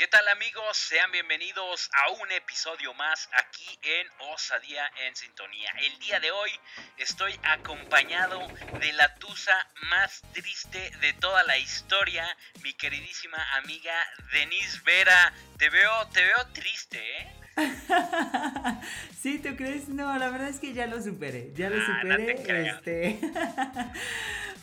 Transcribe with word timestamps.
¿Qué 0.00 0.08
tal 0.08 0.26
amigos? 0.28 0.78
Sean 0.78 1.12
bienvenidos 1.12 1.90
a 1.92 2.08
un 2.12 2.32
episodio 2.32 2.94
más 2.94 3.28
aquí 3.34 3.78
en 3.82 4.08
Osadía 4.32 4.90
en 4.96 5.14
Sintonía. 5.14 5.70
El 5.76 5.98
día 5.98 6.18
de 6.20 6.30
hoy 6.30 6.50
estoy 6.96 7.38
acompañado 7.42 8.48
de 8.80 8.94
la 8.94 9.14
tusa 9.16 9.68
más 9.90 10.22
triste 10.32 10.90
de 11.02 11.12
toda 11.12 11.42
la 11.42 11.58
historia, 11.58 12.24
mi 12.62 12.72
queridísima 12.72 13.56
amiga 13.56 13.94
Denise 14.32 14.80
Vera. 14.84 15.34
Te 15.58 15.68
veo, 15.68 16.08
te 16.14 16.24
veo 16.24 16.46
triste, 16.54 17.18
¿eh? 17.18 17.39
sí, 19.20 19.38
¿tú 19.38 19.56
crees? 19.56 19.88
No, 19.88 20.16
la 20.18 20.30
verdad 20.30 20.48
es 20.48 20.58
que 20.58 20.72
ya 20.72 20.86
lo 20.86 21.02
superé, 21.02 21.52
ya 21.54 21.70
lo 21.70 21.76
ah, 21.76 22.00
superé. 22.02 22.68
este... 22.68 23.20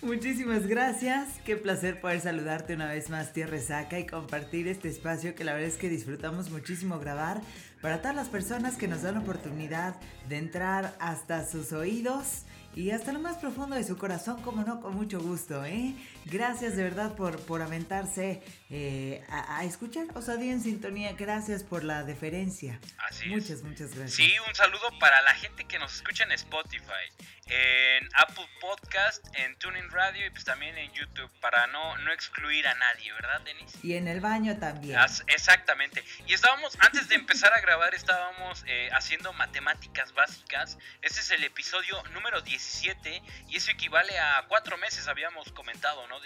Muchísimas 0.04 0.68
gracias, 0.68 1.40
qué 1.44 1.56
placer 1.56 2.00
poder 2.00 2.22
saludarte 2.22 2.76
una 2.76 2.88
vez 2.88 3.10
más, 3.10 3.34
tía 3.34 3.48
Resaca, 3.48 3.98
y 3.98 4.06
compartir 4.06 4.68
este 4.68 4.90
espacio 4.90 5.34
que 5.34 5.44
la 5.44 5.54
verdad 5.54 5.70
es 5.70 5.78
que 5.78 5.90
disfrutamos 5.90 6.52
muchísimo 6.52 7.00
grabar 7.00 7.42
para 7.82 8.00
todas 8.00 8.16
las 8.16 8.30
personas 8.30 8.78
que 8.78 8.88
nos 8.88 9.02
dan 9.02 9.16
la 9.16 9.22
oportunidad 9.22 9.96
de 10.30 10.38
entrar 10.38 10.96
hasta 11.00 11.48
sus 11.48 11.74
oídos 11.74 12.44
y 12.78 12.92
hasta 12.92 13.12
lo 13.12 13.18
más 13.18 13.38
profundo 13.38 13.76
de 13.76 13.84
su 13.84 13.98
corazón, 13.98 14.40
como 14.44 14.64
no, 14.64 14.80
con 14.80 14.94
mucho 14.94 15.20
gusto, 15.20 15.66
¿eh? 15.66 15.96
Gracias 16.26 16.76
de 16.76 16.84
verdad 16.84 17.16
por, 17.16 17.40
por 17.42 17.64
aventarse 17.64 18.44
eh, 18.70 19.26
a, 19.30 19.64
escuchar 19.64 20.06
Osadía 20.14 20.52
en 20.52 20.62
Sintonía. 20.62 21.14
Gracias 21.14 21.64
por 21.64 21.84
la 21.84 22.04
deferencia. 22.04 22.80
Así 23.10 23.30
muchas, 23.30 23.64
muchas 23.64 23.96
gracias. 23.96 24.14
Sí, 24.14 24.32
un 24.48 24.54
saludo 24.54 24.92
para 25.00 25.24
la 25.24 25.34
gente 25.34 25.66
que 25.66 25.80
nos 25.80 25.96
escucha 25.96 26.26
en 26.26 26.34
Spotify, 26.34 26.92
en 27.48 28.08
Apple 28.14 28.48
Podcast, 28.62 29.26
en 29.34 29.58
Tuning 29.58 29.90
Radio 29.90 30.28
y 30.28 30.30
pues 30.30 30.44
también 30.44 30.78
en 30.78 30.92
YouTube, 30.92 31.32
para 31.40 31.66
no, 31.68 31.98
no 32.00 32.12
excluir 32.12 32.68
a 32.68 32.76
nadie, 32.76 33.12
¿verdad, 33.14 33.42
Denise? 33.42 33.80
Y 33.82 33.94
en 33.96 34.08
el 34.08 34.22
baño 34.22 34.58
también. 34.60 35.00
exactamente. 35.28 36.04
Y 36.28 36.34
estábamos, 36.34 36.78
antes 36.80 37.08
de 37.08 37.16
empezar 37.16 37.54
a 37.54 37.62
grabar, 37.62 37.96
estábamos 37.96 38.64
eh, 38.68 38.90
haciendo 38.92 39.34
matemáticas 39.34 40.14
básicas. 40.14 40.78
Este 41.02 41.22
es 41.22 41.32
el 41.32 41.44
episodio 41.44 42.04
número 42.14 42.42
17 42.68 43.24
y 43.50 43.56
eso 43.56 43.72
equivale 43.72 44.18
a 44.20 44.46
cuatro 44.48 44.78
meses, 44.78 45.08
habíamos 45.08 45.52
comentado, 45.52 46.08
¿no? 46.08 46.18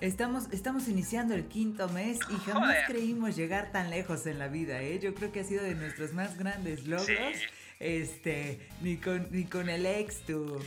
Estamos, 0.00 0.48
estamos 0.52 0.88
iniciando 0.88 1.34
el 1.34 1.48
quinto 1.48 1.88
mes 1.88 2.18
y 2.28 2.50
jamás 2.50 2.76
creímos 2.86 3.36
llegar 3.36 3.70
tan 3.72 3.90
lejos 3.90 4.26
en 4.26 4.38
la 4.38 4.48
vida, 4.48 4.82
¿eh? 4.82 4.98
Yo 4.98 5.14
creo 5.14 5.32
que 5.32 5.40
ha 5.40 5.44
sido 5.44 5.62
de 5.62 5.74
nuestros 5.74 6.12
más 6.12 6.36
grandes 6.36 6.84
logros. 6.84 7.08
Este, 7.80 8.68
ni 8.80 8.98
con, 8.98 9.28
ni 9.30 9.44
con 9.46 9.68
el 9.68 9.84
ex 9.84 10.24
tú. 10.24 10.64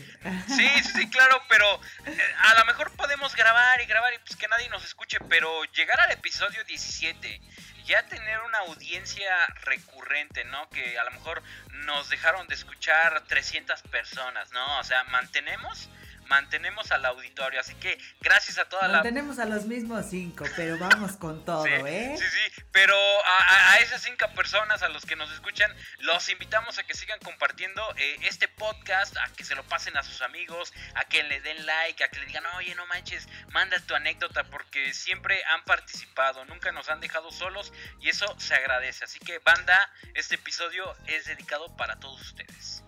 Sí, 0.47 0.67
sí, 0.83 1.09
claro, 1.09 1.41
pero 1.49 1.65
eh, 2.05 2.17
a 2.37 2.59
lo 2.59 2.65
mejor 2.65 2.91
podemos 2.91 3.35
grabar 3.35 3.81
y 3.81 3.85
grabar 3.85 4.13
y 4.13 4.19
pues 4.19 4.35
que 4.35 4.47
nadie 4.47 4.69
nos 4.69 4.83
escuche, 4.83 5.17
pero 5.29 5.63
llegar 5.65 5.99
al 6.01 6.11
episodio 6.11 6.63
17 6.65 7.41
ya 7.87 8.05
tener 8.05 8.39
una 8.41 8.59
audiencia 8.59 9.33
recurrente, 9.63 10.43
¿no? 10.43 10.69
Que 10.69 10.99
a 10.99 11.03
lo 11.05 11.11
mejor 11.11 11.41
nos 11.71 12.09
dejaron 12.09 12.45
de 12.47 12.55
escuchar 12.55 13.23
300 13.27 13.81
personas, 13.83 14.51
¿no? 14.51 14.79
O 14.79 14.83
sea, 14.83 15.05
mantenemos 15.05 15.89
mantenemos 16.27 16.91
al 16.91 17.05
auditorio. 17.05 17.59
Así 17.59 17.75
que 17.75 17.97
gracias 18.21 18.57
a 18.57 18.65
toda 18.65 18.87
la. 18.87 18.93
Mantenemos 18.95 19.39
a 19.39 19.45
los 19.45 19.65
mismos 19.65 20.05
cinco, 20.09 20.45
pero 20.55 20.77
vamos 20.77 21.17
con 21.17 21.43
todo, 21.45 21.65
¿eh? 21.65 22.15
Sí, 22.17 22.23
sí, 22.23 22.63
pero 22.71 22.95
a, 23.25 23.77
esas 23.79 24.01
cinco 24.01 24.27
personas, 24.35 24.81
a 24.83 24.89
los 24.89 25.05
que 25.05 25.15
nos 25.15 25.31
escuchan, 25.31 25.73
los 25.99 26.29
invitamos 26.29 26.77
a 26.77 26.83
que 26.83 26.93
sigan 26.93 27.19
compartiendo 27.19 27.81
eh, 27.97 28.17
este 28.23 28.47
podcast, 28.47 29.15
a 29.17 29.31
que 29.35 29.43
se 29.43 29.55
lo 29.55 29.63
pasen 29.63 29.97
a 29.97 30.03
sus 30.03 30.21
amigos, 30.21 30.73
a 30.95 31.05
que 31.05 31.23
le 31.23 31.41
den 31.41 31.65
like, 31.65 32.03
a 32.03 32.09
que 32.09 32.19
le 32.19 32.25
digan, 32.25 32.45
oye, 32.57 32.73
no 32.75 32.85
manches, 32.87 33.27
manda 33.49 33.79
tu 33.79 33.95
anécdota, 33.95 34.43
porque 34.45 34.93
siempre 34.93 35.43
han 35.45 35.63
participado, 35.65 36.45
nunca 36.45 36.71
nos 36.71 36.89
han 36.89 36.99
dejado 36.99 37.31
solos 37.31 37.73
y 37.99 38.09
eso 38.09 38.25
se 38.39 38.55
agradece. 38.55 39.05
Así 39.05 39.19
que, 39.19 39.39
banda, 39.39 39.91
este 40.13 40.35
episodio 40.35 40.95
es 41.07 41.25
dedicado 41.25 41.75
para 41.75 41.99
todos 41.99 42.21
ustedes. 42.21 42.83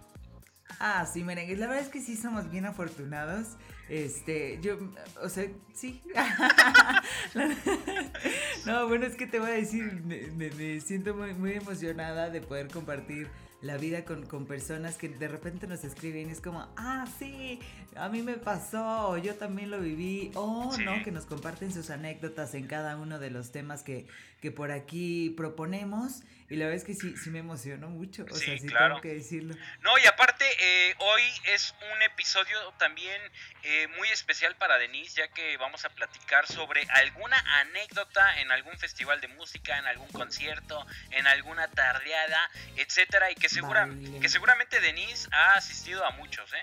Ah, 0.79 1.06
sí, 1.06 1.25
merengues. 1.25 1.59
La 1.59 1.67
verdad 1.67 1.84
es 1.84 1.90
que 1.90 2.01
sí 2.01 2.16
somos 2.16 2.50
bien 2.50 2.66
afortunados. 2.66 3.57
Este, 3.90 4.59
yo, 4.62 4.78
o 5.22 5.28
sea, 5.28 5.45
sí. 5.73 6.01
no, 8.66 8.88
bueno, 8.88 9.06
es 9.06 9.16
que 9.16 9.28
te 9.28 9.40
voy 9.40 9.50
a 9.50 9.56
decir, 9.56 10.01
me, 10.06 10.79
siento 10.79 11.16
muy, 11.16 11.34
muy 11.34 11.53
emocionada 11.53 12.29
de 12.29 12.40
poder 12.40 12.69
compartir 12.69 13.28
la 13.62 13.75
vida 13.75 14.06
con, 14.06 14.25
con, 14.25 14.45
personas 14.45 14.95
que 14.95 15.09
de 15.09 15.28
repente 15.28 15.67
nos 15.67 15.84
escriben 15.84 16.29
y 16.29 16.31
es 16.31 16.40
como, 16.40 16.66
ah, 16.78 17.06
sí, 17.19 17.59
a 17.97 18.07
mí 18.07 18.22
me 18.22 18.35
pasó, 18.35 19.17
yo 19.17 19.35
también 19.35 19.69
lo 19.69 19.81
viví, 19.81 20.31
o 20.35 20.72
no, 20.78 21.03
que 21.03 21.11
nos 21.11 21.25
comparten 21.25 21.73
sus 21.73 21.90
anécdotas 21.90 22.53
en 22.53 22.67
cada 22.67 22.96
uno 22.96 23.19
de 23.19 23.31
los 23.31 23.51
temas 23.51 23.84
que, 23.84 24.07
que 24.40 24.51
por 24.51 24.72
aquí 24.72 25.34
proponemos. 25.35 26.22
Y 26.49 26.55
la 26.55 26.65
verdad 26.65 26.77
es 26.77 26.83
que 26.83 26.95
sí, 26.95 27.15
sí 27.15 27.29
me 27.29 27.39
emocionó 27.39 27.89
mucho, 27.89 28.25
o 28.29 28.35
sea, 28.35 28.57
sí 28.57 28.67
tengo 28.67 29.01
que 29.01 29.13
decirlo. 29.13 29.53
No, 29.81 29.97
y 29.99 30.07
aparte, 30.07 30.45
eh, 30.59 30.95
hoy 30.97 31.21
es 31.45 31.75
un 31.93 32.01
episodio 32.01 32.57
también 32.79 33.21
eh, 33.61 33.87
muy 33.97 34.09
especial 34.09 34.55
para 34.55 34.79
Denise, 34.79 35.21
ya 35.21 35.27
que 35.27 35.57
vamos 35.57 35.85
a 35.85 35.89
platicar 35.89 36.47
sobre 36.47 36.87
alguna 36.89 37.37
anécdota 37.59 38.39
en 38.41 38.51
algún 38.51 38.77
festival 38.79 39.21
de 39.21 39.27
música, 39.27 39.77
en 39.77 39.85
algún 39.85 40.07
concierto, 40.07 40.87
en 41.11 41.27
alguna 41.27 41.67
tardeada, 41.67 42.49
etcétera, 42.77 43.29
y 43.29 43.35
que, 43.35 43.47
segura, 43.47 43.87
que 44.19 44.27
seguramente 44.27 44.79
Denise 44.79 45.29
ha 45.31 45.51
asistido 45.51 46.03
a 46.03 46.11
muchos, 46.11 46.51
¿eh? 46.53 46.61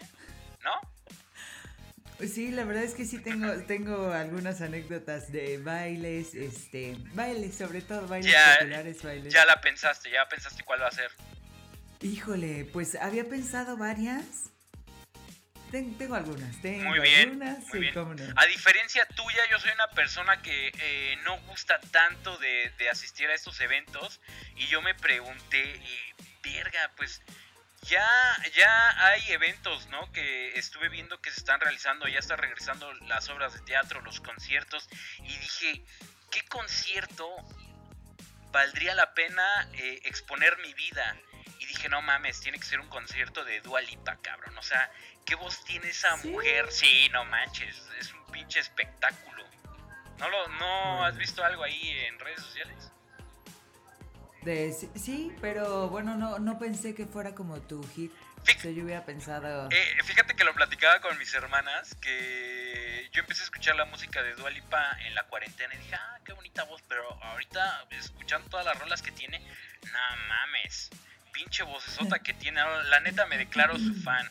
¿No? 0.65 0.96
Sí, 2.21 2.51
la 2.51 2.65
verdad 2.65 2.83
es 2.83 2.95
que 2.95 3.05
sí 3.05 3.19
tengo, 3.19 3.53
tengo 3.67 4.11
algunas 4.13 4.63
anécdotas 4.63 5.31
de 5.31 5.59
bailes, 5.59 6.35
este, 6.35 6.97
bailes, 7.13 7.57
sobre 7.57 7.83
todo 7.83 8.09
bailes 8.09 8.35
populares, 8.59 9.03
bailes. 9.03 9.33
Ya 9.33 9.45
la 9.45 9.61
pensaste, 9.61 10.11
ya 10.11 10.27
pensaste 10.27 10.63
cuál 10.65 10.83
va 10.83 10.89
a 10.89 10.93
ser. 10.93 11.11
Híjole, 12.01 12.65
pues 12.73 12.95
había 12.95 13.29
pensado 13.29 13.77
varias. 13.77 14.51
tengo 15.71 16.15
algunas, 16.15 16.61
tengo 16.63 16.89
muy 16.89 17.01
bien, 17.01 17.43
algunas, 17.43 18.35
A 18.37 18.47
diferencia 18.47 19.07
tuya, 19.09 19.43
yo 19.51 19.59
soy 19.59 19.73
una 19.75 19.89
persona 19.89 20.41
que 20.41 20.73
eh, 20.79 21.17
no 21.25 21.39
gusta 21.43 21.79
tanto 21.91 22.39
de, 22.39 22.73
de, 22.79 22.89
asistir 22.89 23.29
a 23.29 23.35
estos 23.35 23.61
eventos 23.61 24.21
y 24.57 24.67
yo 24.69 24.81
me 24.81 24.95
pregunté, 24.95 25.81
verga, 26.43 26.91
pues 26.97 27.23
ya, 27.89 28.37
ya 28.55 29.07
hay 29.07 29.33
eventos, 29.33 29.87
¿no? 29.89 30.11
Que 30.13 30.57
estuve 30.59 30.89
viendo 30.89 31.21
que 31.21 31.31
se 31.31 31.39
están 31.39 31.61
realizando, 31.61 32.09
ya 32.09 32.19
están 32.19 32.39
regresando 32.39 32.93
las 32.95 33.29
obras 33.29 33.55
de 33.55 33.61
teatro, 33.61 34.01
los 34.03 34.21
conciertos, 34.21 34.89
y 35.19 35.37
dije, 35.39 35.85
¿qué 36.31 36.43
concierto 36.49 37.29
valdría 38.51 38.95
la 38.95 39.15
pena 39.15 39.69
eh, 39.75 40.01
exponer 40.05 40.59
mi 40.59 40.75
vida? 40.75 41.17
Y 41.59 41.67
dije, 41.67 41.89
no 41.89 42.03
mames, 42.03 42.41
tiene 42.41 42.59
que 42.59 42.67
ser 42.67 42.81
un 42.81 42.89
concierto 42.89 43.45
de 43.45 43.61
Dua 43.61 43.81
Lipa, 43.81 44.17
cabrón. 44.23 44.57
O 44.59 44.63
sea, 44.63 44.91
¿qué 45.25 45.35
voz 45.35 45.65
tiene 45.65 45.89
esa 45.89 46.17
mujer? 46.17 46.71
Sí, 46.71 47.09
no 47.13 47.25
manches, 47.25 47.77
es 47.99 48.13
un 48.13 48.27
pinche 48.27 48.61
espectáculo. 48.61 49.45
¿No, 50.19 50.29
lo, 50.29 50.49
no 50.49 51.05
has 51.05 51.17
visto 51.17 51.45
algo 51.45 51.63
ahí 51.63 51.91
en 51.91 52.19
redes 52.19 52.41
sociales? 52.41 52.91
Sí, 54.95 55.33
pero 55.41 55.89
bueno, 55.89 56.17
no, 56.17 56.39
no 56.39 56.59
pensé 56.59 56.95
que 56.95 57.07
fuera 57.07 57.35
como 57.35 57.61
tu 57.61 57.83
hit. 57.95 58.13
yo 58.63 58.85
hubiera 58.85 59.05
pensado. 59.05 59.69
Eh, 59.71 60.03
fíjate 60.05 60.35
que 60.35 60.45
lo 60.45 60.55
platicaba 60.55 61.01
con 61.01 61.19
mis 61.19 61.35
hermanas, 61.35 61.95
que 61.97 63.09
yo 63.13 63.21
empecé 63.21 63.43
a 63.43 63.45
escuchar 63.45 63.77
la 63.77 63.87
música 63.87 64.23
de 64.23 64.35
Dua 64.35 64.51
Lipa 64.51 64.97
en 65.07 65.15
la 65.15 65.25
cuarentena 65.25 65.75
y 65.75 65.79
dije, 65.79 65.95
ah, 65.95 66.19
qué 66.25 66.33
bonita 66.33 66.65
voz, 66.65 66.83
pero 66.89 67.03
ahorita 67.25 67.87
escuchando 67.91 68.49
todas 68.49 68.67
las 68.67 68.79
rolas 68.79 69.03
que 69.03 69.11
tiene, 69.13 69.41
no 69.41 70.17
mames, 70.29 70.91
pinche 71.33 71.63
vocesota 71.65 72.21
que 72.21 72.35
tiene, 72.35 72.61
la 72.89 73.01
neta 73.01 73.27
me 73.27 73.39
declaro 73.39 73.77
su 73.79 73.95
fan. 74.03 74.31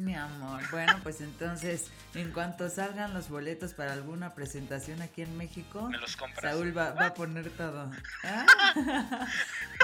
Mi 0.00 0.14
amor, 0.14 0.62
bueno, 0.70 0.98
pues 1.02 1.20
entonces, 1.20 1.90
en 2.14 2.32
cuanto 2.32 2.70
salgan 2.70 3.12
los 3.12 3.28
boletos 3.28 3.74
para 3.74 3.92
alguna 3.92 4.34
presentación 4.34 5.02
aquí 5.02 5.20
en 5.20 5.36
México, 5.36 5.90
Me 5.90 5.98
los 5.98 6.16
Saúl 6.40 6.76
va, 6.76 6.88
a 6.88 7.12
poner 7.12 7.50
todo. 7.50 7.92
¿Ah? 8.24 8.46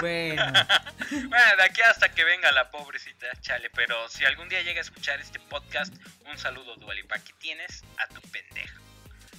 bueno. 0.01 0.43
bueno, 1.11 1.55
de 1.57 1.63
aquí 1.63 1.81
hasta 1.81 2.09
que 2.09 2.23
venga 2.23 2.51
la 2.51 2.71
pobrecita, 2.71 3.27
chale, 3.41 3.69
pero 3.69 4.09
si 4.09 4.25
algún 4.25 4.49
día 4.49 4.63
llega 4.63 4.79
a 4.79 4.81
escuchar 4.81 5.21
este 5.21 5.39
podcast, 5.39 5.93
un 6.25 6.35
saludo, 6.39 6.75
Dualipa, 6.77 7.17
aquí 7.17 7.33
tienes 7.37 7.83
a 7.99 8.07
tu 8.07 8.19
pendejo. 8.29 8.81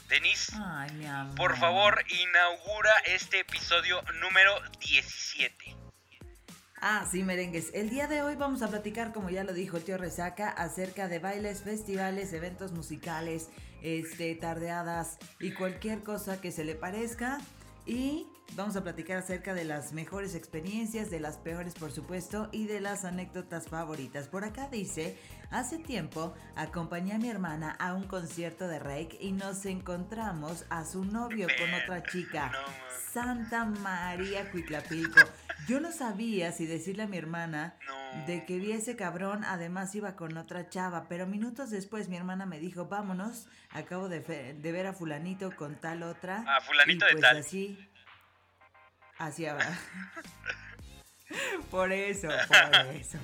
Denise, 0.09 0.53
Ay, 0.65 0.93
mi 0.93 1.07
amor. 1.07 1.35
por 1.35 1.57
favor, 1.57 2.05
inaugura 2.09 2.93
este 3.05 3.41
episodio 3.41 4.01
número 4.21 4.63
17. 4.79 5.88
Ah, 6.81 7.05
sí, 7.11 7.25
merengues. 7.25 7.71
El 7.75 7.91
día 7.91 8.07
de 8.07 8.23
hoy 8.23 8.37
vamos 8.37 8.63
a 8.63 8.69
platicar, 8.69 9.13
como 9.13 9.31
ya 9.31 9.43
lo 9.43 9.53
dijo 9.53 9.77
el 9.77 9.83
tío 9.83 9.99
Resaca, 9.99 10.49
acerca 10.49 11.09
de 11.09 11.19
bailes, 11.19 11.63
festivales, 11.63 12.33
eventos 12.33 12.71
musicales, 12.71 13.49
este, 13.83 14.33
tardeadas 14.37 15.19
y 15.41 15.53
cualquier 15.53 16.05
cosa 16.05 16.41
que 16.41 16.53
se 16.53 16.65
le 16.65 16.77
parezca. 16.77 17.39
Y 17.85 18.29
vamos 18.55 18.77
a 18.77 18.85
platicar 18.85 19.17
acerca 19.17 19.55
de 19.55 19.65
las 19.65 19.93
mejores 19.93 20.37
experiencias, 20.37 21.11
de 21.11 21.19
las 21.19 21.37
peores 21.39 21.75
por 21.75 21.91
supuesto 21.91 22.49
y 22.53 22.67
de 22.67 22.81
las 22.81 23.05
anécdotas 23.05 23.67
favoritas. 23.67 24.29
Por 24.29 24.45
acá 24.45 24.69
dice, 24.69 25.19
hace 25.51 25.79
tiempo 25.79 26.33
acompañé 26.55 27.15
a 27.15 27.19
mi 27.19 27.29
hermana 27.29 27.73
a 27.81 27.95
un 27.95 28.05
concierto 28.05 28.69
de 28.69 28.79
Rake 28.79 29.19
y 29.21 29.33
nos 29.33 29.67
encontramos 29.67 30.65
a 30.71 30.85
su 30.85 31.05
novio 31.05 31.49
con 31.59 31.75
otra 31.75 32.05
chica. 32.05 32.53
Santa 33.13 33.65
María 33.65 34.49
Cuitlapilco. 34.53 35.21
Yo 35.67 35.81
no 35.81 35.93
sabía 35.93 36.53
si 36.53 36.67
decirle 36.67 37.03
a 37.03 37.07
mi 37.07 37.19
hermana 37.19 37.77
de 38.27 38.45
que 38.45 38.59
vi 38.59 38.73
ese 38.73 38.97
cabrón, 38.97 39.45
además 39.45 39.95
iba 39.95 40.17
con 40.17 40.37
otra 40.37 40.69
chava, 40.69 41.09
pero 41.09 41.27
minutos 41.27 41.71
después 41.71 42.09
mi 42.09 42.17
hermana 42.17 42.47
me 42.47 42.59
dijo, 42.59 42.87
vámonos, 42.87 43.49
acabo 43.71 44.09
de, 44.09 44.21
ver 44.61 44.87
a 44.87 44.93
fulanito 44.93 45.55
con 45.57 45.81
tal 45.81 46.03
otra. 46.03 46.45
Ah, 46.47 46.61
fulanito 46.61 47.05
de 47.07 47.13
pues 47.13 47.23
tal. 47.23 47.37
Así, 47.39 47.79
así 49.19 49.47
Por 51.71 51.93
eso, 51.93 52.29
por 52.29 52.95
eso. 52.95 53.19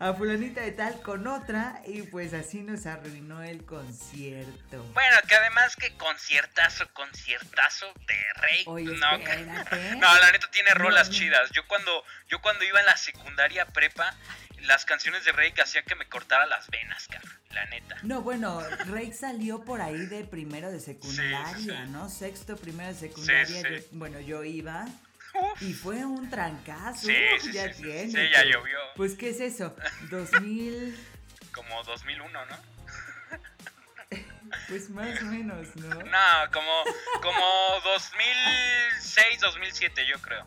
A 0.00 0.12
fulanita 0.14 0.60
de 0.62 0.72
tal 0.72 1.00
con 1.02 1.26
otra 1.26 1.80
y 1.86 2.02
pues 2.02 2.34
así 2.34 2.62
nos 2.62 2.86
arruinó 2.86 3.42
el 3.42 3.64
concierto. 3.64 4.82
Bueno, 4.92 5.16
que 5.28 5.34
además 5.36 5.76
que 5.76 5.96
conciertazo, 5.96 6.88
conciertazo 6.92 7.86
de 8.06 8.40
rey. 8.42 8.64
Oye, 8.66 8.86
no, 8.86 9.18
no, 9.98 10.18
la 10.18 10.32
neta 10.32 10.50
tiene 10.50 10.74
rolas 10.74 11.10
chidas. 11.10 11.50
Yo 11.52 11.66
cuando, 11.68 12.04
yo 12.28 12.40
cuando 12.42 12.64
iba 12.64 12.80
en 12.80 12.86
la 12.86 12.96
secundaria 12.96 13.66
prepa, 13.66 14.14
las 14.62 14.84
canciones 14.84 15.24
de 15.24 15.32
Rake 15.32 15.62
hacían 15.62 15.84
que 15.84 15.94
me 15.94 16.08
cortara 16.08 16.46
las 16.46 16.68
venas, 16.70 17.06
cabrón, 17.06 17.38
la 17.50 17.64
neta. 17.66 17.96
No, 18.02 18.22
bueno, 18.22 18.60
Rake 18.86 19.12
salió 19.12 19.64
por 19.64 19.80
ahí 19.80 20.06
de 20.06 20.24
primero 20.24 20.72
de 20.72 20.80
secundaria, 20.80 21.86
¿no? 21.86 22.08
Sexto, 22.08 22.56
primero 22.56 22.88
de 22.88 22.98
secundaria. 22.98 23.82
bueno, 23.92 24.20
yo 24.20 24.42
iba 24.42 24.86
y 25.60 25.72
fue 25.72 26.04
un 26.04 26.28
trancazo. 26.30 27.06
Sí, 27.06 27.14
sí, 27.40 27.52
ya 27.52 27.72
tiene. 27.72 28.10
Sí, 28.10 28.30
ya 28.32 28.44
llovió. 28.44 28.78
Pues, 28.96 29.14
¿qué 29.14 29.30
es 29.30 29.40
eso? 29.40 29.74
2000. 30.10 30.96
Como 31.52 31.82
2001, 31.84 32.46
¿no? 32.46 32.56
Pues 34.68 34.88
más 34.90 35.20
o 35.20 35.24
menos, 35.26 35.74
¿no? 35.76 35.88
No, 35.88 36.52
como, 36.52 36.84
como 37.20 37.44
2006, 37.84 39.40
2007, 39.40 40.06
yo 40.06 40.20
creo. 40.20 40.46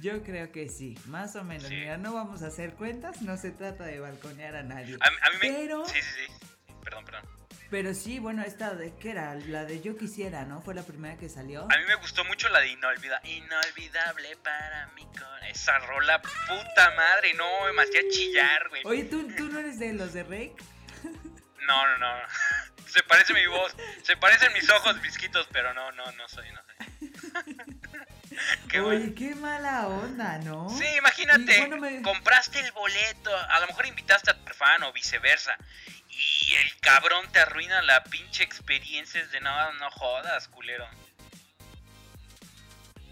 Yo 0.00 0.22
creo 0.22 0.52
que 0.52 0.68
sí, 0.68 0.96
más 1.06 1.34
o 1.34 1.42
menos. 1.42 1.68
Mira, 1.68 1.96
no 1.96 2.14
vamos 2.14 2.42
a 2.42 2.46
hacer 2.46 2.74
cuentas, 2.74 3.20
no 3.22 3.36
se 3.36 3.50
trata 3.50 3.84
de 3.84 3.98
balconear 3.98 4.54
a 4.54 4.62
nadie. 4.62 4.96
A, 5.00 5.10
mí 5.30 5.36
me... 5.42 5.52
Pero... 5.52 5.84
Sí, 5.86 6.00
sí, 6.00 6.26
sí. 6.26 6.74
Perdón, 6.84 7.04
perdón. 7.04 7.37
Pero 7.70 7.92
sí, 7.92 8.18
bueno, 8.18 8.42
esta 8.42 8.74
de 8.74 8.94
¿qué 8.96 9.10
era? 9.10 9.34
La 9.34 9.64
de 9.64 9.82
Yo 9.82 9.96
Quisiera, 9.96 10.44
¿no? 10.44 10.62
Fue 10.62 10.74
la 10.74 10.82
primera 10.82 11.18
que 11.18 11.28
salió. 11.28 11.64
A 11.64 11.76
mí 11.76 11.84
me 11.86 11.96
gustó 11.96 12.24
mucho 12.24 12.48
la 12.48 12.60
de 12.60 12.68
Inolvidable. 12.68 13.30
Inolvidable 13.30 14.36
para 14.42 14.86
mí 14.94 15.06
con 15.18 15.44
esa 15.44 15.78
rola, 15.80 16.20
puta 16.22 16.90
madre, 16.96 17.34
no, 17.34 17.44
me 17.74 17.82
hacía 17.82 18.00
chillar, 18.10 18.68
güey. 18.70 18.82
Oye, 18.86 19.04
¿tú, 19.04 19.28
¿tú 19.36 19.48
no 19.50 19.58
eres 19.58 19.78
de 19.78 19.92
los 19.92 20.12
de 20.12 20.22
Rake? 20.22 20.56
No, 21.68 21.86
no, 21.86 21.98
no. 21.98 22.14
Se 22.86 23.02
parece 23.02 23.34
mi 23.34 23.46
voz, 23.46 23.76
se 24.02 24.16
parecen 24.16 24.50
mis 24.54 24.66
ojos 24.70 24.98
visquitos, 25.02 25.46
pero 25.52 25.74
no, 25.74 25.92
no, 25.92 26.10
no 26.12 26.26
soy, 26.26 26.46
no 26.52 26.60
soy. 26.64 27.12
qué 28.70 28.80
Oye, 28.80 29.14
qué 29.14 29.34
mala 29.34 29.88
onda, 29.88 30.38
¿no? 30.38 30.70
Sí, 30.70 30.86
imagínate, 30.96 31.70
compraste 32.02 32.60
el 32.60 32.72
boleto, 32.72 33.30
a 33.36 33.60
lo 33.60 33.66
mejor 33.66 33.86
invitaste 33.86 34.30
a 34.30 34.42
tu 34.42 34.54
fan 34.54 34.82
o 34.84 34.92
viceversa, 34.94 35.58
y 36.18 36.54
el 36.54 36.80
cabrón 36.80 37.26
te 37.32 37.38
arruina 37.38 37.80
la 37.82 38.02
pinche 38.04 38.42
experiencia 38.42 39.24
de 39.26 39.40
nada, 39.40 39.72
no 39.78 39.90
jodas, 39.90 40.48
culero. 40.48 40.86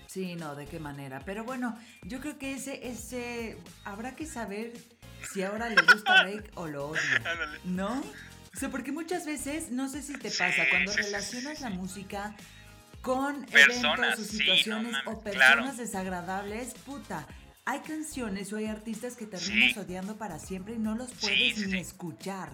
Sí, 0.08 0.34
no, 0.34 0.54
de 0.56 0.66
qué 0.66 0.80
manera. 0.80 1.20
Pero 1.24 1.44
bueno, 1.44 1.78
yo 2.02 2.20
creo 2.20 2.38
que 2.38 2.54
ese, 2.54 2.88
ese, 2.88 3.58
habrá 3.84 4.16
que 4.16 4.26
saber 4.26 4.72
si 5.32 5.42
ahora 5.42 5.68
le 5.68 5.76
gusta 5.82 6.22
Rake 6.24 6.50
o 6.54 6.66
lo 6.66 6.88
odia. 6.88 7.02
¿No? 7.64 8.02
O 8.54 8.58
sea, 8.58 8.70
porque 8.70 8.92
muchas 8.92 9.26
veces, 9.26 9.70
no 9.70 9.88
sé 9.88 10.02
si 10.02 10.14
te 10.14 10.30
pasa, 10.30 10.64
cuando 10.70 10.92
relacionas 10.92 11.60
la 11.60 11.70
música 11.70 12.34
con 13.02 13.46
eventos 13.52 14.18
o 14.18 14.24
situaciones 14.24 14.96
o 15.04 15.22
personas 15.22 15.76
desagradables, 15.76 16.74
puta, 16.74 17.26
hay 17.66 17.80
canciones 17.80 18.52
o 18.52 18.56
hay 18.56 18.66
artistas 18.66 19.16
que 19.16 19.26
terminas 19.26 19.76
odiando 19.76 20.16
para 20.16 20.38
siempre 20.38 20.74
y 20.74 20.78
no 20.78 20.94
los 20.94 21.10
puedes 21.12 21.58
ni 21.66 21.78
escuchar. 21.78 22.48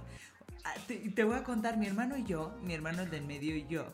Ah, 0.64 0.74
te, 0.86 1.24
voy 1.24 1.36
a 1.36 1.42
contar, 1.42 1.76
mi 1.76 1.86
hermano 1.86 2.16
y 2.16 2.24
yo, 2.24 2.56
mi 2.62 2.74
hermano 2.74 3.02
el 3.02 3.10
del 3.10 3.24
medio 3.24 3.56
y 3.56 3.66
yo, 3.66 3.92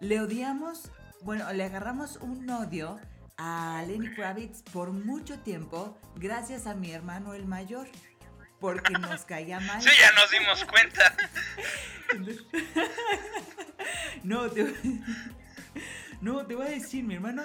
le 0.00 0.20
odiamos, 0.20 0.90
bueno, 1.22 1.50
le 1.52 1.64
agarramos 1.64 2.16
un 2.16 2.48
odio 2.50 3.00
a 3.38 3.82
Lenny 3.86 4.14
Kravitz 4.14 4.62
por 4.72 4.92
mucho 4.92 5.38
tiempo 5.38 5.98
gracias 6.16 6.66
a 6.66 6.74
mi 6.74 6.90
hermano 6.90 7.32
el 7.32 7.46
mayor. 7.46 7.88
Porque 8.60 8.92
nos 8.92 9.24
caía 9.24 9.58
mal. 9.58 9.80
Sí, 9.80 9.88
ya 9.98 10.12
nos 10.12 10.30
dimos 10.30 10.64
cuenta. 10.66 11.16
no, 14.22 14.50
te, 14.50 14.74
no, 16.20 16.44
te 16.44 16.54
voy 16.54 16.66
a 16.66 16.70
decir, 16.70 17.02
mi 17.02 17.14
hermano 17.14 17.42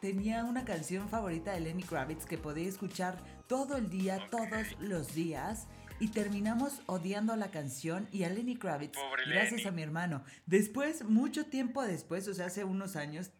tenía 0.00 0.44
una 0.44 0.64
canción 0.64 1.10
favorita 1.10 1.52
de 1.52 1.60
Lenny 1.60 1.82
Kravitz 1.82 2.24
que 2.24 2.38
podía 2.38 2.66
escuchar 2.66 3.18
todo 3.46 3.76
el 3.76 3.90
día, 3.90 4.26
todos 4.30 4.80
los 4.80 5.14
días 5.14 5.66
y 6.00 6.08
terminamos 6.08 6.82
odiando 6.86 7.34
la 7.36 7.50
canción 7.50 8.08
y 8.12 8.24
a 8.24 8.28
Lenny 8.28 8.56
Kravitz 8.56 8.98
gracias 9.26 9.66
a 9.66 9.70
mi 9.70 9.82
hermano. 9.82 10.24
Después, 10.46 11.04
mucho 11.04 11.46
tiempo 11.46 11.82
después, 11.82 12.28
o 12.28 12.34
sea, 12.34 12.46
hace 12.46 12.64
unos 12.64 12.96
años, 12.96 13.30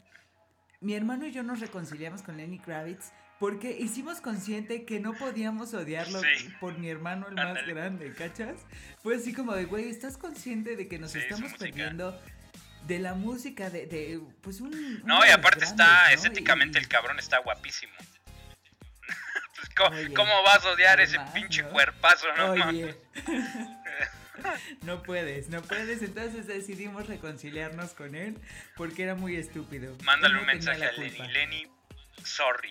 mi 0.80 0.94
hermano 0.94 1.26
y 1.26 1.32
yo 1.32 1.42
nos 1.42 1.60
reconciliamos 1.60 2.22
con 2.22 2.36
Lenny 2.36 2.58
Kravitz 2.58 3.12
porque 3.38 3.76
hicimos 3.78 4.20
consciente 4.20 4.84
que 4.84 4.98
no 4.98 5.14
podíamos 5.14 5.72
odiarlo 5.72 6.20
por 6.60 6.78
mi 6.78 6.88
hermano 6.88 7.28
el 7.28 7.34
más 7.34 7.64
grande, 7.66 8.12
¿cachas? 8.12 8.66
Fue 9.02 9.16
así 9.16 9.32
como 9.32 9.54
de, 9.54 9.64
güey, 9.64 9.88
¿estás 9.88 10.16
consciente 10.16 10.76
de 10.76 10.88
que 10.88 10.98
nos 10.98 11.14
estamos 11.14 11.52
perdiendo? 11.54 12.18
de 12.86 12.98
la 13.00 13.12
música 13.12 13.68
de, 13.68 13.86
de 13.86 14.20
pues 14.40 14.60
un, 14.62 15.02
no 15.04 15.26
y 15.26 15.30
aparte 15.30 15.64
está 15.64 16.10
estéticamente 16.12 16.78
el 16.78 16.88
cabrón 16.88 17.18
está 17.18 17.38
guapísimo 17.40 17.92
¿Cómo, 20.14 20.42
vas 20.42 20.64
a 20.64 20.70
odiar 20.70 21.00
ese 21.00 21.18
pinche 21.32 21.62
cuerpazo, 21.64 22.26
no? 22.36 22.54
no 24.82 25.02
puedes, 25.02 25.48
no 25.48 25.62
puedes. 25.62 26.02
Entonces 26.02 26.46
decidimos 26.46 27.06
reconciliarnos 27.06 27.92
con 27.92 28.14
él 28.14 28.38
porque 28.76 29.04
era 29.04 29.14
muy 29.14 29.36
estúpido. 29.36 29.96
Mándale 30.04 30.38
un 30.38 30.46
mensaje 30.46 30.84
a 30.84 30.92
Lenny. 30.92 31.28
Lenny, 31.28 31.66
sorry. 32.24 32.70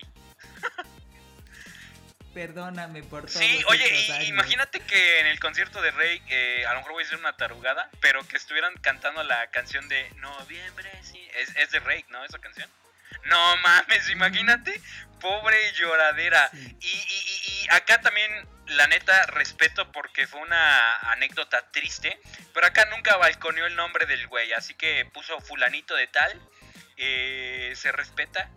Perdóname 2.34 3.02
por 3.02 3.26
todo. 3.26 3.38
Sí, 3.38 3.62
oye, 3.68 4.26
imagínate 4.26 4.80
que 4.80 5.20
en 5.20 5.26
el 5.26 5.40
concierto 5.40 5.80
de 5.80 5.90
Rey, 5.90 6.22
eh, 6.28 6.64
a 6.66 6.72
lo 6.72 6.78
mejor 6.78 6.92
voy 6.92 7.02
a 7.02 7.04
decir 7.04 7.18
una 7.18 7.36
tarugada, 7.36 7.90
pero 8.00 8.26
que 8.28 8.36
estuvieran 8.36 8.74
cantando 8.80 9.22
la 9.24 9.48
canción 9.48 9.88
de 9.88 10.08
Noviembre, 10.16 10.90
sí. 11.02 11.26
Es, 11.34 11.56
es 11.56 11.70
de 11.70 11.80
Rey, 11.80 12.04
¿no? 12.10 12.24
Esa 12.24 12.38
canción. 12.38 12.70
No 13.28 13.56
mames, 13.58 14.08
imagínate, 14.10 14.80
pobre 15.20 15.56
lloradera. 15.74 16.50
Y, 16.80 17.66
acá 17.70 18.00
también, 18.00 18.30
la 18.66 18.86
neta, 18.86 19.26
respeto 19.26 19.90
porque 19.92 20.26
fue 20.26 20.40
una 20.40 20.96
anécdota 21.12 21.70
triste, 21.70 22.18
pero 22.54 22.66
acá 22.66 22.86
nunca 22.86 23.16
balconeó 23.16 23.66
el 23.66 23.76
nombre 23.76 24.06
del 24.06 24.26
güey, 24.28 24.52
así 24.52 24.74
que 24.74 25.04
puso 25.12 25.40
fulanito 25.40 25.94
de 25.94 26.06
tal, 26.06 26.40
eh, 26.96 27.72
se 27.76 27.92
respeta. 27.92 28.50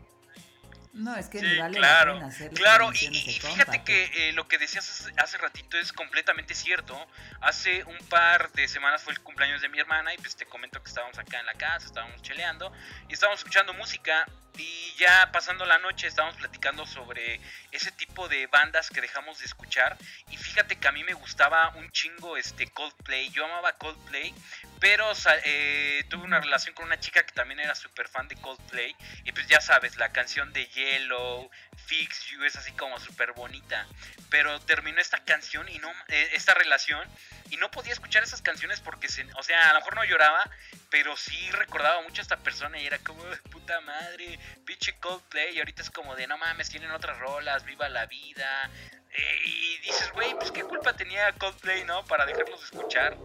No, 0.93 1.15
es 1.15 1.29
que 1.29 1.41
ni 1.41 1.57
vale 1.57 1.77
claro, 1.77 2.19
claro, 2.53 2.91
y, 2.91 3.39
fíjate 3.39 3.81
que 3.83 4.29
eh, 4.29 4.33
lo 4.33 4.49
que 4.49 4.57
decías 4.57 5.09
hace 5.15 5.37
ratito 5.37 5.77
es 5.77 5.93
completamente 5.93 6.53
cierto. 6.53 6.97
Hace 7.39 7.85
un 7.85 7.97
par 8.09 8.51
de 8.51 8.67
semanas 8.67 9.01
fue 9.01 9.13
el 9.13 9.21
cumpleaños 9.21 9.61
de 9.61 9.69
mi 9.69 9.79
hermana 9.79 10.13
y 10.13 10.17
pues 10.17 10.35
te 10.35 10.45
comento 10.45 10.83
que 10.83 10.89
estábamos 10.89 11.17
acá 11.17 11.39
en 11.39 11.45
la 11.45 11.53
casa, 11.53 11.85
estábamos 11.85 12.21
cheleando 12.23 12.73
y 13.07 13.13
estábamos 13.13 13.39
escuchando 13.39 13.73
música 13.73 14.27
y 14.57 14.95
ya 14.97 15.31
pasando 15.31 15.65
la 15.65 15.79
noche 15.79 16.07
estábamos 16.07 16.35
platicando 16.37 16.85
sobre 16.85 17.39
ese 17.71 17.91
tipo 17.91 18.27
de 18.27 18.47
bandas 18.47 18.89
que 18.89 19.01
dejamos 19.01 19.39
de 19.39 19.45
escuchar. 19.45 19.97
Y 20.29 20.37
fíjate 20.37 20.77
que 20.77 20.87
a 20.87 20.91
mí 20.91 21.03
me 21.03 21.13
gustaba 21.13 21.69
un 21.75 21.89
chingo 21.91 22.37
este 22.37 22.67
Coldplay, 22.67 23.29
yo 23.29 23.45
amaba 23.45 23.73
Coldplay, 23.73 24.33
pero 24.79 25.11
eh, 25.43 26.03
tuve 26.09 26.23
una 26.23 26.39
relación 26.41 26.75
con 26.75 26.85
una 26.85 26.99
chica 26.99 27.23
que 27.23 27.33
también 27.33 27.59
era 27.59 27.75
súper 27.75 28.07
fan 28.07 28.27
de 28.27 28.35
Coldplay. 28.35 28.95
Y 29.23 29.31
pues 29.31 29.47
ya 29.47 29.61
sabes, 29.61 29.95
la 29.97 30.11
canción 30.11 30.51
de 30.53 30.67
Yellow, 30.67 31.49
Fix 31.85 32.25
You 32.27 32.43
es 32.43 32.55
así 32.55 32.71
como 32.73 32.99
súper 32.99 33.33
bonita, 33.33 33.87
pero 34.29 34.59
terminó 34.61 35.01
esta 35.01 35.23
canción 35.23 35.67
y 35.69 35.77
no, 35.79 35.89
eh, 36.07 36.29
esta 36.33 36.53
relación 36.53 37.07
y 37.49 37.57
no 37.57 37.69
podía 37.69 37.91
escuchar 37.91 38.23
esas 38.23 38.41
canciones 38.41 38.79
porque, 38.79 39.09
se, 39.09 39.27
o 39.35 39.43
sea, 39.43 39.69
a 39.69 39.73
lo 39.73 39.79
mejor 39.79 39.95
no 39.95 40.05
lloraba, 40.05 40.49
pero 40.89 41.17
sí 41.17 41.51
recordaba 41.51 42.01
mucho 42.01 42.21
a 42.21 42.23
esta 42.23 42.37
persona 42.37 42.79
y 42.79 42.87
era 42.87 42.97
como, 42.99 43.23
puta 43.51 43.81
madre, 43.81 44.39
pinche 44.65 44.97
Coldplay. 44.99 45.55
Y 45.55 45.59
ahorita 45.59 45.81
es 45.81 45.89
como 45.89 46.15
de, 46.15 46.27
no 46.27 46.37
mames, 46.37 46.69
tienen 46.69 46.91
otras 46.91 47.19
rolas, 47.19 47.65
viva 47.65 47.89
la 47.89 48.05
vida. 48.05 48.69
Eh, 49.11 49.45
y 49.45 49.77
dices, 49.79 50.11
güey, 50.13 50.33
pues 50.35 50.51
qué 50.51 50.63
culpa 50.63 50.93
tenía 50.95 51.31
Coldplay, 51.33 51.83
¿no? 51.85 52.05
Para 52.05 52.25
dejarlos 52.25 52.63
escuchar. 52.63 53.17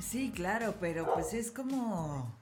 Sí, 0.00 0.32
claro, 0.34 0.74
pero 0.80 1.12
pues 1.14 1.32
es 1.32 1.50
como... 1.50 2.38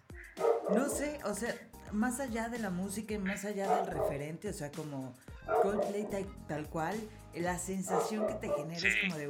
No 0.71 0.89
sé, 0.89 1.21
o 1.25 1.35
sea, 1.35 1.55
más 1.93 2.21
allá 2.21 2.49
de 2.49 2.59
la 2.59 2.71
música 2.71 3.15
y 3.15 3.19
más 3.19 3.45
allá 3.45 3.77
del 3.77 3.87
referente, 3.87 4.49
o 4.49 4.53
sea, 4.53 4.71
como 4.71 5.15
Coldplay 5.63 6.07
tal, 6.49 6.67
cual, 6.69 6.99
la 7.35 7.59
sensación 7.59 8.27
que 8.27 8.35
te 8.35 8.49
genera 8.49 8.89
es 8.89 8.97
como 9.03 9.17
de, 9.17 9.29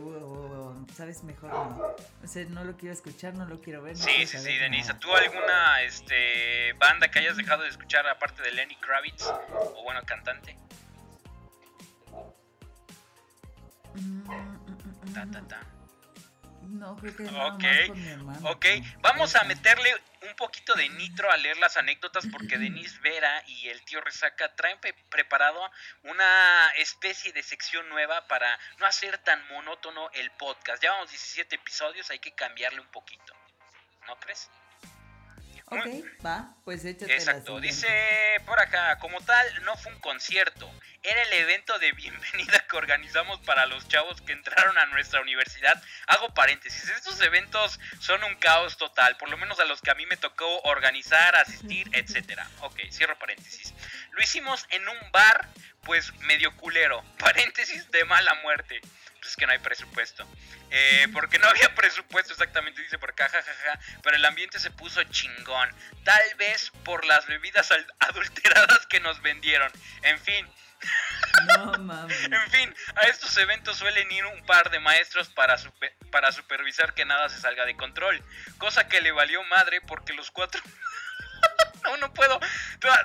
sabes, 0.94 1.22
mejor 1.24 1.50
no. 1.52 1.94
O 2.22 2.26
sea, 2.26 2.44
no 2.46 2.64
lo 2.64 2.76
quiero 2.76 2.92
escuchar, 2.92 3.34
no 3.34 3.46
lo 3.46 3.60
quiero 3.60 3.82
ver. 3.82 3.96
sí, 3.96 4.26
sí, 4.26 4.38
sí, 4.38 4.58
Denisa. 4.58 4.98
¿Tú 4.98 5.12
alguna 5.12 5.82
este, 5.82 6.72
banda 6.74 7.10
que 7.10 7.18
hayas 7.20 7.36
dejado 7.36 7.62
de 7.62 7.68
escuchar 7.68 8.06
aparte 8.06 8.42
de 8.42 8.52
Lenny 8.52 8.76
Kravitz? 8.76 9.26
O 9.76 9.82
bueno, 9.84 10.00
cantante. 10.04 10.56
Mm, 13.94 14.22
mm, 14.22 14.60
mm, 15.04 15.14
ta, 15.14 15.26
ta, 15.30 15.48
ta. 15.48 15.79
No, 16.70 16.96
creo 16.96 17.16
que 17.16 17.24
no. 17.24 17.46
Ok, 17.48 17.64
ok. 18.44 18.66
Vamos 19.00 19.34
a 19.34 19.44
meterle 19.44 19.92
un 20.22 20.34
poquito 20.36 20.74
de 20.74 20.88
nitro 20.90 21.30
a 21.30 21.36
leer 21.36 21.56
las 21.58 21.76
anécdotas 21.76 22.26
porque 22.30 22.58
Denise 22.58 22.98
Vera 23.00 23.42
y 23.46 23.68
el 23.68 23.82
tío 23.82 24.00
Resaca 24.00 24.54
traen 24.54 24.78
preparado 25.08 25.60
una 26.04 26.68
especie 26.76 27.32
de 27.32 27.42
sección 27.42 27.88
nueva 27.88 28.26
para 28.28 28.58
no 28.78 28.86
hacer 28.86 29.18
tan 29.18 29.46
monótono 29.48 30.10
el 30.12 30.30
podcast. 30.32 30.82
Ya 30.82 30.92
vamos 30.92 31.10
17 31.10 31.56
episodios, 31.56 32.10
hay 32.10 32.18
que 32.20 32.32
cambiarle 32.32 32.80
un 32.80 32.88
poquito. 32.88 33.34
¿No 34.06 34.16
crees? 34.20 34.48
Ok, 35.72 35.86
va, 36.26 36.52
pues 36.64 36.84
échate 36.84 37.14
Exacto, 37.14 37.60
dice 37.60 37.86
por 38.44 38.58
acá, 38.58 38.98
como 38.98 39.20
tal, 39.20 39.64
no 39.64 39.76
fue 39.76 39.92
un 39.92 40.00
concierto, 40.00 40.68
era 41.04 41.22
el 41.22 41.32
evento 41.32 41.78
de 41.78 41.92
bienvenida 41.92 42.66
que 42.68 42.76
organizamos 42.76 43.38
para 43.42 43.66
los 43.66 43.86
chavos 43.86 44.20
que 44.20 44.32
entraron 44.32 44.76
a 44.78 44.86
nuestra 44.86 45.20
universidad. 45.20 45.80
Hago 46.08 46.34
paréntesis, 46.34 46.88
estos 46.88 47.20
eventos 47.20 47.78
son 48.00 48.24
un 48.24 48.34
caos 48.34 48.78
total, 48.78 49.16
por 49.16 49.30
lo 49.30 49.38
menos 49.38 49.60
a 49.60 49.64
los 49.64 49.80
que 49.80 49.92
a 49.92 49.94
mí 49.94 50.06
me 50.06 50.16
tocó 50.16 50.60
organizar, 50.62 51.36
asistir, 51.36 51.88
etcétera. 51.92 52.48
Ok, 52.62 52.80
cierro 52.90 53.16
paréntesis. 53.16 53.72
Lo 54.10 54.22
hicimos 54.22 54.66
en 54.70 54.88
un 54.88 55.12
bar, 55.12 55.48
pues 55.84 56.12
medio 56.22 56.54
culero, 56.56 57.04
paréntesis 57.18 57.88
de 57.92 58.04
mala 58.06 58.34
muerte 58.42 58.80
es 59.28 59.36
que 59.36 59.46
no 59.46 59.52
hay 59.52 59.58
presupuesto. 59.58 60.26
Eh, 60.70 61.08
porque 61.12 61.38
no 61.38 61.48
había 61.48 61.74
presupuesto 61.74 62.32
exactamente, 62.32 62.82
dice 62.82 62.98
por 62.98 63.10
acá, 63.10 63.28
jajaja. 63.28 63.78
Pero 64.02 64.16
el 64.16 64.24
ambiente 64.24 64.58
se 64.58 64.70
puso 64.70 65.02
chingón. 65.04 65.70
Tal 66.04 66.34
vez 66.36 66.70
por 66.84 67.04
las 67.04 67.26
bebidas 67.26 67.70
adulteradas 68.00 68.86
que 68.86 69.00
nos 69.00 69.20
vendieron. 69.22 69.70
En 70.02 70.18
fin. 70.20 70.48
No 71.56 71.72
mames. 71.78 72.24
en 72.24 72.50
fin, 72.50 72.74
a 72.96 73.06
estos 73.08 73.36
eventos 73.36 73.76
suelen 73.76 74.10
ir 74.10 74.24
un 74.24 74.44
par 74.46 74.70
de 74.70 74.80
maestros 74.80 75.28
para, 75.28 75.56
para 76.10 76.32
supervisar 76.32 76.94
que 76.94 77.04
nada 77.04 77.28
se 77.28 77.40
salga 77.40 77.66
de 77.66 77.76
control. 77.76 78.22
Cosa 78.58 78.88
que 78.88 79.00
le 79.00 79.12
valió 79.12 79.42
madre 79.44 79.80
porque 79.82 80.14
los 80.14 80.30
cuatro 80.30 80.62
no, 81.84 81.96
no 81.96 82.12
puedo. 82.12 82.38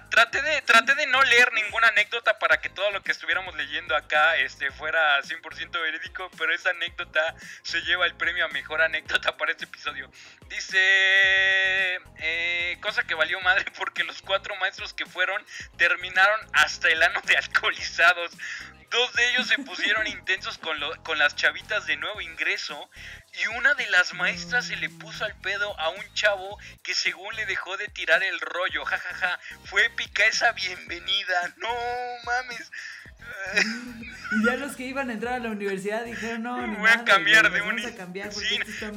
Traté 0.09 0.41
de, 0.41 0.61
traté 0.61 0.95
de 0.95 1.07
no 1.07 1.21
leer 1.23 1.51
ninguna 1.53 1.87
anécdota 1.89 2.37
para 2.39 2.59
que 2.59 2.69
todo 2.69 2.91
lo 2.91 3.01
que 3.01 3.11
estuviéramos 3.11 3.55
leyendo 3.55 3.95
acá 3.95 4.37
este, 4.37 4.71
fuera 4.71 5.21
100% 5.21 5.81
verídico, 5.81 6.29
pero 6.37 6.53
esa 6.53 6.69
anécdota 6.71 7.35
se 7.63 7.81
lleva 7.81 8.05
el 8.05 8.15
premio 8.15 8.45
a 8.45 8.49
mejor 8.49 8.81
anécdota 8.81 9.37
para 9.37 9.51
este 9.51 9.65
episodio. 9.65 10.09
Dice, 10.47 11.99
eh, 12.17 12.77
cosa 12.81 13.03
que 13.03 13.15
valió 13.15 13.39
madre 13.41 13.65
porque 13.77 14.03
los 14.03 14.21
cuatro 14.21 14.55
maestros 14.57 14.93
que 14.93 15.05
fueron 15.05 15.43
terminaron 15.77 16.39
hasta 16.53 16.89
el 16.89 17.01
ano 17.01 17.21
de 17.25 17.37
alcoholizados. 17.37 18.31
Dos 18.89 19.13
de 19.13 19.29
ellos 19.29 19.47
se 19.47 19.57
pusieron 19.59 20.07
intensos 20.07 20.57
con, 20.57 20.77
con 21.03 21.17
las 21.17 21.35
chavitas 21.35 21.85
de 21.85 21.97
nuevo 21.97 22.21
ingreso 22.21 22.89
y 23.33 23.47
una 23.47 23.73
de 23.73 23.89
las 23.89 24.13
maestras 24.13 24.67
se 24.67 24.75
le 24.75 24.89
puso 24.89 25.25
al 25.25 25.35
pedo 25.41 25.77
a 25.79 25.89
un 25.89 26.13
chavo 26.13 26.57
que 26.83 26.93
según 26.93 27.35
le 27.35 27.45
dejó 27.45 27.75
de 27.77 27.87
tirar 27.89 28.23
el 28.23 28.39
rollo. 28.39 28.85
jajaja, 28.85 29.15
ja, 29.15 29.27
ja. 29.29 29.39
Fue 29.65 29.85
épica 29.85 30.25
esa 30.25 30.51
bienvenida. 30.53 31.53
No 31.57 31.69
mames. 32.25 32.71
Y 34.31 34.45
ya 34.45 34.55
los 34.55 34.75
que 34.75 34.83
iban 34.83 35.09
a 35.09 35.13
entrar 35.13 35.35
a 35.35 35.39
la 35.39 35.49
universidad 35.49 36.03
dijeron, 36.03 36.43
no, 36.43 36.55
voy 36.79 36.89
a 36.89 37.03
cambiar 37.05 37.51
de 37.51 37.61
un... 37.61 37.75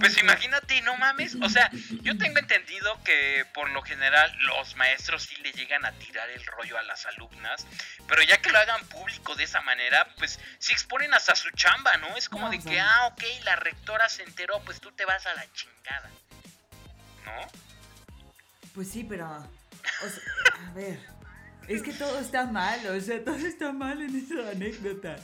pues 0.00 0.18
imagínate, 0.18 0.80
no 0.82 0.96
mames. 0.96 1.36
O 1.42 1.48
sea, 1.48 1.70
yo 2.02 2.16
tengo 2.16 2.38
entendido 2.38 3.02
que 3.04 3.44
por 3.54 3.70
lo 3.70 3.82
general 3.82 4.32
los 4.46 4.74
maestros 4.76 5.24
sí 5.24 5.36
le 5.42 5.52
llegan 5.52 5.84
a 5.84 5.92
tirar 5.92 6.28
el 6.30 6.44
rollo 6.46 6.78
a 6.78 6.82
las 6.82 7.06
alumnas, 7.06 7.66
pero 8.08 8.22
ya 8.22 8.38
que 8.38 8.50
lo 8.50 8.58
hagan 8.58 8.84
público 8.86 9.34
de 9.34 9.44
esa 9.44 9.60
manera, 9.62 10.08
pues 10.18 10.40
sí 10.58 10.72
exponen 10.72 11.12
hasta 11.14 11.34
su 11.34 11.50
chamba, 11.50 11.96
¿no? 11.98 12.16
Es 12.16 12.28
como 12.28 12.48
de 12.50 12.58
que, 12.58 12.80
ah, 12.80 13.08
ok, 13.12 13.22
la 13.44 13.56
rectora 13.56 14.08
se 14.08 14.22
enteró, 14.22 14.60
pues 14.64 14.80
tú 14.80 14.90
te 14.92 15.04
vas 15.04 15.26
a 15.26 15.34
la 15.34 15.44
chingada. 15.52 16.10
¿No? 17.24 17.48
Pues 18.74 18.90
sí, 18.90 19.04
pero... 19.04 19.26
a 19.26 20.72
ver... 20.74 21.17
Es 21.68 21.82
que 21.82 21.92
todo 21.92 22.18
está 22.18 22.46
mal, 22.46 22.80
o 22.86 23.00
sea, 23.00 23.22
todo 23.22 23.36
está 23.36 23.72
mal 23.72 24.00
en 24.00 24.16
esa 24.16 24.50
anécdota. 24.50 25.16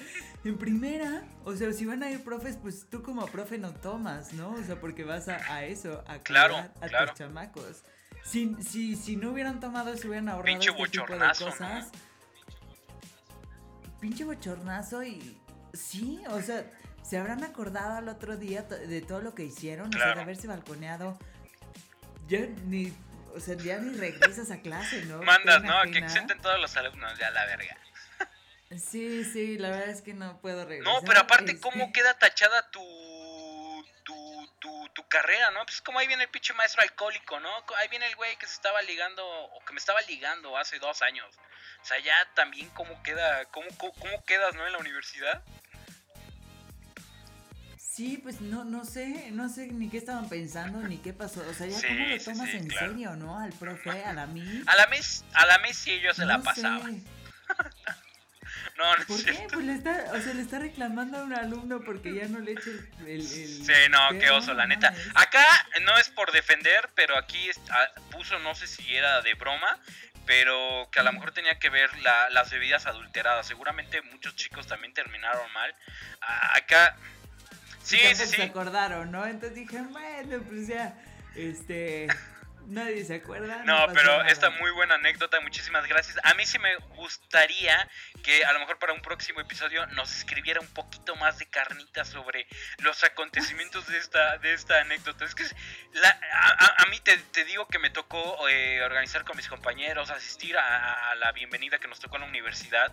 En 0.45 0.59
primera, 0.59 1.25
o 1.45 1.57
sea, 1.57 1.73
si 1.73 1.87
van 1.87 2.03
a 2.03 2.11
ir 2.11 2.23
profes, 2.23 2.59
pues 2.61 2.87
tú 2.91 3.03
como 3.03 3.25
profe 3.27 3.57
no 3.57 3.73
tomas, 3.73 4.35
¿no? 4.35 4.51
O 4.51 4.63
sea, 4.63 4.79
porque 4.79 5.05
vas 5.05 5.27
a, 5.29 5.65
eso, 5.65 6.05
a 6.07 6.19
claro, 6.19 6.57
a 6.57 7.07
tus 7.07 7.15
chamacos. 7.15 7.83
Si, 8.23 8.55
si, 8.63 8.95
si 8.95 9.17
no 9.17 9.33
hubieran 9.33 9.59
tomado, 9.59 9.97
se 9.97 10.07
hubieran 10.07 10.29
ahorrado 10.29 10.59
Pinche 10.59 10.71
este 10.71 10.99
tipo 10.99 11.13
de 11.13 11.19
cosas. 11.19 11.91
Pinche 14.01 14.25
bochornazo 14.25 15.03
y... 15.03 15.41
Sí, 15.73 16.21
o 16.29 16.41
sea, 16.41 16.71
se 17.03 17.19
habrán 17.19 17.43
acordado 17.43 17.97
al 17.97 18.09
otro 18.09 18.37
día 18.37 18.63
de 18.63 19.01
todo 19.01 19.21
lo 19.21 19.35
que 19.35 19.45
hicieron, 19.45 19.89
o 19.89 19.99
sea, 19.99 20.15
de 20.15 20.21
haberse 20.21 20.47
balconeado. 20.47 21.19
Yo 22.29 22.39
ni 22.67 22.93
o 23.35 23.41
sea, 23.41 23.57
ya 23.57 23.79
ni 23.79 23.97
regresas 23.97 24.51
a 24.51 24.61
clase, 24.61 25.05
¿no? 25.07 25.23
Mandas, 25.23 25.63
¿no? 25.63 25.83
Que 25.91 25.99
exenten 25.99 26.41
todos 26.41 26.61
los 26.61 26.77
alumnos, 26.77 27.19
ya 27.19 27.31
la 27.31 27.45
verga. 27.47 27.77
Sí, 28.71 29.25
sí, 29.25 29.59
la 29.59 29.71
verdad 29.71 29.89
es 29.89 30.03
que 30.03 30.15
no 30.15 30.41
puedo 30.41 30.65
regresar. 30.65 30.93
No, 30.93 31.03
pero 31.07 31.21
aparte, 31.21 31.53
este 31.53 31.61
¿cómo 31.61 31.93
queda 31.93 32.19
tachada 32.19 32.71
tu, 32.71 33.85
tu, 34.05 34.51
tu, 34.59 34.89
tu 34.95 35.09
carrera, 35.09 35.51
no? 35.53 35.65
Pues 35.65 35.81
como 35.81 35.99
ahí 35.99 36.07
viene 36.07 36.25
el 36.25 36.31
pinche 36.31 36.53
maestro 36.55 36.83
alcohólico, 36.83 37.39
¿no? 37.41 37.51
Ahí 37.77 37.89
viene 37.89 38.07
el 38.07 38.17
güey 38.17 38.37
que 38.37 38.47
se 38.47 38.55
estaba 38.55 38.83
ligando, 38.83 39.25
o 39.27 39.65
que 39.65 39.73
me 39.73 39.79
estaba 39.79 40.01
ligando 40.03 40.57
hace 40.57 40.79
dos 40.79 41.03
años. 41.03 41.29
O 41.83 41.85
sea, 41.85 41.99
ya 42.01 42.15
también 42.35 42.69
cómo 42.71 43.01
queda, 43.03 43.45
cómo, 43.47 43.69
cómo 43.79 44.25
quedas, 44.25 44.55
¿no? 44.55 44.67
En 44.67 44.73
la 44.73 44.79
universidad. 44.79 45.43
Sí, 47.95 48.19
pues 48.21 48.41
no, 48.41 48.65
no 48.65 48.85
sé, 48.85 49.31
no 49.31 49.49
sé 49.49 49.69
ni 49.69 49.89
qué 49.89 49.99
estaban 49.99 50.29
pensando 50.29 50.81
ni 50.81 50.99
qué 50.99 51.13
pasó. 51.13 51.47
O 51.49 51.55
sea, 51.55 51.69
ya 51.69 51.81
cómo 51.81 52.07
lo 52.07 52.19
tomas 52.19 52.49
en 52.49 52.69
serio, 52.69 53.15
¿no? 53.15 53.39
Al 53.39 53.53
profe, 53.53 54.05
a 54.05 54.13
la 54.13 54.27
mis. 54.27 54.67
A 54.67 54.75
la 54.75 54.89
mis, 54.89 55.25
a 55.33 55.47
la 55.47 55.59
mis 55.59 55.77
sí 55.77 56.01
yo 56.01 56.13
se 56.13 56.27
la 56.27 56.41
pasaba. 56.41 56.89
no, 58.77 58.97
no 58.97 59.07
¿Por 59.07 59.25
qué? 59.25 59.47
Pues 59.53 59.65
le 59.65 59.75
está, 59.75 60.07
o 60.13 60.21
sea, 60.21 60.35
le 60.35 60.43
está 60.43 60.59
reclamando 60.59 61.19
a 61.19 61.23
un 61.23 61.35
alumno 61.35 61.83
porque 61.85 62.13
ya 62.13 62.27
no 62.27 62.41
le 62.41 62.53
eche 62.55 62.73
el, 63.07 63.23
Sí, 63.23 63.73
no, 63.89 64.19
qué 64.19 64.29
oso, 64.31 64.55
la 64.55 64.67
neta. 64.67 64.93
Acá 65.15 65.47
no 65.83 65.97
es 65.97 66.09
por 66.09 66.33
defender, 66.33 66.91
pero 66.97 67.17
aquí 67.17 67.49
ah, 67.71 67.93
puso, 68.11 68.41
no 68.41 68.57
sé 68.57 68.67
si 68.67 68.93
era 68.93 69.23
de 69.23 69.35
broma, 69.35 69.79
pero 70.27 70.89
que 70.91 70.99
a 70.99 71.05
lo 71.05 71.13
mejor 71.13 71.31
tenía 71.31 71.61
que 71.61 71.71
ver 71.71 71.91
las 72.03 72.51
bebidas 72.51 72.87
adulteradas. 72.87 73.47
Seguramente 73.47 74.03
muchos 74.03 74.35
chicos 74.35 74.67
también 74.67 74.93
terminaron 74.93 75.53
mal. 75.53 75.73
Acá 76.55 76.97
Sí, 77.85 77.99
sí, 78.15 78.27
se 78.27 78.43
acordaron, 78.43 79.13
¿no? 79.13 79.27
Entonces 79.27 79.55
dije, 79.55 79.79
bueno, 79.83 80.43
pues 80.49 80.69
ya, 80.69 80.97
este, 81.37 82.09
nadie 82.67 83.05
se 83.05 83.17
acuerda. 83.17 83.63
No, 83.65 83.87
pero 83.93 84.23
esta 84.25 84.49
muy 84.51 84.71
buena 84.71 84.95
anécdota, 84.95 85.39
muchísimas 85.41 85.87
gracias. 85.87 86.17
A 86.25 86.33
mí 86.33 86.47
sí 86.47 86.59
me 86.59 86.77
gustaría 86.97 87.89
que 88.23 88.43
a 88.43 88.55
lo 88.55 88.61
mejor 88.61 88.79
para 88.79 88.95
un 88.95 89.03
próximo 89.03 89.41
episodio 89.41 89.87
nos 89.89 90.17
escribiera 90.17 90.61
un 90.61 90.67
poquito 90.69 91.15
más 91.17 91.39
de 91.39 91.47
carnita 91.47 92.07
sobre 92.07 92.47
los 92.79 93.05
acontecimientos 93.05 93.87
de 93.87 93.99
esta, 93.99 94.39
de 94.39 94.55
esta 94.55 94.81
anécdota. 94.81 95.27
Es 95.27 95.35
que 95.35 95.45
a, 95.45 96.87
mí 96.91 97.01
te, 97.01 97.45
digo 97.45 97.69
que 97.69 97.79
me 97.79 97.91
tocó 97.91 98.49
eh, 98.49 98.81
organizar 98.83 99.25
con 99.25 99.37
mis 99.37 99.49
compañeros, 99.49 100.11
asistir 100.11 100.57
a, 100.57 101.11
a 101.11 101.15
la 101.17 101.33
bienvenida 101.33 101.79
que 101.79 101.89
nos 101.89 102.01
tocó 102.01 102.17
en 102.17 102.23
la 102.23 102.29
universidad. 102.29 102.93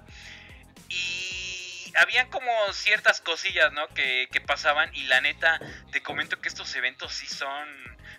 Y 0.89 1.50
habían 1.95 2.29
como 2.29 2.51
ciertas 2.73 3.21
cosillas, 3.21 3.71
¿no? 3.73 3.87
Que, 3.89 4.27
pasaban 4.45 4.93
y 4.93 5.03
la 5.03 5.21
neta, 5.21 5.59
te 5.91 6.01
comento 6.01 6.41
que 6.41 6.49
estos 6.49 6.75
eventos 6.75 7.13
sí 7.13 7.27
son, 7.27 7.69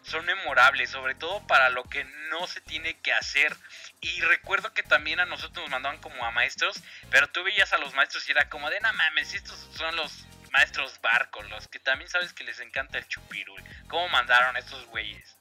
son 0.03 0.25
memorables, 0.25 0.91
sobre 0.91 1.15
todo 1.15 1.47
para 1.47 1.69
lo 1.69 1.85
que 1.85 2.05
no 2.31 2.47
se 2.47 2.61
tiene 2.61 2.99
que 3.01 3.13
hacer. 3.13 3.55
Y 4.01 4.21
recuerdo 4.23 4.73
que 4.73 4.83
también 4.83 5.21
a 5.21 5.27
nosotros 5.27 5.65
nos 5.65 5.71
mandaban 5.71 6.01
como 6.01 6.25
a 6.25 6.31
maestros, 6.31 6.83
pero 7.11 7.29
tú 7.29 7.43
veías 7.43 7.73
a 7.73 7.79
los 7.79 7.95
maestros 7.95 8.27
y 8.29 8.33
era 8.33 8.49
como 8.49 8.71
de, 8.71 8.81
no 8.81 8.93
mames, 8.95 9.35
estos 9.35 9.69
son 9.75 9.95
los 9.97 10.27
maestros 10.53 11.01
barcos, 11.01 11.49
los 11.51 11.69
que 11.69 11.79
también 11.79 12.11
sabes 12.11 12.33
que 12.33 12.45
les 12.45 12.61
encanta 12.61 12.99
el 12.99 13.09
chupirul. 13.09 13.63
¿Cómo 13.89 14.09
mandaron 14.09 14.57
a 14.57 14.59
estos 14.59 14.87
güeyes? 14.87 15.37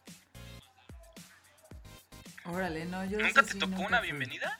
Órale, 2.46 2.86
no, 2.86 3.06
yo... 3.06 3.20
¿Nunca 3.20 3.44
te 3.44 3.56
tocó 3.56 3.82
una 3.82 4.02
bienvenida? 4.02 4.58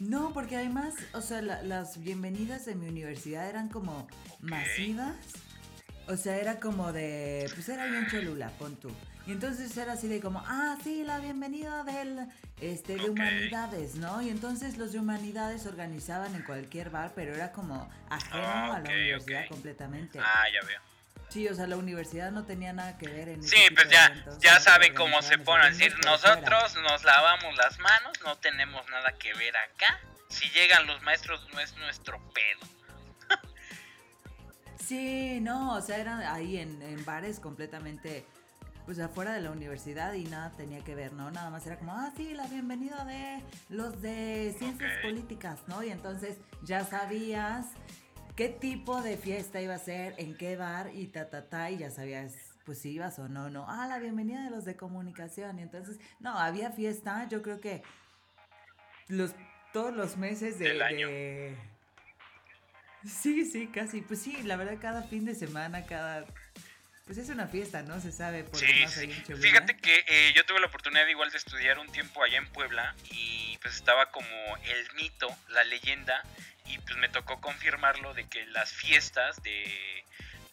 No, 0.00 0.32
porque 0.32 0.56
además, 0.56 0.94
o 1.12 1.20
sea, 1.20 1.42
las 1.42 1.98
bienvenidas 2.00 2.64
de 2.66 2.74
mi 2.74 2.88
universidad 2.88 3.48
eran 3.48 3.68
como 3.68 4.06
masivas. 4.40 5.16
O 6.06 6.16
sea, 6.16 6.38
era 6.38 6.58
como 6.58 6.92
de, 6.92 7.50
pues 7.54 7.68
era 7.68 7.86
bien 7.86 8.06
cholula, 8.06 8.50
pon 8.58 8.76
tú. 8.76 8.90
Y 9.26 9.32
entonces 9.32 9.76
era 9.76 9.92
así 9.92 10.08
de 10.08 10.20
como, 10.20 10.42
ah, 10.46 10.78
sí, 10.82 11.04
la 11.04 11.18
bienvenida 11.18 11.84
del, 11.84 12.28
este, 12.62 12.96
de 12.96 13.10
humanidades, 13.10 13.96
¿no? 13.96 14.22
Y 14.22 14.30
entonces 14.30 14.78
los 14.78 14.92
de 14.92 15.00
humanidades 15.00 15.66
organizaban 15.66 16.34
en 16.34 16.42
cualquier 16.44 16.88
bar, 16.88 17.12
pero 17.14 17.34
era 17.34 17.52
como 17.52 17.90
ajeno 18.08 18.72
a 18.72 18.80
la 18.80 18.88
universidad 18.88 19.46
completamente. 19.48 20.18
Ah, 20.18 20.44
ya 20.50 20.66
veo. 20.66 20.87
Sí, 21.28 21.46
o 21.46 21.54
sea, 21.54 21.66
la 21.66 21.76
universidad 21.76 22.30
no 22.30 22.44
tenía 22.44 22.72
nada 22.72 22.96
que 22.96 23.06
ver 23.06 23.28
en 23.28 23.42
Sí, 23.42 23.58
pues 23.74 23.88
ya, 23.90 24.06
eventos, 24.06 24.38
ya 24.38 24.58
saben 24.60 24.94
cómo 24.94 25.20
se 25.20 25.36
ponen. 25.38 25.72
Es 25.72 25.78
decir, 25.78 25.92
fuera. 25.92 26.10
nosotros 26.12 26.74
nos 26.82 27.04
lavamos 27.04 27.54
las 27.56 27.78
manos, 27.78 28.18
no 28.24 28.36
tenemos 28.38 28.88
nada 28.88 29.12
que 29.18 29.34
ver 29.34 29.54
acá. 29.56 30.00
Si 30.30 30.48
llegan 30.50 30.86
los 30.86 31.02
maestros, 31.02 31.46
no 31.52 31.60
es 31.60 31.76
nuestro 31.76 32.18
pedo. 32.32 33.38
Sí, 34.80 35.38
no, 35.42 35.74
o 35.74 35.82
sea, 35.82 35.98
eran 35.98 36.22
ahí 36.22 36.56
en, 36.56 36.80
en 36.80 37.04
bares 37.04 37.40
completamente, 37.40 38.24
pues 38.86 38.98
afuera 38.98 39.34
de 39.34 39.42
la 39.42 39.50
universidad 39.50 40.14
y 40.14 40.24
nada 40.24 40.52
tenía 40.56 40.82
que 40.82 40.94
ver, 40.94 41.12
¿no? 41.12 41.30
Nada 41.30 41.50
más 41.50 41.66
era 41.66 41.76
como, 41.78 41.92
ah, 41.92 42.10
sí, 42.16 42.32
la 42.32 42.46
bienvenida 42.46 43.04
de 43.04 43.42
los 43.68 44.00
de 44.00 44.56
ciencias 44.58 44.96
políticas, 45.02 45.58
¿no? 45.66 45.82
Y 45.82 45.90
entonces 45.90 46.38
ya 46.62 46.86
sabías 46.86 47.66
qué 48.38 48.48
tipo 48.48 49.02
de 49.02 49.16
fiesta 49.16 49.60
iba 49.60 49.74
a 49.74 49.78
ser, 49.78 50.14
en 50.16 50.36
qué 50.36 50.54
bar 50.56 50.92
y 50.94 51.08
ta, 51.08 51.28
ta, 51.28 51.48
ta, 51.48 51.72
y 51.72 51.78
ya 51.78 51.90
sabías, 51.90 52.36
pues 52.64 52.78
si 52.78 52.90
ibas 52.90 53.18
o 53.18 53.28
no, 53.28 53.50
no. 53.50 53.66
Ah, 53.68 53.88
la 53.88 53.98
bienvenida 53.98 54.44
de 54.44 54.50
los 54.50 54.64
de 54.64 54.76
comunicación. 54.76 55.58
Y 55.58 55.62
entonces, 55.62 55.98
no, 56.20 56.38
había 56.38 56.70
fiesta, 56.70 57.26
yo 57.28 57.42
creo 57.42 57.60
que 57.60 57.82
los, 59.08 59.34
todos 59.72 59.92
los 59.92 60.16
meses 60.16 60.56
de... 60.60 60.68
Del 60.68 60.82
año. 60.82 61.08
de- 61.08 61.56
Sí, 63.04 63.44
sí, 63.44 63.66
casi. 63.66 64.02
Pues 64.02 64.22
sí, 64.22 64.40
la 64.44 64.54
verdad, 64.54 64.78
cada 64.80 65.02
fin 65.02 65.24
de 65.24 65.34
semana, 65.34 65.84
cada... 65.84 66.24
Pues 67.08 67.16
es 67.18 67.30
una 67.30 67.48
fiesta, 67.48 67.80
¿no? 67.82 67.98
Se 68.02 68.12
sabe 68.12 68.44
por 68.44 68.60
Sí, 68.60 68.66
sí. 68.86 69.00
ahí 69.00 69.12
en 69.12 69.24
Cholula. 69.24 69.42
Fíjate 69.42 69.76
que 69.78 70.04
eh, 70.06 70.32
yo 70.36 70.44
tuve 70.44 70.60
la 70.60 70.66
oportunidad 70.66 71.06
igual 71.06 71.30
de 71.30 71.38
estudiar 71.38 71.78
un 71.78 71.90
tiempo 71.90 72.22
allá 72.22 72.36
en 72.36 72.46
Puebla 72.48 72.94
y 73.10 73.56
pues 73.62 73.76
estaba 73.76 74.10
como 74.10 74.28
el 74.64 74.92
mito, 74.94 75.34
la 75.48 75.64
leyenda 75.64 76.22
y 76.66 76.76
pues 76.80 76.96
me 76.98 77.08
tocó 77.08 77.40
confirmarlo 77.40 78.12
de 78.12 78.28
que 78.28 78.44
las 78.46 78.72
fiestas 78.74 79.42
de, 79.42 80.04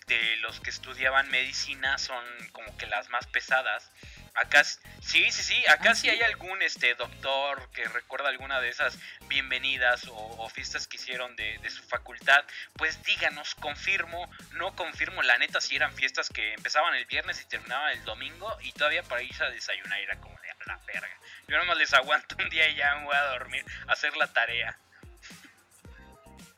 de 0.08 0.38
los 0.38 0.62
que 0.62 0.70
estudiaban 0.70 1.30
medicina 1.30 1.98
son 1.98 2.24
como 2.54 2.76
que 2.78 2.88
las 2.88 3.10
más 3.10 3.28
pesadas. 3.28 3.92
Acá 4.36 4.66
sí, 4.66 5.32
sí, 5.32 5.32
sí, 5.32 5.66
acá 5.68 5.92
¿Ah, 5.92 5.96
sí 5.96 6.10
hay 6.10 6.22
algún 6.22 6.62
este 6.62 6.94
doctor 6.96 7.70
que 7.72 7.88
recuerda 7.88 8.28
alguna 8.28 8.60
de 8.60 8.68
esas 8.68 8.98
bienvenidas 9.28 10.06
o, 10.10 10.14
o 10.14 10.50
fiestas 10.50 10.88
que 10.88 10.98
hicieron 10.98 11.34
de, 11.38 11.58
de 11.60 11.70
su 11.70 11.82
facultad, 11.84 12.44
pues 12.76 13.02
díganos, 13.04 13.56
confirmo, 13.56 14.30
no 14.56 14.76
confirmo, 14.76 15.22
la 15.22 15.38
neta 15.38 15.62
si 15.62 15.78
eran 15.78 15.94
fiestas 15.94 16.28
que 16.30 16.54
empezaban 16.54 16.96
el 16.96 17.06
viernes 17.06 17.42
y 17.42 17.46
terminaban 17.46 17.92
el 17.92 18.04
domingo 18.04 18.58
y 18.62 18.74
todavía 18.74 19.04
para 19.04 19.24
irse 19.24 19.42
a 19.42 19.50
desayunar 19.50 20.00
era 20.00 20.18
como 20.20 20.38
de 20.42 20.52
a 20.52 20.56
la 20.66 20.80
verga. 20.86 21.18
Yo 21.48 21.58
nomás 21.58 21.78
les 21.78 21.94
aguanto 21.94 22.36
un 22.38 22.50
día 22.50 22.68
y 22.70 22.76
ya 22.76 22.96
me 22.96 23.06
voy 23.06 23.16
a 23.16 23.24
dormir, 23.28 23.64
a 23.88 23.94
hacer 23.94 24.18
la 24.18 24.28
tarea. 24.28 24.78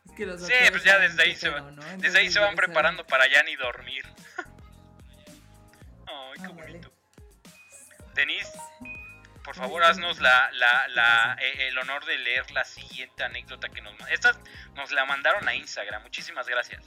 Es 0.07 0.11
que 0.15 0.25
los 0.25 0.41
Sí, 0.45 0.53
pues 0.71 0.83
ya 0.83 0.97
desde 0.97 1.21
ahí 1.21 1.33
qué 1.33 1.39
se 1.39 1.49
van, 1.49 1.75
¿no? 1.75 1.83
desde 1.97 2.17
ahí 2.17 2.31
se 2.31 2.39
van 2.39 2.55
preparando 2.55 3.05
para 3.05 3.27
ya 3.27 3.43
ni 3.43 3.55
dormir. 3.55 4.03
Ay, 6.07 6.39
qué 6.39 6.45
Ah, 6.45 6.51
vale. 6.55 6.96
Denise, 8.17 8.59
por 9.45 9.55
favor 9.55 9.83
haznos 9.83 10.19
la, 10.19 10.51
la, 10.53 10.87
la, 10.89 11.37
eh, 11.39 11.67
el 11.67 11.77
honor 11.77 12.03
de 12.03 12.17
leer 12.17 12.49
la 12.51 12.65
siguiente 12.65 13.23
anécdota 13.23 13.69
que 13.69 13.81
nos 13.81 13.93
mandaron. 13.93 14.13
Esta 14.13 14.31
nos 14.75 14.91
la 14.91 15.05
mandaron 15.05 15.47
a 15.47 15.53
Instagram, 15.53 16.01
muchísimas 16.01 16.47
gracias. 16.47 16.83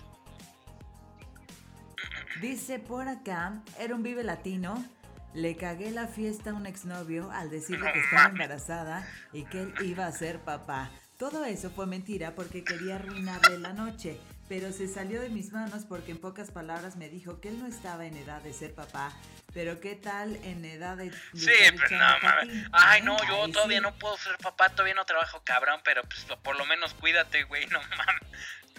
Dice 2.40 2.80
por 2.80 3.08
acá, 3.08 3.62
era 3.78 3.94
un 3.94 4.02
vive 4.02 4.24
latino. 4.24 4.84
Le 5.32 5.56
cagué 5.56 5.92
la 5.92 6.08
fiesta 6.08 6.50
a 6.50 6.54
un 6.54 6.66
exnovio 6.66 7.30
al 7.30 7.48
decirle 7.48 7.92
que 7.92 8.00
estaba 8.00 8.24
embarazada 8.30 9.06
y 9.32 9.44
que 9.44 9.62
él 9.62 9.74
iba 9.82 10.06
a 10.06 10.12
ser 10.12 10.40
papá. 10.40 10.90
Todo 11.16 11.44
eso 11.44 11.70
fue 11.70 11.86
mentira 11.86 12.34
porque 12.34 12.64
quería 12.64 12.96
arruinarle 12.96 13.58
la 13.58 13.72
noche, 13.72 14.18
pero 14.50 14.72
se 14.72 14.88
salió 14.88 15.20
de 15.20 15.28
mis 15.28 15.52
manos 15.52 15.84
porque 15.88 16.10
en 16.10 16.18
pocas 16.18 16.50
palabras 16.50 16.96
me 16.96 17.08
dijo 17.08 17.40
que 17.40 17.50
él 17.50 17.60
no 17.60 17.68
estaba 17.68 18.04
en 18.04 18.16
edad 18.16 18.42
de 18.42 18.52
ser 18.52 18.74
papá, 18.74 19.16
pero 19.54 19.78
qué 19.78 19.94
tal 19.94 20.34
en 20.42 20.64
edad 20.64 20.96
de... 20.96 21.10
de 21.10 21.16
Sí, 21.34 21.52
pero 21.76 21.96
no 21.96 22.18
mames. 22.20 22.66
Ay, 22.72 23.00
no, 23.02 23.16
yo 23.28 23.44
Ay, 23.44 23.52
todavía 23.52 23.78
sí. 23.78 23.82
no 23.84 23.94
puedo 23.94 24.16
ser 24.18 24.36
papá, 24.38 24.68
todavía 24.70 24.94
no 24.94 25.04
trabajo 25.04 25.40
cabrón, 25.44 25.80
pero 25.84 26.02
pues 26.02 26.26
por 26.42 26.56
lo 26.56 26.66
menos 26.66 26.94
cuídate, 26.94 27.44
güey, 27.44 27.64
no 27.68 27.80
mames. 27.96 28.22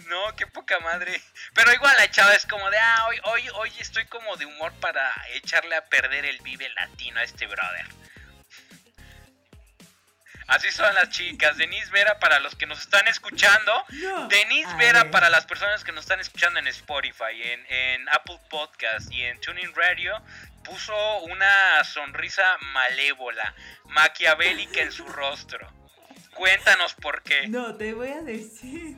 No, 0.08 0.36
qué 0.36 0.46
poca 0.46 0.78
madre. 0.80 1.18
Pero 1.54 1.72
igual 1.72 1.96
la 1.96 2.10
chava 2.10 2.34
es 2.34 2.44
como 2.44 2.68
de, 2.68 2.76
ah, 2.76 3.06
hoy, 3.08 3.16
hoy, 3.24 3.48
hoy 3.54 3.72
estoy 3.78 4.04
como 4.06 4.36
de 4.36 4.44
humor 4.44 4.74
para 4.78 5.10
echarle 5.32 5.74
a 5.74 5.86
perder 5.86 6.26
el 6.26 6.38
vive 6.40 6.68
latino 6.68 7.18
a 7.18 7.22
este 7.22 7.46
brother. 7.46 7.86
Así 10.46 10.70
son 10.70 10.94
las 10.94 11.10
chicas. 11.10 11.56
Denise 11.56 11.90
Vera 11.90 12.18
para 12.18 12.40
los 12.40 12.54
que 12.54 12.66
nos 12.66 12.80
están 12.80 13.06
escuchando. 13.08 13.72
No. 13.90 14.28
Denise 14.28 14.74
Vera 14.76 15.04
ver. 15.04 15.10
para 15.10 15.30
las 15.30 15.46
personas 15.46 15.84
que 15.84 15.92
nos 15.92 16.04
están 16.04 16.20
escuchando 16.20 16.58
en 16.58 16.66
Spotify, 16.68 17.42
en, 17.42 17.66
en 17.68 18.08
Apple 18.08 18.40
Podcast 18.50 19.10
y 19.12 19.22
en 19.22 19.40
Tuning 19.40 19.72
Radio, 19.74 20.20
puso 20.64 20.94
una 21.24 21.84
sonrisa 21.84 22.44
malévola, 22.72 23.54
maquiavélica 23.86 24.82
en 24.82 24.92
su 24.92 25.06
rostro. 25.06 25.70
Cuéntanos 26.34 26.94
por 26.94 27.22
qué. 27.22 27.48
No, 27.48 27.76
te 27.76 27.92
voy 27.92 28.08
a 28.08 28.22
decir. 28.22 28.96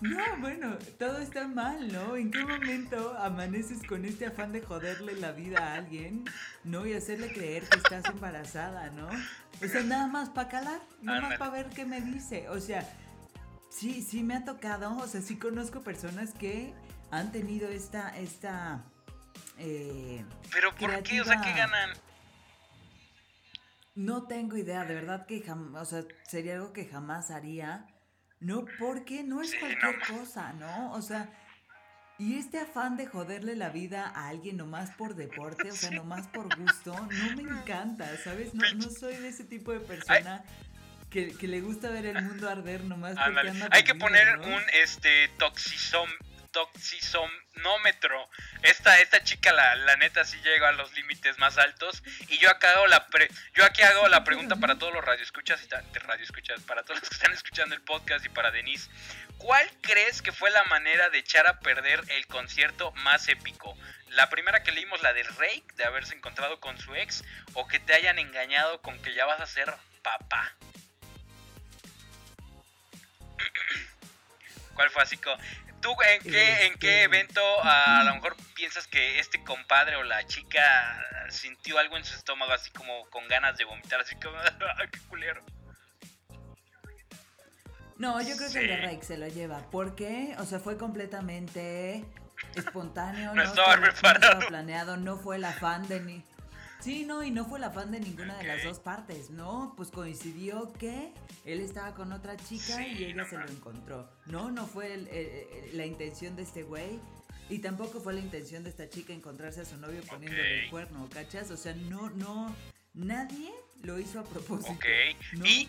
No, 0.00 0.18
bueno, 0.38 0.78
todo 0.98 1.18
está 1.18 1.46
mal, 1.46 1.92
¿no? 1.92 2.16
¿En 2.16 2.30
qué 2.30 2.44
momento 2.44 3.16
amaneces 3.18 3.86
con 3.86 4.06
este 4.06 4.26
afán 4.26 4.50
de 4.52 4.62
joderle 4.62 5.14
la 5.14 5.32
vida 5.32 5.58
a 5.58 5.74
alguien, 5.74 6.24
¿no? 6.64 6.86
Y 6.86 6.94
hacerle 6.94 7.32
creer 7.32 7.68
que 7.68 7.76
estás 7.76 8.06
embarazada, 8.06 8.90
¿no? 8.90 9.08
O 9.08 9.68
sea, 9.68 9.82
nada 9.82 10.06
más 10.06 10.30
para 10.30 10.48
calar, 10.48 10.80
nada 11.02 11.20
más 11.20 11.38
para 11.38 11.50
ver 11.50 11.68
qué 11.68 11.84
me 11.84 12.00
dice. 12.00 12.48
O 12.48 12.60
sea, 12.60 12.88
sí, 13.70 14.02
sí 14.02 14.22
me 14.22 14.34
ha 14.36 14.44
tocado, 14.44 14.96
o 14.96 15.06
sea, 15.06 15.20
sí 15.20 15.36
conozco 15.36 15.82
personas 15.82 16.32
que 16.32 16.72
han 17.10 17.30
tenido 17.30 17.68
esta, 17.68 18.16
esta, 18.16 18.84
eh, 19.58 20.24
Pero 20.50 20.74
¿por 20.76 21.02
qué? 21.02 21.20
O 21.20 21.24
sea, 21.24 21.42
¿qué 21.42 21.52
ganan? 21.52 21.90
No 23.94 24.22
tengo 24.22 24.56
idea, 24.56 24.84
de 24.84 24.94
verdad 24.94 25.26
que 25.26 25.42
jamás, 25.42 25.82
o 25.82 25.84
sea, 25.84 26.04
sería 26.26 26.54
algo 26.54 26.72
que 26.72 26.86
jamás 26.86 27.30
haría. 27.30 27.86
No, 28.40 28.64
porque 28.78 29.22
no 29.22 29.42
es 29.42 29.50
Sí, 29.50 29.58
cualquier 29.58 29.98
no. 29.98 30.18
cosa, 30.18 30.52
¿no? 30.54 30.92
O 30.92 31.02
sea, 31.02 31.28
y 32.18 32.38
este 32.38 32.58
afán 32.58 32.96
de 32.96 33.06
joderle 33.06 33.56
la 33.56 33.70
vida 33.70 34.06
a 34.14 34.28
alguien 34.28 34.56
nomás 34.56 34.90
por 34.92 35.14
deporte, 35.14 35.70
o 35.70 35.74
sea, 35.74 35.90
nomás 35.90 36.26
por 36.28 36.54
gusto, 36.58 36.92
no 36.94 37.36
me 37.36 37.42
encanta, 37.60 38.16
¿sabes? 38.18 38.54
No, 38.54 38.62
no 38.74 38.90
soy 38.90 39.16
de 39.16 39.28
ese 39.28 39.44
tipo 39.44 39.72
de 39.72 39.80
persona 39.80 40.42
que, 41.10 41.36
que 41.36 41.48
le 41.48 41.60
gusta 41.60 41.90
ver 41.90 42.06
el 42.06 42.22
mundo 42.22 42.48
arder 42.48 42.84
nomás 42.84 43.16
porque 43.16 43.48
anda 43.48 43.68
Hay 43.72 43.84
que 43.84 43.94
poner 43.94 44.38
¿no? 44.38 44.46
un 44.56 44.62
este 44.82 45.28
toxisom 45.38 46.08
toxisomnómetro. 46.52 48.28
Esta, 48.62 49.00
esta 49.00 49.22
chica 49.22 49.52
la, 49.52 49.74
la 49.76 49.96
neta 49.96 50.24
sí 50.24 50.38
llega 50.42 50.68
a 50.68 50.72
los 50.72 50.92
límites 50.94 51.38
más 51.38 51.58
altos. 51.58 52.02
Y 52.28 52.38
yo 52.38 52.50
acá 52.50 52.74
la 52.86 53.06
pre- 53.08 53.30
yo 53.54 53.64
aquí 53.64 53.82
hago 53.82 54.08
la 54.08 54.24
pregunta 54.24 54.56
para 54.56 54.78
todos 54.78 54.92
los 54.92 55.04
radioescuchas 55.04 55.62
y 55.62 55.68
para 56.66 56.82
todos 56.82 57.00
los 57.00 57.08
que 57.08 57.14
están 57.14 57.32
escuchando 57.32 57.74
el 57.74 57.82
podcast 57.82 58.24
y 58.24 58.28
para 58.28 58.50
Denise. 58.50 58.90
¿Cuál 59.38 59.70
crees 59.80 60.20
que 60.20 60.32
fue 60.32 60.50
la 60.50 60.64
manera 60.64 61.08
de 61.08 61.18
echar 61.18 61.46
a 61.46 61.60
perder 61.60 62.02
el 62.08 62.26
concierto 62.26 62.92
más 62.92 63.26
épico? 63.28 63.76
La 64.10 64.28
primera 64.28 64.62
que 64.62 64.72
leímos, 64.72 65.00
la 65.02 65.12
del 65.14 65.26
Rake, 65.36 65.64
de 65.76 65.84
haberse 65.84 66.14
encontrado 66.14 66.60
con 66.60 66.78
su 66.78 66.94
ex, 66.94 67.24
o 67.54 67.66
que 67.66 67.78
te 67.78 67.94
hayan 67.94 68.18
engañado 68.18 68.82
con 68.82 69.00
que 69.00 69.14
ya 69.14 69.24
vas 69.24 69.40
a 69.40 69.46
ser 69.46 69.72
papá. 70.02 70.52
¿Cuál 74.74 74.90
fue 74.90 75.02
así 75.02 75.16
¿Tú 75.80 75.90
en 76.14 76.22
qué, 76.22 76.66
en 76.66 76.78
qué 76.78 76.88
Este- 76.88 77.02
evento 77.04 77.40
a, 77.62 78.02
lo 78.04 78.14
mejor 78.14 78.36
piensas 78.54 78.86
que 78.86 79.18
este 79.18 79.42
compadre 79.44 79.96
o 79.96 80.02
la 80.02 80.26
chica 80.26 80.60
sintió 81.30 81.78
algo 81.78 81.96
en 81.96 82.04
su 82.04 82.14
estómago 82.14 82.52
así 82.52 82.70
como 82.72 83.08
con 83.10 83.26
ganas 83.28 83.56
de 83.56 83.64
vomitar, 83.64 84.00
así 84.00 84.14
como, 84.16 84.36
"Ay, 84.78 84.88
qué 84.92 84.98
culero? 85.08 85.42
No, 87.96 88.20
yo 88.22 88.36
creo 88.36 88.50
que 88.50 88.58
el 88.60 88.68
de. 88.68 88.76
Rake 88.78 89.02
se 89.04 89.18
lo 89.18 89.28
lleva. 89.28 89.70
¿Por 89.70 89.94
qué? 89.94 90.34
O 90.38 90.44
sea, 90.46 90.58
fue 90.58 90.78
completamente 90.78 92.02
espontáneo. 92.54 93.34
No 93.34 93.34
no, 93.34 93.42
estaba 93.42 93.74
Todo- 93.74 93.76
no 93.76 93.82
preparado. 93.92 94.48
planeado, 94.48 94.96
no 94.96 95.18
fue 95.18 95.36
el 95.36 95.44
afán 95.44 95.86
de 95.88 96.00
ni. 96.00 96.24
Sí, 96.80 97.04
no, 97.04 97.22
y 97.22 97.30
no 97.30 97.44
fue 97.44 97.58
el 97.58 97.64
afán 97.64 97.90
de 97.92 98.00
ninguna 98.00 98.36
de 98.38 98.44
las 98.44 98.64
dos 98.64 98.78
partes, 98.80 99.30
¿no? 99.30 99.74
Pues 99.76 99.90
coincidió 99.90 100.72
que 100.74 101.12
él 101.44 101.60
estaba 101.60 101.94
con 101.94 102.12
otra 102.12 102.36
chica 102.36 102.76
Sí, 102.76 102.86
y 102.98 103.04
ella 103.04 103.16
no 103.16 103.28
se 103.28 103.36
lo 103.36 103.46
encontró. 103.48 104.10
No, 104.26 104.50
no 104.50 104.66
fue 104.66 104.94
el- 104.94 105.76
la 105.76 105.84
intención 105.86 106.36
de 106.36 106.42
este 106.42 106.62
güey. 106.62 106.98
Y 107.50 107.58
tampoco 107.58 108.00
fue 108.00 108.14
la 108.14 108.20
intención 108.20 108.62
de 108.64 108.70
esta 108.70 108.88
chica 108.88 109.12
encontrarse 109.12 109.60
a 109.60 109.64
su 109.64 109.76
novio 109.76 110.00
poniéndole 110.08 110.64
el 110.64 110.70
cuerno, 110.70 111.08
¿cachas? 111.12 111.50
O 111.50 111.56
sea, 111.56 111.74
no, 111.74 112.08
no, 112.10 112.54
nadie 112.94 113.50
lo 113.82 113.98
hizo 113.98 114.20
a 114.20 114.24
propósito. 114.24 114.72
Ok. 114.72 114.84
¿no? 115.32 115.44
Y, 115.46 115.62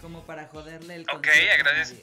Como 0.00 0.26
para 0.26 0.46
joderle 0.48 0.96
el 0.96 1.02
Ok, 1.02 1.26
agradezco. 1.54 1.96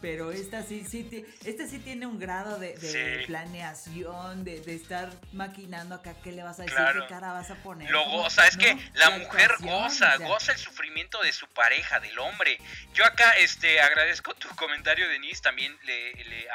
Pero 0.00 0.30
esta 0.30 0.62
sí, 0.62 0.84
sí, 0.88 1.26
esta 1.44 1.66
sí 1.66 1.78
tiene 1.78 2.06
un 2.06 2.18
grado 2.18 2.58
de, 2.58 3.24
planeación, 3.26 4.44
de, 4.44 4.62
estar 4.74 5.10
maquinando 5.32 5.94
acá 5.94 6.14
qué 6.22 6.32
le 6.32 6.42
vas 6.42 6.60
a 6.60 6.62
decir, 6.62 6.78
qué 6.78 7.06
cara 7.08 7.32
vas 7.32 7.50
a 7.50 7.56
poner. 7.56 7.90
Lo 7.90 8.04
goza, 8.04 8.46
es 8.46 8.56
que 8.56 8.76
la, 8.94 9.10
mujer 9.10 9.50
goza, 9.60 10.16
goza 10.18 10.52
el 10.52 10.58
sufrimiento 10.58 11.22
de 11.22 11.32
su 11.32 11.46
pareja, 11.48 12.00
del 12.00 12.18
hombre. 12.18 12.58
Yo 12.94 13.04
acá 13.04 13.32
este 13.38 13.80
agradezco 13.80 14.34
tu 14.34 14.48
comentario, 14.50 15.08
Denise, 15.08 15.42
también 15.42 15.76
le, 15.84 16.48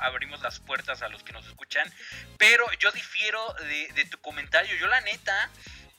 abrimos 0.00 0.40
las 0.42 0.60
puertas 0.60 1.02
a 1.02 1.08
los 1.08 1.22
que 1.22 1.32
nos 1.32 1.46
escuchan, 1.46 1.92
pero 2.38 2.64
yo 2.78 2.90
difiero 2.92 3.54
de, 3.68 3.92
de 3.94 4.04
tu 4.06 4.18
comentario, 4.18 4.76
yo 4.76 4.86
la 4.86 5.00
neta 5.00 5.50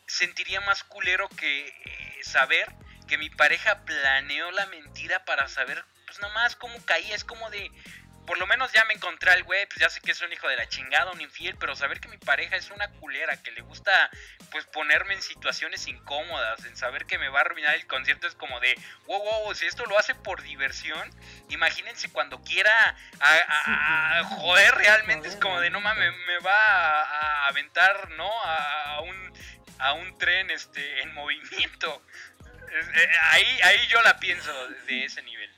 sentiría 0.08 0.62
más 0.62 0.84
culero 0.84 1.28
que 1.30 1.68
eh, 1.68 2.20
saber 2.24 2.74
que 3.08 3.18
mi 3.18 3.30
pareja 3.30 3.84
planeó 3.86 4.52
la 4.52 4.66
mentira 4.68 5.24
para 5.26 5.48
saber, 5.48 5.84
pues 6.08 6.20
nomás 6.20 6.56
cómo 6.56 6.84
caía. 6.86 7.14
Es 7.14 7.24
como 7.24 7.50
de, 7.52 7.70
por 8.28 8.38
lo 8.38 8.46
menos 8.48 8.72
ya 8.74 8.84
me 8.86 8.94
encontré 8.94 9.32
al 9.32 9.44
güey, 9.44 9.66
pues 9.68 9.80
ya 9.80 9.90
sé 9.90 10.02
que 10.02 10.12
es 10.12 10.22
un 10.22 10.32
hijo 10.34 10.48
de 10.50 10.58
la 10.58 10.68
chingada, 10.68 11.12
un 11.12 11.22
infiel, 11.22 11.56
pero 11.58 11.76
saber 11.76 12.00
que 12.02 12.10
mi 12.10 12.18
pareja 12.18 12.58
es 12.58 12.70
una 12.72 12.90
culera, 12.90 13.42
que 13.42 13.52
le 13.52 13.62
gusta 13.62 14.10
pues 14.52 14.66
ponerme 14.66 15.14
en 15.14 15.22
situaciones 15.22 15.88
incómodas, 15.88 16.66
en 16.66 16.76
saber 16.76 17.06
que 17.06 17.18
me 17.18 17.30
va 17.30 17.40
a 17.40 17.42
arruinar 17.44 17.76
el 17.76 17.88
concierto, 17.88 18.28
es 18.28 18.36
como 18.36 18.60
de, 18.60 18.78
wow, 19.06 19.24
wow, 19.24 19.56
si 19.56 19.66
esto 19.66 19.86
lo 19.86 19.98
hace 19.98 20.14
por 20.14 20.42
diversión, 20.42 21.10
imagínense 21.50 22.10
cuando 22.10 22.42
quiera 22.42 22.98
a, 23.22 24.24
joder 24.24 24.76
realmente, 24.76 25.30
es 25.30 25.38
como 25.38 25.62
de, 25.62 25.70
no 25.70 25.80
mames, 25.80 26.14
me 26.28 26.40
va 26.40 27.04
a, 27.04 27.48
aventar, 27.48 28.10
¿no? 28.12 28.30
A, 28.44 29.00
un, 29.02 29.34
a 29.80 29.94
un 29.94 30.18
tren 30.18 30.50
este, 30.52 31.02
en 31.02 31.14
movimiento. 31.14 32.02
Eh, 32.70 33.10
ahí, 33.22 33.60
ahí 33.64 33.88
yo 33.88 34.02
la 34.02 34.20
pienso 34.20 34.52
de 34.86 35.06
ese 35.06 35.22
nivel. 35.24 35.57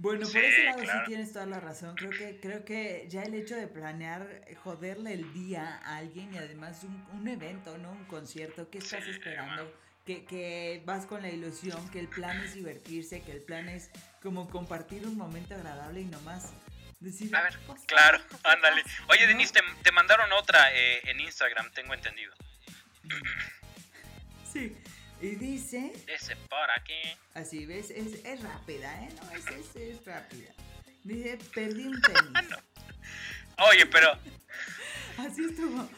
Bueno, 0.00 0.26
por 0.26 0.42
ese 0.42 0.64
lado 0.64 0.80
sí 0.80 0.98
tienes 1.06 1.32
toda 1.34 1.44
la 1.44 1.60
razón. 1.60 1.94
Creo 1.94 2.10
que, 2.10 2.40
creo 2.40 2.64
que 2.64 3.04
ya 3.10 3.22
el 3.22 3.34
hecho 3.34 3.54
de 3.54 3.66
planear 3.66 4.46
joderle 4.64 5.12
el 5.12 5.30
día 5.34 5.78
a 5.84 5.98
alguien 5.98 6.32
y 6.32 6.38
además 6.38 6.84
un, 6.84 7.28
evento, 7.28 7.76
¿no? 7.76 7.92
Un 7.92 8.06
concierto, 8.06 8.70
¿qué 8.70 8.78
estás 8.78 9.06
esperando? 9.06 9.70
Que, 10.06 10.24
que, 10.24 10.82
vas 10.86 11.04
con 11.04 11.20
la 11.20 11.28
ilusión, 11.28 11.86
que 11.90 12.00
el 12.00 12.08
plan 12.08 12.40
es 12.40 12.54
divertirse, 12.54 13.20
que 13.20 13.32
el 13.32 13.42
plan 13.42 13.68
es 13.68 13.90
como 14.22 14.48
compartir 14.48 15.06
un 15.06 15.18
momento 15.18 15.54
agradable 15.54 16.00
y 16.00 16.06
nomás 16.06 16.54
decir... 16.98 17.36
A 17.36 17.42
ver, 17.42 17.58
claro, 17.86 18.18
ándale. 18.44 18.82
Oye, 19.08 19.26
Denise, 19.26 19.52
te, 19.82 19.92
mandaron 19.92 20.32
otra 20.32 20.74
eh, 20.74 21.02
en 21.10 21.20
Instagram, 21.20 21.70
tengo 21.72 21.92
entendido. 21.92 22.32
Sí, 24.50 24.74
y 25.20 25.36
dice. 25.36 25.92
Dice 26.06 26.36
por 26.48 26.70
aquí. 26.76 27.00
Así 27.34 27.66
ves, 27.66 27.90
es, 27.90 28.24
es 28.24 28.42
rápida, 28.42 28.92
¿eh? 29.02 29.08
No, 29.22 29.30
es, 29.32 29.46
es, 29.46 29.76
es 29.76 30.04
rápida. 30.04 30.52
Dice, 31.04 31.38
perdí 31.54 31.86
un 31.86 32.00
tenis. 32.00 32.48
Oye, 33.70 33.86
pero. 33.86 34.18
Así 35.18 35.44
estuvo. 35.44 35.88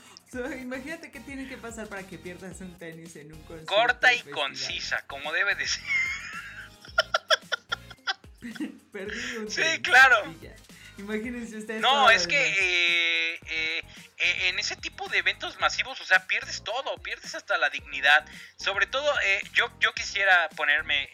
imagínate 0.61 1.11
qué 1.11 1.21
tiene 1.21 1.49
que 1.49 1.57
pasar 1.57 1.89
para 1.89 2.07
que 2.07 2.19
pierdas 2.19 2.61
un 2.61 2.77
tenis 2.79 3.15
en 3.17 3.33
un 3.33 3.41
concierto. 3.43 3.73
Corta 3.73 4.13
y 4.13 4.21
concisa, 4.23 5.03
como 5.07 5.33
debe 5.33 5.55
de 5.55 5.67
ser. 5.67 5.83
Perdí 8.93 9.37
un 9.37 9.49
tenis. 9.49 9.55
Sí, 9.55 9.83
claro. 9.83 10.35
Imagínense 10.99 11.57
ustedes. 11.57 11.81
No, 11.81 12.11
es 12.11 12.27
que 12.27 12.37
eh, 12.37 13.41
eh, 13.47 13.83
eh, 14.19 14.49
en 14.49 14.59
ese 14.59 14.77
tipo 14.77 15.09
de 15.09 15.19
eventos 15.19 15.59
masivos, 15.59 16.01
o 16.01 16.05
sea, 16.05 16.27
pierdes 16.27 16.63
todo, 16.63 16.97
pierdes 16.99 17.35
hasta 17.35 17.57
la 17.59 17.71
dignidad. 17.71 18.25
Sobre 18.57 18.87
todo, 18.87 19.13
yo, 19.55 19.71
yo 19.81 19.93
quisiera 19.95 20.49
ponerme... 20.51 21.11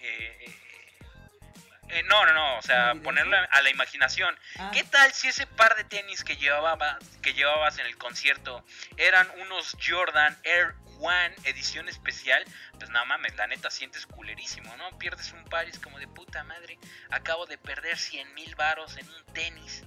no, 2.04 2.26
no, 2.26 2.32
no, 2.34 2.58
o 2.58 2.62
sea, 2.62 2.94
ponerlo 3.02 3.36
a 3.50 3.62
la 3.62 3.70
imaginación. 3.70 4.36
Ah. 4.58 4.70
¿Qué 4.74 4.84
tal 4.84 5.12
si 5.12 5.28
ese 5.28 5.46
par 5.46 5.76
de 5.76 5.84
tenis 5.84 6.24
que, 6.24 6.36
llevaba, 6.36 6.98
que 7.22 7.32
llevabas 7.32 7.78
en 7.78 7.86
el 7.86 7.96
concierto 7.96 8.64
eran 8.96 9.30
unos 9.40 9.76
Jordan 9.80 10.38
Air 10.44 10.74
One 11.00 11.34
edición 11.44 11.88
especial, 11.88 12.44
pues 12.78 12.90
no 12.90 13.04
mames, 13.06 13.36
la 13.36 13.46
neta 13.46 13.70
sientes 13.70 14.06
culerísimo, 14.06 14.76
¿no? 14.76 14.98
Pierdes 14.98 15.32
un 15.32 15.44
par 15.44 15.66
y 15.66 15.70
es 15.70 15.78
como 15.78 15.98
de 15.98 16.08
puta 16.08 16.44
madre, 16.44 16.78
acabo 17.10 17.46
de 17.46 17.58
perder 17.58 17.96
100 17.96 18.34
mil 18.34 18.54
varos 18.56 18.96
en 18.96 19.08
un 19.08 19.24
tenis. 19.32 19.84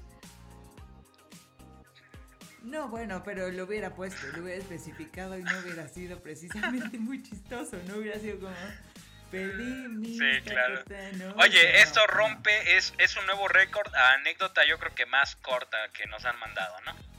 No, 2.62 2.88
bueno, 2.90 3.24
pero 3.24 3.50
lo 3.50 3.64
hubiera 3.64 3.96
puesto, 3.96 4.28
lo 4.34 4.44
hubiera 4.44 4.60
especificado 4.60 5.38
y 5.38 5.44
no 5.44 5.60
hubiera 5.60 5.88
sido 5.88 6.22
precisamente 6.22 6.98
muy 7.00 7.24
chistoso, 7.24 7.78
no 7.88 7.96
hubiera 7.96 8.20
sido 8.20 8.40
como... 8.40 8.56
Perdí 9.32 9.88
mi 9.88 10.18
sí, 10.18 10.42
claro. 10.44 10.84
Oye, 11.38 11.80
esto 11.80 12.06
rompe, 12.06 12.76
es, 12.76 12.94
es 12.98 13.16
un 13.16 13.26
nuevo 13.26 13.48
récord, 13.48 13.90
anécdota 13.96 14.66
yo 14.68 14.78
creo 14.78 14.94
que 14.94 15.06
más 15.06 15.38
corta 15.38 15.78
que 15.94 16.06
nos 16.08 16.26
han 16.26 16.38
mandado, 16.38 16.76
¿no? 16.82 17.11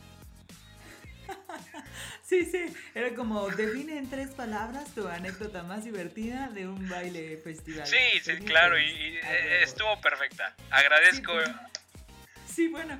Sí, 2.22 2.46
sí, 2.46 2.64
era 2.94 3.14
como 3.14 3.48
define 3.50 3.98
en 3.98 4.08
tres 4.08 4.30
palabras 4.30 4.94
tu 4.94 5.06
anécdota 5.06 5.64
más 5.64 5.84
divertida 5.84 6.48
de 6.48 6.66
un 6.66 6.88
baile 6.88 7.36
festival. 7.44 7.86
Sí, 7.86 7.98
sí, 8.22 8.36
claro, 8.38 8.78
y, 8.78 8.84
eh, 8.84 9.62
estuvo 9.62 10.00
perfecta. 10.00 10.54
Agradezco. 10.70 11.32
sí, 12.46 12.68
bueno, 12.72 12.98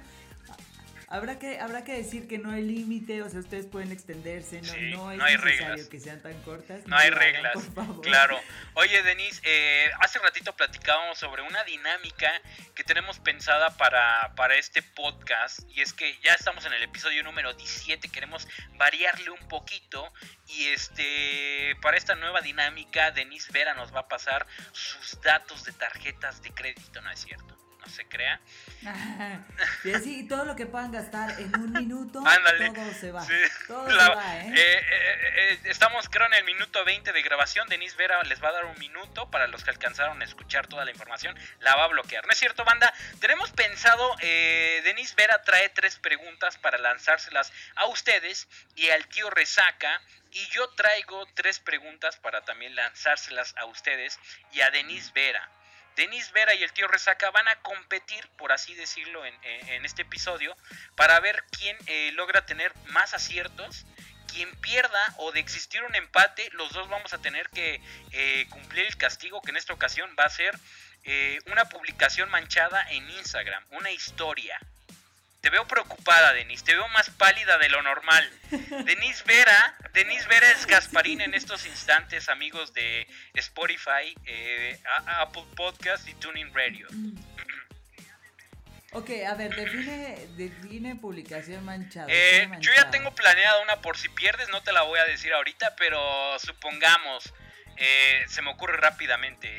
Habrá 1.12 1.38
que, 1.38 1.60
habrá 1.60 1.84
que 1.84 1.92
decir 1.92 2.26
que 2.26 2.38
no 2.38 2.50
hay 2.50 2.62
límite, 2.62 3.20
o 3.20 3.28
sea, 3.28 3.40
ustedes 3.40 3.66
pueden 3.66 3.92
extenderse, 3.92 4.62
no, 4.62 5.12
es 5.12 5.20
hay 5.20 5.36
necesario 5.36 5.68
reglas. 5.68 5.88
que 5.88 6.00
sean 6.00 6.22
tan 6.22 6.40
cortas. 6.40 6.86
No, 6.86 6.96
hay 6.96 7.10
reglas, 7.10 7.58
claro. 8.02 8.40
Oye, 8.72 9.02
Denise, 9.02 9.42
eh, 9.44 9.90
hace 10.00 10.18
ratito 10.20 10.56
platicábamos 10.56 11.18
sobre 11.18 11.42
una 11.42 11.62
dinámica 11.64 12.32
que 12.74 12.82
tenemos 12.82 13.18
pensada 13.18 13.76
para, 13.76 14.34
para 14.36 14.54
este 14.56 14.82
podcast, 14.82 15.60
y 15.68 15.82
es 15.82 15.92
que 15.92 16.18
ya 16.22 16.32
estamos 16.32 16.64
en 16.64 16.72
el 16.72 16.82
episodio 16.82 17.22
número 17.22 17.52
17, 17.52 18.08
queremos 18.08 18.48
variarle 18.78 19.28
un 19.28 19.48
poquito, 19.48 20.10
y 20.48 20.68
este, 20.68 21.76
para 21.82 21.98
esta 21.98 22.14
nueva 22.14 22.40
dinámica, 22.40 23.10
Denise 23.10 23.52
Vera 23.52 23.74
nos 23.74 23.94
va 23.94 24.00
a 24.00 24.08
pasar 24.08 24.46
sus 24.72 25.20
datos 25.20 25.64
de 25.64 25.72
tarjetas 25.72 26.40
de 26.40 26.54
crédito, 26.54 27.02
¿no 27.02 27.10
es 27.10 27.20
cierto? 27.20 27.61
No 27.84 27.92
se 27.92 28.06
crea. 28.06 28.40
y 29.84 29.92
así 29.92 30.26
todo 30.28 30.44
lo 30.44 30.56
que 30.56 30.66
puedan 30.66 30.92
gastar 30.92 31.38
en 31.40 31.54
un 31.58 31.72
minuto, 31.78 32.22
todo 32.22 32.92
se 32.94 33.12
va. 33.12 33.26
Todo 33.66 33.90
se 33.90 33.96
va, 33.96 34.38
¿eh? 34.38 34.52
Eh, 34.54 34.82
¿eh? 34.90 35.60
Estamos 35.64 36.08
creo 36.08 36.26
en 36.26 36.34
el 36.34 36.44
minuto 36.44 36.84
20 36.84 37.12
de 37.12 37.22
grabación. 37.22 37.68
Denise 37.68 37.96
Vera 37.96 38.22
les 38.24 38.42
va 38.42 38.48
a 38.48 38.52
dar 38.52 38.64
un 38.66 38.78
minuto 38.78 39.30
para 39.30 39.46
los 39.46 39.64
que 39.64 39.70
alcanzaron 39.70 40.20
a 40.22 40.24
escuchar 40.24 40.66
toda 40.66 40.84
la 40.84 40.90
información. 40.90 41.36
La 41.60 41.76
va 41.76 41.84
a 41.84 41.88
bloquear. 41.88 42.26
¿No 42.26 42.32
es 42.32 42.38
cierto, 42.38 42.64
banda? 42.64 42.92
Tenemos 43.20 43.50
pensado, 43.52 44.16
Denise 44.20 45.14
Vera 45.16 45.42
trae 45.42 45.68
tres 45.70 45.96
preguntas 45.96 46.58
para 46.58 46.78
lanzárselas 46.78 47.52
a 47.76 47.86
ustedes 47.86 48.48
y 48.76 48.90
al 48.90 49.06
tío 49.06 49.30
Resaca. 49.30 50.00
Y 50.34 50.46
yo 50.48 50.66
traigo 50.70 51.26
tres 51.34 51.58
preguntas 51.58 52.16
para 52.16 52.42
también 52.42 52.74
lanzárselas 52.74 53.54
a 53.58 53.66
ustedes 53.66 54.18
y 54.52 54.62
a 54.62 54.70
Denise 54.70 55.12
Vera. 55.14 55.50
Denis 55.96 56.32
Vera 56.32 56.54
y 56.54 56.62
el 56.62 56.72
tío 56.72 56.88
Resaca 56.88 57.30
van 57.30 57.48
a 57.48 57.56
competir, 57.56 58.28
por 58.38 58.52
así 58.52 58.74
decirlo, 58.74 59.24
en, 59.24 59.84
este 59.84 60.02
episodio, 60.02 60.56
para 60.96 61.18
ver 61.20 61.44
quién 61.50 61.76
eh, 61.86 62.12
logra 62.12 62.46
tener 62.46 62.72
más 62.86 63.14
aciertos. 63.14 63.84
Quien 64.32 64.50
pierda 64.62 65.14
o 65.18 65.30
de 65.30 65.40
existir 65.40 65.82
un 65.82 65.94
empate, 65.94 66.48
los 66.52 66.72
dos 66.72 66.88
vamos 66.88 67.12
a 67.12 67.18
tener 67.18 67.50
que 67.50 67.82
eh, 68.12 68.46
cumplir 68.48 68.86
el 68.86 68.96
castigo 68.96 69.42
que 69.42 69.50
en 69.50 69.58
esta 69.58 69.74
ocasión 69.74 70.16
va 70.18 70.24
a 70.24 70.30
ser 70.30 70.58
eh, 71.04 71.38
una 71.50 71.66
publicación 71.66 72.30
manchada 72.30 72.82
en 72.92 73.10
Instagram, 73.10 73.62
una 73.72 73.90
historia. 73.90 74.58
Te 75.42 75.50
veo 75.50 75.66
preocupada, 75.66 76.32
Denise. 76.34 76.64
Te 76.64 76.72
veo 76.72 76.86
más 76.90 77.10
pálida 77.10 77.58
de 77.58 77.68
lo 77.68 77.82
normal. 77.82 78.30
Denise 78.84 79.24
Vera, 79.26 79.76
Denise 79.92 80.28
Vera 80.28 80.48
es 80.52 80.66
Gasparín 80.66 81.20
en 81.20 81.34
estos 81.34 81.66
instantes, 81.66 82.28
amigos 82.28 82.72
de 82.74 83.08
Spotify, 83.34 84.14
eh, 84.24 84.80
Apple 85.04 85.42
Podcast 85.56 86.08
y 86.08 86.14
Tuning 86.14 86.54
Radio. 86.54 86.86
Ok, 88.92 89.10
a 89.28 89.34
ver, 89.34 89.52
define, 89.56 90.28
define 90.36 90.94
publicación 90.94 91.64
manchada. 91.64 92.06
Eh, 92.08 92.48
yo 92.60 92.70
ya 92.76 92.90
tengo 92.90 93.12
planeada 93.12 93.62
una 93.62 93.80
por 93.80 93.96
si 93.96 94.08
pierdes, 94.10 94.48
no 94.50 94.62
te 94.62 94.70
la 94.70 94.82
voy 94.82 95.00
a 95.00 95.04
decir 95.06 95.32
ahorita, 95.32 95.74
pero 95.74 96.38
supongamos, 96.38 97.34
eh, 97.78 98.22
se 98.28 98.42
me 98.42 98.50
ocurre 98.50 98.76
rápidamente 98.76 99.50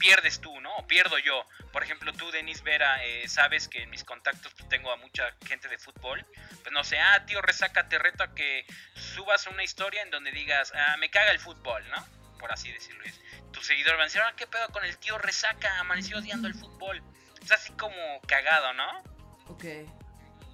pierdes 0.00 0.40
tú, 0.40 0.60
¿no? 0.60 0.74
O 0.78 0.86
pierdo 0.88 1.18
yo. 1.18 1.44
Por 1.72 1.84
ejemplo, 1.84 2.12
tú, 2.12 2.28
Denis 2.32 2.62
Vera, 2.64 3.04
eh, 3.04 3.28
sabes 3.28 3.68
que 3.68 3.82
en 3.82 3.90
mis 3.90 4.02
contactos 4.02 4.52
pues, 4.54 4.68
tengo 4.68 4.90
a 4.90 4.96
mucha 4.96 5.32
gente 5.46 5.68
de 5.68 5.78
fútbol. 5.78 6.26
Pues 6.62 6.72
no 6.72 6.82
sé, 6.82 6.98
ah, 6.98 7.24
tío, 7.26 7.40
resaca, 7.42 7.88
te 7.88 7.98
reto 7.98 8.24
a 8.24 8.34
que 8.34 8.66
subas 8.94 9.46
una 9.46 9.62
historia 9.62 10.02
en 10.02 10.10
donde 10.10 10.32
digas, 10.32 10.72
ah, 10.74 10.96
me 10.96 11.10
caga 11.10 11.30
el 11.30 11.38
fútbol, 11.38 11.88
¿no? 11.90 12.04
Por 12.38 12.50
así 12.50 12.72
decirlo. 12.72 13.04
Tu 13.52 13.62
seguidor 13.62 13.96
va 13.96 14.02
a 14.02 14.04
decir, 14.04 14.22
ah, 14.24 14.32
¿qué 14.36 14.46
pedo 14.46 14.68
con 14.70 14.84
el 14.84 14.96
tío 14.96 15.18
resaca? 15.18 15.78
Amaneció 15.78 16.18
odiando 16.18 16.48
el 16.48 16.54
fútbol. 16.54 17.02
Es 17.42 17.52
así 17.52 17.72
como 17.74 18.20
cagado, 18.26 18.72
¿no? 18.72 19.02
Ok. 19.48 19.64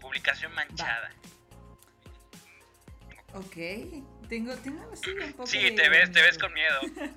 Publicación 0.00 0.52
manchada. 0.54 1.10
Ok. 3.32 3.56
Tengo, 4.28 4.56
tengo 4.56 4.92
así 4.92 5.10
un 5.10 5.32
poco 5.32 5.46
Sí, 5.46 5.70
te 5.76 5.88
ves, 5.88 6.10
te 6.10 6.20
ves 6.20 6.36
con 6.36 6.52
miedo. 6.52 6.80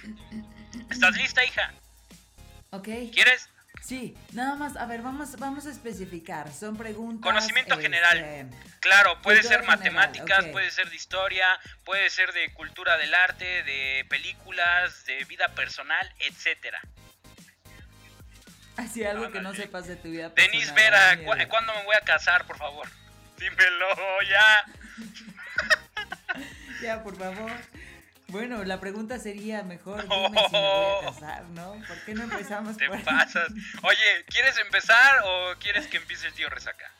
¿Estás 0.90 1.16
lista, 1.16 1.44
hija? 1.44 1.72
Ok. 2.70 2.88
¿Quieres? 3.12 3.48
Sí, 3.82 4.16
nada 4.32 4.56
más, 4.56 4.76
a 4.76 4.84
ver, 4.86 5.00
vamos, 5.00 5.36
vamos 5.38 5.66
a 5.66 5.70
especificar. 5.70 6.52
Son 6.52 6.76
preguntas. 6.76 7.22
Conocimiento 7.22 7.78
general. 7.78 8.18
Este, 8.18 8.56
claro, 8.80 9.20
puede 9.22 9.42
ser 9.42 9.64
matemáticas, 9.64 10.44
puede 10.46 10.70
ser 10.70 10.90
de 10.90 10.96
historia, 10.96 11.46
puede 11.84 12.10
ser 12.10 12.32
de 12.32 12.52
cultura 12.52 12.98
del 12.98 13.14
arte, 13.14 13.62
de 13.62 14.04
películas, 14.08 15.06
de 15.06 15.24
vida 15.24 15.48
personal, 15.54 16.12
etcétera. 16.18 16.80
Así 18.76 19.04
algo 19.04 19.30
que 19.30 19.40
no 19.40 19.54
sepas 19.54 19.86
de 19.86 19.96
tu 19.96 20.08
vida 20.08 20.32
personal. 20.34 20.52
Denise 20.52 20.72
Vera, 20.72 21.18
¿cuándo 21.48 21.74
me 21.74 21.84
voy 21.84 21.96
a 21.96 22.04
casar, 22.04 22.46
por 22.46 22.58
favor? 22.58 22.88
Dímelo, 23.38 23.88
ya. 24.28 24.64
ya, 26.82 27.02
por 27.02 27.16
favor. 27.16 27.50
Bueno, 28.30 28.64
la 28.64 28.78
pregunta 28.80 29.18
sería 29.18 29.62
mejor, 29.62 30.02
dime 30.08 30.40
si 30.48 30.52
me 30.52 30.60
voy 30.60 31.02
a 31.02 31.12
casar, 31.12 31.44
¿no? 31.50 31.72
¿Por 31.86 32.04
qué 32.04 32.14
no 32.14 32.22
empezamos 32.24 32.76
Te 32.76 32.88
pasas. 32.88 33.50
Oye, 33.82 34.24
¿quieres 34.26 34.56
empezar 34.58 35.20
o 35.24 35.54
quieres 35.58 35.86
que 35.88 35.96
empiece 35.96 36.28
el 36.28 36.34
tío 36.34 36.48
Resaca? 36.48 36.90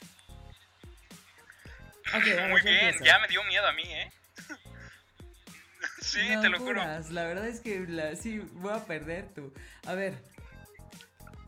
Muy 2.49 2.61
bien, 2.63 2.97
ya 3.05 3.19
me 3.21 3.29
dio 3.29 3.45
miedo 3.45 3.67
a 3.67 3.73
mí, 3.73 3.85
¿eh? 3.85 4.11
sí, 6.01 6.21
te 6.41 6.49
lo 6.49 6.59
juro. 6.59 6.83
La 7.11 7.25
verdad 7.25 7.47
es 7.47 7.61
que 7.61 7.81
la, 7.81 8.17
sí, 8.17 8.39
voy 8.55 8.75
a 8.75 8.85
perder 8.85 9.33
tú. 9.33 9.55
A 9.87 9.95
ver, 9.95 10.15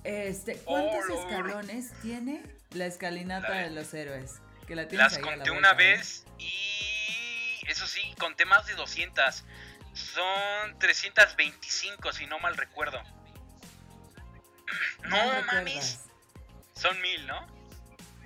este, 0.05 0.57
¿cuántos 0.59 1.11
oh, 1.11 1.21
escalones 1.21 1.93
tiene 2.01 2.43
la 2.71 2.87
escalinata 2.87 3.53
de 3.53 3.71
los 3.71 3.93
héroes? 3.95 4.41
Que 4.67 4.77
la 4.77 4.85
las 4.85 5.19
conté 5.19 5.51
una 5.51 5.73
vez 5.73 6.25
y 6.39 6.83
eso 7.67 7.87
sí, 7.87 8.01
conté 8.19 8.45
más 8.45 8.67
de 8.67 8.75
200. 8.75 9.45
Son 9.95 10.79
325, 10.79 12.13
si 12.13 12.27
no 12.27 12.39
mal 12.39 12.57
recuerdo. 12.57 13.03
No, 15.05 15.43
mames. 15.53 16.01
Son 16.75 16.99
mil, 17.01 17.27
¿no? 17.27 17.47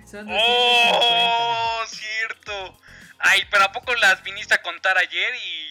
Son 0.09 0.25
¡Oh! 0.29 1.83
Cierto. 1.87 2.77
Ay, 3.19 3.45
pero 3.51 3.65
¿a 3.65 3.71
poco 3.71 3.93
las 3.95 4.23
viniste 4.23 4.53
a 4.53 4.61
contar 4.61 4.97
ayer 4.97 5.35
y.? 5.35 5.67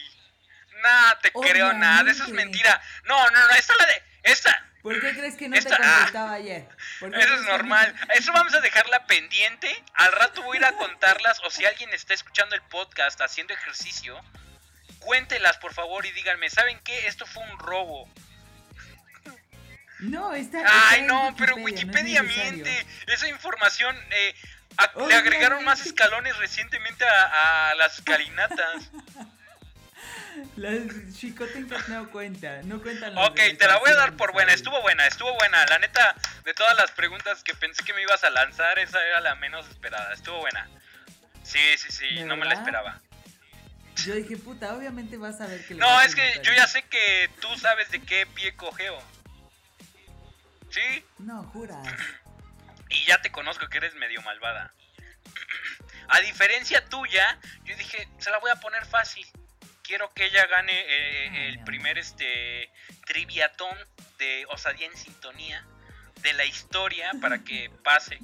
Nada, 0.81 1.19
te 1.19 1.31
creo 1.31 1.73
nada. 1.73 2.09
Eso 2.11 2.23
es 2.23 2.29
mentira. 2.29 2.79
No, 3.05 3.29
no, 3.31 3.47
no. 3.47 3.55
Esta 3.55 3.75
la 3.77 3.85
de. 3.87 4.03
Esta. 4.23 4.63
¿Por 4.83 5.01
qué 5.01 5.13
crees 5.13 5.35
que 5.35 5.49
no 5.49 5.57
te 5.57 5.63
contestaba 5.63 6.33
ayer? 6.33 6.67
Eso 7.01 7.33
es 7.33 7.41
normal. 7.41 7.95
Eso 8.13 8.31
vamos 8.31 8.53
a 8.53 8.61
dejarla 8.61 9.05
pendiente. 9.07 9.83
Al 9.95 10.11
rato 10.11 10.43
voy 10.43 10.57
a 10.57 10.59
ir 10.59 10.65
a 10.65 10.73
contarlas. 10.73 11.41
O 11.43 11.49
si 11.49 11.65
alguien 11.65 11.91
está 11.93 12.13
escuchando 12.13 12.55
el 12.55 12.61
podcast 12.63 13.19
haciendo 13.21 13.53
ejercicio, 13.53 14.21
cuéntelas 15.07 15.57
por 15.57 15.73
favor 15.73 16.05
y 16.05 16.11
díganme, 16.11 16.49
¿saben 16.49 16.77
qué? 16.83 17.07
Esto 17.07 17.25
fue 17.25 17.41
un 17.49 17.57
robo. 17.59 18.09
No, 19.99 20.33
está. 20.33 20.61
Ay, 20.89 21.03
no, 21.03 21.33
pero 21.37 21.55
Wikipedia 21.55 22.23
miente. 22.23 22.85
Esa 23.07 23.29
información. 23.29 23.95
Eh, 24.11 24.35
le 25.07 25.15
agregaron 25.15 25.63
más 25.63 25.85
escalones 25.85 26.37
recientemente 26.37 27.05
a, 27.05 27.73
las 27.77 27.97
escalinatas. 27.99 28.91
Las 30.55 30.77
chicotencas 31.15 31.89
no 31.89 32.11
cuentan, 32.11 32.69
no 32.69 32.79
cuentan 32.79 33.17
Ok, 33.17 33.39
te 33.57 33.67
la 33.67 33.77
voy 33.77 33.89
a 33.89 33.95
dar 33.95 34.15
por 34.15 34.33
buena, 34.33 34.53
estuvo 34.53 34.79
buena, 34.83 35.07
estuvo 35.07 35.33
buena. 35.33 35.65
La 35.65 35.79
neta, 35.79 36.15
de 36.45 36.53
todas 36.53 36.77
las 36.77 36.91
preguntas 36.91 37.43
que 37.43 37.55
pensé 37.55 37.83
que 37.83 37.93
me 37.93 38.03
ibas 38.03 38.23
a 38.23 38.29
lanzar, 38.29 38.77
esa 38.77 39.03
era 39.03 39.19
la 39.21 39.33
menos 39.33 39.67
esperada, 39.67 40.13
estuvo 40.13 40.37
buena. 40.39 40.69
Sí, 41.41 41.59
sí, 41.77 41.91
sí, 41.91 42.23
no 42.23 42.37
me 42.37 42.45
la 42.45 42.53
esperaba. 42.53 43.01
Yo 44.05 44.15
dije, 44.15 44.37
puta, 44.37 44.73
obviamente 44.75 45.17
vas 45.17 45.41
a 45.41 45.47
ver 45.47 45.65
que... 45.65 45.73
no, 45.75 46.01
es 46.01 46.15
que 46.15 46.41
yo 46.43 46.53
ya 46.53 46.67
sé 46.67 46.83
que 46.83 47.29
tú 47.41 47.47
sabes 47.57 47.89
de 47.91 48.01
qué 48.01 48.25
pie 48.27 48.55
cogeo. 48.55 48.97
¿Sí? 50.69 51.03
No, 51.19 51.43
juras. 51.43 51.87
Y 52.89 53.05
ya 53.05 53.21
te 53.21 53.31
conozco 53.31 53.67
que 53.69 53.77
eres 53.77 53.95
medio 53.95 54.21
malvada. 54.21 54.73
A 56.09 56.19
diferencia 56.19 56.85
tuya, 56.85 57.39
yo 57.65 57.75
dije, 57.75 58.07
se 58.19 58.29
la 58.29 58.39
voy 58.39 58.51
a 58.51 58.55
poner 58.57 58.85
fácil. 58.85 59.25
Quiero 59.83 60.13
que 60.13 60.25
ella 60.25 60.45
gane 60.47 60.73
eh, 60.73 61.29
ah, 61.29 61.37
el 61.47 61.63
primer 61.63 61.97
este 61.97 62.71
triviatón 63.05 63.75
de 64.17 64.45
Osadía 64.49 64.87
en 64.87 64.97
Sintonía 64.97 65.65
de 66.21 66.33
la 66.33 66.45
historia 66.45 67.11
para 67.21 67.39
que 67.39 67.69
pase. 67.83 68.19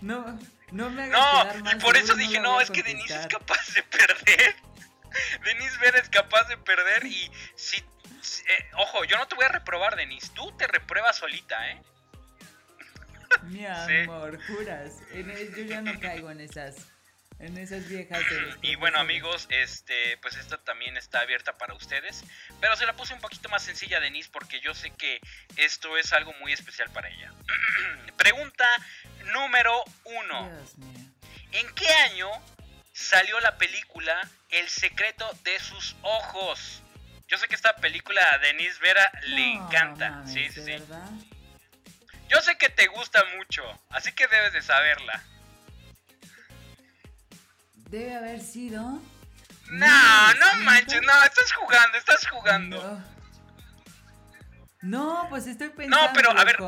No, 0.00 0.38
no 0.72 0.90
me 0.90 1.04
hagas 1.04 1.56
No, 1.62 1.70
y 1.70 1.74
por 1.76 1.96
eso 1.96 2.14
dije, 2.14 2.38
no, 2.40 2.60
es 2.60 2.70
que 2.70 2.82
Denise 2.82 3.18
es 3.18 3.26
capaz 3.26 3.74
de 3.74 3.82
perder. 3.82 4.56
Denise 5.44 5.78
Vera 5.78 5.98
es 5.98 6.08
capaz 6.08 6.48
de 6.48 6.56
perder 6.58 7.04
y 7.06 7.30
si... 7.54 7.76
Eh, 7.78 8.70
ojo, 8.78 9.04
yo 9.04 9.16
no 9.18 9.28
te 9.28 9.34
voy 9.34 9.44
a 9.44 9.48
reprobar, 9.48 9.96
Denise. 9.96 10.30
Tú 10.34 10.50
te 10.56 10.66
repruebas 10.66 11.16
solita, 11.16 11.70
¿eh? 11.70 11.82
Mi 13.42 13.66
amor, 13.66 14.40
juras. 14.46 15.00
yo 15.56 15.62
ya 15.64 15.82
no 15.82 15.98
caigo 16.00 16.30
en 16.30 16.40
esas 16.40 16.76
en 17.40 17.58
esas 17.58 17.88
viejas 17.88 18.22
y 18.62 18.76
bueno 18.76 18.98
amigos 18.98 19.48
este 19.50 20.16
pues 20.18 20.36
esta 20.36 20.56
también 20.58 20.96
está 20.96 21.20
abierta 21.20 21.58
para 21.58 21.74
ustedes 21.74 22.22
pero 22.60 22.76
se 22.76 22.86
la 22.86 22.94
puse 22.94 23.12
un 23.12 23.20
poquito 23.20 23.48
más 23.48 23.62
sencilla 23.62 23.98
a 23.98 24.00
Denise 24.00 24.30
porque 24.32 24.60
yo 24.60 24.72
sé 24.72 24.90
que 24.90 25.20
esto 25.56 25.96
es 25.96 26.12
algo 26.12 26.32
muy 26.34 26.52
especial 26.52 26.90
para 26.90 27.08
ella 27.08 27.32
pregunta 28.16 28.64
número 29.32 29.82
uno 30.04 30.48
¿en 31.50 31.74
qué 31.74 31.88
año 32.10 32.30
salió 32.94 33.38
la 33.40 33.58
película 33.58 34.28
El 34.50 34.68
secreto 34.68 35.30
de 35.42 35.58
sus 35.58 35.96
ojos. 36.02 36.82
Yo 37.26 37.36
sé 37.36 37.48
que 37.48 37.56
esta 37.56 37.74
película 37.76 38.22
a 38.32 38.38
Denise 38.38 38.78
Vera 38.80 39.10
le 39.24 39.52
encanta. 39.52 40.22
sí, 40.26 40.48
sí. 40.50 40.62
Yo 42.28 42.40
sé 42.40 42.56
que 42.56 42.70
te 42.70 42.86
gusta 42.86 43.22
mucho, 43.36 43.62
así 43.90 44.12
que 44.12 44.26
debes 44.28 44.52
de 44.52 44.62
saberla. 44.62 45.22
Debe 47.90 48.16
haber 48.16 48.40
sido. 48.40 48.80
No, 49.70 50.34
no 50.34 50.54
manches, 50.60 51.02
no, 51.02 51.24
estás 51.24 51.52
jugando, 51.52 51.98
estás 51.98 52.26
jugando. 52.28 53.02
No, 54.82 55.26
pues 55.28 55.46
estoy 55.46 55.68
pensando. 55.70 56.06
No, 56.06 56.12
pero 56.12 56.30
a 56.30 56.44
ver, 56.44 56.58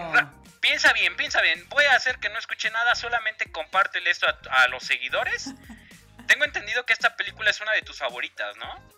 piensa 0.60 0.92
bien, 0.92 1.16
piensa 1.16 1.40
bien. 1.42 1.66
Voy 1.68 1.84
a 1.84 1.94
hacer 1.94 2.18
que 2.18 2.28
no 2.28 2.38
escuche 2.38 2.70
nada, 2.70 2.94
solamente 2.94 3.50
compártele 3.50 4.10
esto 4.10 4.26
a 4.50 4.68
los 4.68 4.82
seguidores. 4.82 5.54
Tengo 6.26 6.44
entendido 6.44 6.84
que 6.84 6.92
esta 6.92 7.16
película 7.16 7.50
es 7.50 7.60
una 7.60 7.72
de 7.72 7.82
tus 7.82 7.98
favoritas, 7.98 8.56
¿no? 8.56 8.96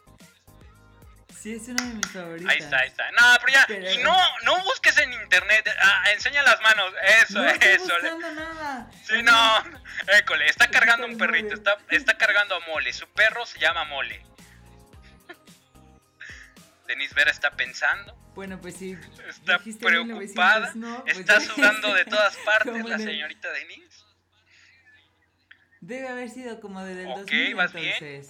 Sí, 1.40 1.54
es 1.54 1.68
una 1.68 1.84
de 1.84 1.94
mis 1.94 2.08
favoritas. 2.08 2.52
Ahí 2.52 2.58
está, 2.58 2.78
ahí 2.78 2.88
está. 2.88 3.10
No, 3.12 3.38
pero 3.40 3.52
ya. 3.52 3.92
Y 3.92 3.98
no, 3.98 4.16
no 4.42 4.64
busques 4.64 4.98
en 4.98 5.12
internet. 5.12 5.68
Ah, 5.80 6.10
enseña 6.12 6.42
las 6.42 6.60
manos. 6.62 6.92
Eso, 7.22 7.38
no 7.40 7.48
estoy 7.48 7.68
eso. 7.68 7.84
Buscando 7.84 8.34
nada. 8.34 8.90
Sí, 9.04 9.22
no. 9.22 9.64
École, 10.18 10.46
está 10.46 10.68
cargando 10.68 11.06
un 11.06 11.16
perrito. 11.16 11.54
Está, 11.54 11.78
está 11.90 12.18
cargando 12.18 12.56
a 12.56 12.60
Mole. 12.60 12.92
Su 12.92 13.06
perro 13.08 13.46
se 13.46 13.60
llama 13.60 13.84
Mole. 13.84 14.24
Denise 16.88 17.14
Vera 17.14 17.30
está 17.30 17.52
pensando. 17.52 18.16
Bueno, 18.34 18.60
pues 18.60 18.76
sí. 18.76 18.98
Está 19.28 19.60
preocupada. 19.80 20.72
Pues 21.02 21.18
está 21.18 21.40
sudando 21.40 21.94
de 21.94 22.04
todas 22.04 22.36
partes 22.44 22.84
la 22.84 22.98
señorita 22.98 23.52
Denise. 23.52 23.87
Debe 25.80 26.08
haber 26.08 26.30
sido 26.30 26.60
como 26.60 26.84
desde 26.84 27.02
el 27.02 27.08
Ok, 27.08 27.56
vas 27.56 27.72
bien. 27.72 28.26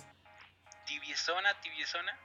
Tibiezona, 0.85 1.61
tibiezona. 1.61 2.17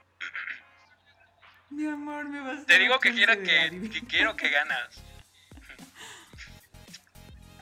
Mi 1.70 1.86
amor, 1.86 2.28
me 2.28 2.40
vas 2.40 2.60
a 2.60 2.66
Te 2.66 2.78
digo 2.78 2.98
que 3.00 3.12
quiero 3.12 3.34
que, 3.42 3.90
que, 3.92 4.06
quiero 4.06 4.36
que 4.36 4.48
ganas. 4.48 5.02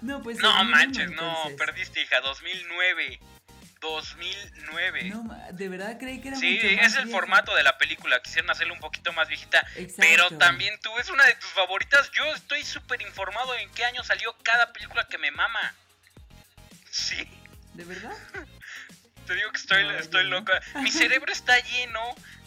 No, 0.03 0.21
pues. 0.21 0.37
No 0.39 0.65
manches, 0.65 1.13
no, 1.13 1.49
perdiste, 1.57 2.03
hija. 2.03 2.21
2009. 2.23 3.21
2009. 3.81 5.05
No, 5.11 5.37
de 5.53 5.69
verdad 5.69 5.97
creí 5.99 6.21
que 6.21 6.29
era 6.29 6.37
Sí, 6.37 6.59
es 6.61 6.97
el 6.97 7.09
formato 7.09 7.55
de 7.55 7.63
la 7.63 7.79
película. 7.79 8.21
Quisieron 8.21 8.51
hacerlo 8.51 8.75
un 8.75 8.81
poquito 8.81 9.13
más 9.13 9.29
viejita. 9.29 9.65
Pero 9.99 10.29
también 10.39 10.79
tú, 10.81 10.91
es 10.99 11.09
una 11.09 11.25
de 11.25 11.35
tus 11.35 11.51
favoritas. 11.51 12.11
Yo 12.13 12.25
estoy 12.35 12.65
súper 12.65 13.03
informado 13.03 13.55
en 13.57 13.71
qué 13.71 13.85
año 13.85 14.03
salió 14.03 14.37
cada 14.43 14.73
película 14.73 15.07
que 15.09 15.19
me 15.19 15.31
mama. 15.31 15.75
Sí. 16.91 17.29
¿De 17.75 17.85
verdad? 17.85 18.17
Te 19.27 19.35
digo 19.35 19.51
que 19.51 19.57
estoy, 19.57 19.87
estoy 19.97 20.25
loca. 20.25 20.61
Mi 20.83 20.91
cerebro 20.91 21.33
está 21.33 21.59
lleno 21.61 22.01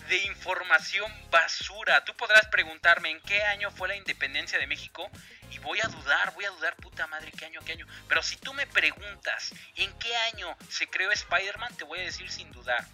de 0.09 0.17
información 0.25 1.11
basura. 1.31 2.03
Tú 2.05 2.15
podrás 2.15 2.47
preguntarme 2.47 3.09
en 3.09 3.21
qué 3.21 3.41
año 3.43 3.71
fue 3.71 3.87
la 3.87 3.95
independencia 3.95 4.59
de 4.59 4.67
México 4.67 5.09
y 5.51 5.59
voy 5.59 5.79
a 5.81 5.87
dudar, 5.87 6.33
voy 6.33 6.45
a 6.45 6.51
dudar, 6.51 6.75
puta 6.75 7.07
madre, 7.07 7.31
qué 7.31 7.45
año, 7.45 7.59
qué 7.65 7.73
año. 7.73 7.87
Pero 8.07 8.21
si 8.21 8.37
tú 8.37 8.53
me 8.53 8.67
preguntas 8.67 9.53
en 9.75 9.91
qué 9.99 10.15
año 10.33 10.55
se 10.69 10.87
creó 10.87 11.11
Spider-Man, 11.11 11.75
te 11.75 11.85
voy 11.85 11.99
a 11.99 12.03
decir 12.03 12.29
sin 12.29 12.51
dudar. 12.51 12.85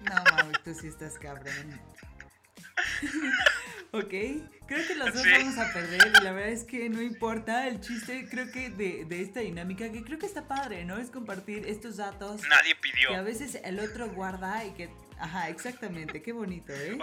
No, 0.00 0.14
mami, 0.36 0.52
tú 0.64 0.74
sí 0.74 0.88
estás 0.88 1.18
cabrón. 1.18 1.80
ok, 3.92 4.14
creo 4.68 4.86
que 4.86 4.94
los 4.94 5.12
dos 5.14 5.24
vamos 5.24 5.58
a 5.58 5.72
perder 5.72 6.12
y 6.20 6.22
la 6.22 6.32
verdad 6.32 6.50
es 6.52 6.62
que 6.64 6.88
no 6.90 7.00
importa 7.02 7.66
el 7.66 7.80
chiste, 7.80 8.28
creo 8.30 8.50
que 8.52 8.70
de, 8.70 9.04
de, 9.06 9.22
esta 9.22 9.40
dinámica, 9.40 9.90
que 9.90 10.04
creo 10.04 10.18
que 10.18 10.26
está 10.26 10.46
padre, 10.46 10.84
¿no? 10.84 10.98
Es 10.98 11.10
compartir 11.10 11.66
estos 11.66 11.96
datos. 11.96 12.42
Nadie 12.48 12.76
pidió. 12.76 13.08
Que 13.08 13.16
a 13.16 13.22
veces 13.22 13.58
el 13.64 13.80
otro 13.80 14.08
guarda 14.10 14.64
y 14.64 14.70
que... 14.72 14.90
Ajá, 15.18 15.48
exactamente, 15.48 16.22
qué 16.22 16.32
bonito, 16.32 16.72
¿eh? 16.72 16.96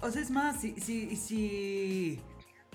O 0.00 0.10
sea, 0.10 0.20
es 0.22 0.30
más, 0.30 0.60
si, 0.60 0.74
si, 0.80 1.14
si, 1.16 2.20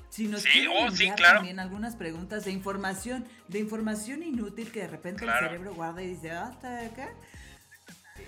si 0.09 0.27
nos 0.27 0.41
Sí, 0.43 0.49
quieren 0.49 0.71
oh, 0.73 0.87
sí, 0.89 1.03
enviar 1.03 1.15
claro. 1.17 1.35
también 1.39 1.59
algunas 1.59 1.95
preguntas 1.95 2.45
de 2.45 2.51
información, 2.51 3.25
de 3.47 3.59
información 3.59 4.23
inútil 4.23 4.71
que 4.71 4.81
de 4.81 4.87
repente 4.87 5.23
Claro. 5.23 5.45
el 5.47 5.51
cerebro 5.51 5.73
guarda 5.73 6.01
y 6.01 6.07
dice, 6.07 6.31
ah, 6.31 6.49
¿está 6.53 6.85
acá? 6.85 7.09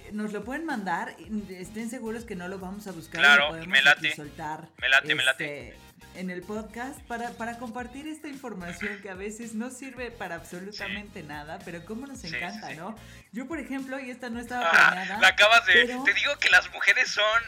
Eh, 0.05 0.09
Nos 0.11 0.31
lo 0.33 0.43
pueden 0.43 0.65
mandar, 0.65 1.15
estén 1.49 1.89
seguros 1.89 2.23
que 2.25 2.35
no 2.35 2.47
lo 2.47 2.59
vamos 2.59 2.87
a 2.87 2.91
buscar 2.91 3.21
Claro, 3.21 3.53
me 3.67 3.81
late. 3.81 4.15
soltar 4.15 4.67
Me 4.79 4.89
late, 4.89 5.15
me 5.15 5.23
late. 5.23 5.69
este, 5.69 5.83
en 6.19 6.29
el 6.29 6.41
podcast 6.43 6.99
para, 7.03 7.31
para 7.31 7.57
compartir 7.57 8.07
esta 8.07 8.27
información 8.27 8.99
que 9.01 9.09
a 9.09 9.15
veces 9.15 9.53
no 9.55 9.71
sirve 9.71 10.11
para 10.11 10.35
absolutamente 10.35 11.23
nada, 11.23 11.59
pero 11.65 11.83
cómo 11.85 12.05
nos 12.05 12.23
encanta, 12.23 12.67
sí, 12.67 12.73
sí. 12.73 12.79
¿no? 12.79 12.95
Yo, 13.31 13.47
por 13.47 13.59
ejemplo, 13.59 13.99
y 13.99 14.11
esta 14.11 14.29
no 14.29 14.39
estaba 14.39 14.67
Ah, 14.69 14.91
planeada. 14.91 15.19
la 15.19 15.27
acabas 15.29 15.65
de. 15.65 15.73
pero- 15.73 16.03
Te 16.03 16.13
digo 16.13 16.37
que 16.39 16.49
las 16.49 16.71
mujeres 16.71 17.09
son. 17.09 17.41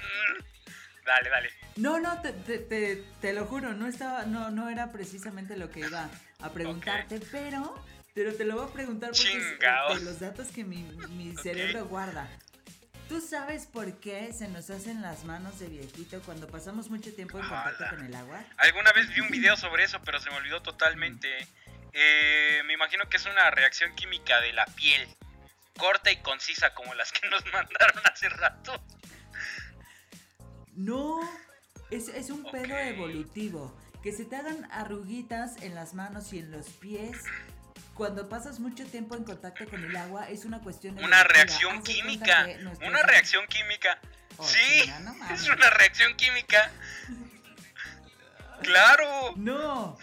Dale, 1.05 1.29
dale. 1.29 1.49
No, 1.75 1.99
no, 1.99 2.19
te, 2.21 2.31
te, 2.31 2.57
te, 2.57 3.03
te 3.21 3.33
lo 3.33 3.45
juro, 3.45 3.73
no 3.73 3.85
estaba, 3.87 4.25
no, 4.25 4.49
no 4.49 4.69
era 4.69 4.91
precisamente 4.91 5.55
lo 5.57 5.69
que 5.69 5.81
iba 5.81 6.09
a 6.41 6.49
preguntarte, 6.49 7.19
pero, 7.31 7.75
pero 8.15 8.33
te 8.33 8.45
lo 8.45 8.55
voy 8.55 8.67
a 8.69 8.73
preguntar 8.73 9.11
porque 9.11 9.37
es 9.37 9.99
de 9.99 10.05
los 10.05 10.19
datos 10.19 10.47
que 10.47 10.63
mi, 10.63 10.81
mi 11.09 11.35
cerebro 11.37 11.85
guarda. 11.85 12.27
¿Tú 13.07 13.21
sabes 13.21 13.67
por 13.67 13.99
qué 13.99 14.33
se 14.33 14.47
nos 14.47 14.71
hacen 14.71 15.03
las 15.03 15.25
manos 15.25 15.59
de 15.59 15.67
viejito 15.67 16.21
cuando 16.23 16.47
pasamos 16.47 16.89
mucho 16.89 17.13
tiempo 17.13 17.37
en 17.37 17.47
contacto 17.47 17.83
Ala. 17.83 17.89
con 17.91 18.05
el 18.05 18.15
agua? 18.15 18.43
Alguna 18.57 18.91
vez 18.93 19.13
vi 19.13 19.21
un 19.21 19.29
video 19.31 19.55
sobre 19.57 19.83
eso, 19.83 20.01
pero 20.03 20.19
se 20.19 20.31
me 20.31 20.37
olvidó 20.37 20.61
totalmente. 20.63 21.47
Eh, 21.93 22.61
me 22.65 22.73
imagino 22.73 23.07
que 23.07 23.17
es 23.17 23.25
una 23.25 23.51
reacción 23.51 23.93
química 23.95 24.41
de 24.41 24.53
la 24.53 24.65
piel. 24.65 25.07
Corta 25.77 26.11
y 26.11 26.17
concisa, 26.17 26.73
como 26.73 26.95
las 26.95 27.11
que 27.11 27.29
nos 27.29 27.45
mandaron 27.53 28.01
hace 28.11 28.27
rato. 28.29 28.83
No, 30.73 31.19
es, 31.91 32.07
es 32.07 32.31
un 32.31 32.43
pedo 32.49 32.75
evolutivo. 32.75 33.79
Que 34.01 34.13
se 34.13 34.25
te 34.25 34.35
hagan 34.35 34.67
arruguitas 34.71 35.61
en 35.61 35.75
las 35.75 35.93
manos 35.93 36.33
y 36.33 36.39
en 36.39 36.51
los 36.51 36.69
pies. 36.69 37.17
Cuando 37.95 38.27
pasas 38.27 38.59
mucho 38.59 38.85
tiempo 38.85 39.15
en 39.15 39.23
contacto 39.23 39.65
con 39.69 39.81
el 39.83 39.95
agua 39.95 40.29
es 40.29 40.43
una 40.43 40.59
cuestión 40.59 40.95
Una 40.95 41.21
evolutiva. 41.21 41.23
reacción 41.33 41.77
de 41.77 41.93
química. 41.93 42.47
Una 42.85 43.01
reacción 43.03 43.47
química. 43.47 43.99
Oh, 44.37 44.43
Sí, 44.43 44.91
no 45.01 45.15
es 45.33 45.47
una 45.47 45.69
reacción 45.69 46.13
química. 46.17 46.71
Claro. 48.61 49.33
No. 49.37 49.97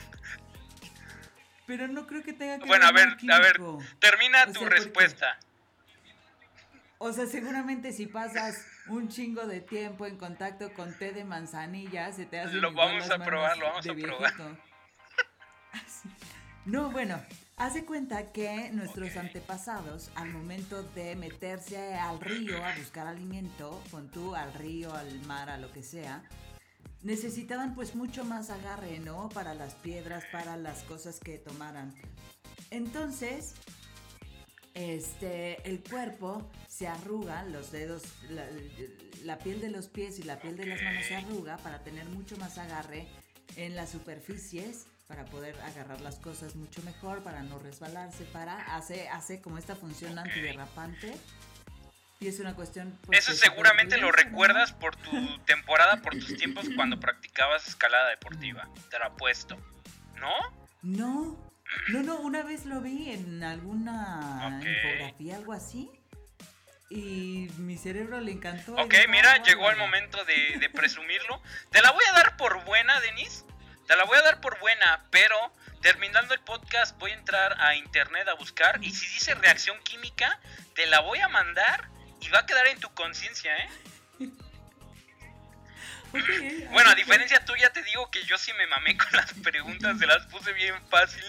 Pero 1.67 1.87
no 1.89 2.07
creo 2.07 2.23
que 2.23 2.33
tenga 2.33 2.59
que 2.59 2.65
Bueno, 2.65 2.87
a 2.87 2.93
ver, 2.93 3.09
a 3.31 3.39
ver, 3.41 3.61
termina 3.99 4.45
O 4.45 4.53
tu 4.53 4.61
sea, 4.61 4.69
respuesta. 4.71 5.39
O 6.97 7.13
sea, 7.13 7.27
seguramente 7.27 7.93
si 7.93 8.07
pasas 8.07 8.65
un 8.87 9.09
chingo 9.09 9.47
de 9.47 9.61
tiempo 9.61 10.07
en 10.07 10.17
contacto 10.17 10.73
con 10.73 10.97
té 10.99 11.13
de 11.13 11.25
manzanilla, 11.25 12.11
se 12.13 12.25
te 12.25 12.41
hace 12.41 12.55
Lo 12.55 12.73
vamos 12.73 13.11
a 13.11 13.19
probar, 13.19 13.59
lo 13.59 13.67
vamos 13.67 13.87
a 13.87 13.95
probar. 13.95 14.33
No, 16.65 16.91
bueno, 16.93 17.21
haz 17.57 17.75
de 17.75 17.85
cuenta 17.85 18.33
que 18.33 18.71
nuestros 18.73 19.17
antepasados, 19.17 20.11
al 20.15 20.31
momento 20.31 20.83
de 20.83 21.17
meterse 21.17 21.95
al 21.95 22.21
río 22.21 22.65
a 22.65 22.77
buscar 22.77 23.07
alimento, 23.07 23.83
con 23.91 24.11
tú 24.11 24.35
al 24.35 24.53
río, 24.55 24.95
al 24.95 25.21
mar, 25.27 25.51
a 25.51 25.59
lo 25.59 25.71
que 25.73 25.83
sea, 25.83 26.25
necesitaban 27.03 27.75
pues 27.75 27.95
mucho 27.95 28.25
más 28.25 28.51
agarre, 28.51 28.99
¿no? 29.01 29.29
Para 29.29 29.55
las 29.55 29.75
piedras, 29.75 30.25
para 30.33 30.57
las 30.57 30.83
cosas 30.85 31.21
que 31.21 31.39
tomaran. 31.39 31.95
Entonces, 32.71 33.55
este, 34.75 35.69
el 35.69 35.83
cuerpo 35.83 36.51
se 36.69 36.89
arruga, 36.89 37.45
los 37.45 37.71
dedos, 37.71 38.03
la, 38.31 38.47
la 39.25 39.39
piel 39.39 39.61
de 39.61 39.71
los 39.71 39.89
pies 39.89 40.19
y 40.19 40.23
la 40.23 40.41
piel 40.41 40.57
de 40.57 40.67
las 40.67 40.83
manos 40.83 41.05
se 41.05 41.17
arruga 41.17 41.59
para 41.59 41.83
tener 41.85 42.07
mucho 42.07 42.37
más 42.39 42.59
agarre 42.59 43.07
en 43.57 43.77
las 43.77 43.91
superficies, 43.91 44.87
para 45.13 45.27
poder 45.27 45.55
agarrar 45.61 46.01
las 46.01 46.17
cosas 46.17 46.57
mucho 46.57 46.81
mejor, 46.85 47.23
para 47.23 47.43
no 47.43 47.59
resbalarse, 47.59 48.25
para, 48.25 48.75
hace, 48.75 49.11
hace 49.11 49.43
como 49.43 49.59
esta 49.59 49.77
función 49.77 50.19
Ok. 50.19 50.27
antiderrapante. 50.27 51.15
Y 52.19 52.29
es 52.29 52.41
una 52.41 52.55
cuestión... 52.55 52.99
pues, 53.05 53.19
Eso 53.19 53.35
seguramente 53.35 53.99
lo 53.99 54.11
recuerdas 54.11 54.73
por 54.73 54.97
tu 54.97 55.11
temporada, 55.41 56.01
por 56.01 56.15
tus 56.15 56.35
tiempos 56.39 56.65
cuando 56.77 56.99
practicabas 56.99 57.69
escalada 57.69 58.09
deportiva. 58.09 58.67
Te 58.91 58.99
lo 58.99 59.05
apuesto. 59.05 59.59
¿No? 60.19 60.33
No, 60.81 61.39
no, 61.89 62.03
no, 62.03 62.19
una 62.21 62.43
vez 62.43 62.65
lo 62.65 62.81
vi 62.81 63.11
en 63.11 63.45
alguna 63.45 64.57
Ok. 64.61 64.67
infografía, 64.67 65.37
algo 65.37 65.53
así. 65.53 65.91
Y 66.89 67.51
mi 67.59 67.77
cerebro 67.77 68.19
le 68.21 68.33
encantó. 68.33 68.77
Ok, 68.77 68.93
dijo, 68.93 69.11
mira, 69.11 69.33
"Ah, 69.33 69.43
llegó 69.43 69.69
el 69.69 69.77
bárbaro". 69.77 69.79
momento 69.87 70.25
de, 70.25 70.59
de 70.59 70.71
presumirlo. 70.71 71.43
Te 71.71 71.83
la 71.83 71.91
voy 71.91 72.05
a 72.11 72.13
dar 72.13 72.37
por 72.39 72.65
buena, 72.65 72.99
Denis. 73.01 73.45
Te 73.87 73.97
la 73.97 74.05
voy 74.05 74.17
a 74.19 74.23
dar 74.23 74.41
por 74.41 74.59
buena, 74.61 75.05
pero 75.11 75.53
terminando 75.81 76.35
el 76.35 76.41
podcast 76.41 76.97
voy 76.99 77.11
a 77.11 77.15
entrar 77.15 77.61
a 77.61 77.75
internet 77.75 78.29
a 78.29 78.35
buscar 78.35 78.79
y 78.83 78.91
si 78.93 79.07
dice 79.09 79.35
reacción 79.35 79.79
química, 79.83 80.41
te 80.75 80.87
la 80.87 81.01
voy 81.01 81.19
a 81.19 81.29
mandar 81.29 81.89
y 82.21 82.29
va 82.29 82.41
a 82.41 82.47
quedar 82.47 82.67
en 82.69 82.79
tu 82.79 82.93
conciencia, 82.95 83.57
¿eh? 83.57 83.69
Bueno, 86.71 86.91
a 86.91 86.95
diferencia 86.95 87.45
tuya 87.45 87.73
te 87.73 87.83
digo 87.83 88.11
que 88.11 88.23
yo 88.25 88.37
sí 88.39 88.53
me 88.53 88.67
mamé 88.67 88.97
con 88.97 89.13
las 89.13 89.33
preguntas, 89.43 89.99
se 89.99 90.07
las 90.07 90.27
puse 90.27 90.53
bien 90.53 90.75
fácil. 90.89 91.25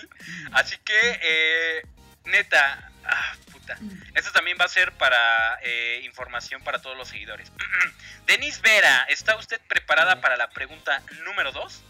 Así 0.51 0.77
que, 0.79 1.19
eh, 1.21 1.87
neta, 2.25 2.91
ah, 3.05 3.35
puta. 3.51 3.77
Esto 4.13 4.31
también 4.31 4.57
va 4.59 4.65
a 4.65 4.69
ser 4.69 4.91
para 4.93 5.59
eh, 5.63 6.01
información 6.03 6.61
para 6.63 6.81
todos 6.81 6.97
los 6.97 7.07
seguidores. 7.07 7.51
Denise 8.25 8.61
Vera, 8.61 9.05
¿está 9.09 9.35
usted 9.37 9.59
preparada 9.67 10.21
para 10.21 10.35
la 10.37 10.49
pregunta 10.49 11.01
número 11.23 11.51
2? 11.51 11.83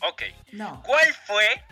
Ok. 0.00 0.22
No. 0.52 0.82
¿Cuál 0.84 1.14
fue, 1.26 1.64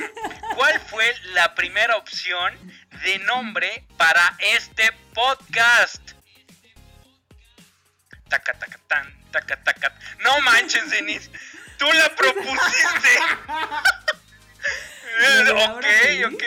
cuál 0.54 0.80
fue 0.80 1.14
la 1.32 1.54
primera 1.54 1.96
opción 1.96 2.56
de 3.04 3.18
nombre 3.20 3.84
para 3.96 4.36
este 4.38 4.92
podcast? 5.14 6.12
Taca, 8.28 8.52
taca, 8.54 8.78
tan, 8.86 9.30
taca, 9.32 9.62
taca. 9.64 9.98
No 10.20 10.40
manches, 10.40 10.90
Denise. 10.90 11.30
Tú 11.78 11.86
la 11.92 12.14
propusiste. 12.14 13.08
¿Lo 15.18 15.44
de 15.44 15.50
ok, 15.64 16.34
ok. 16.34 16.44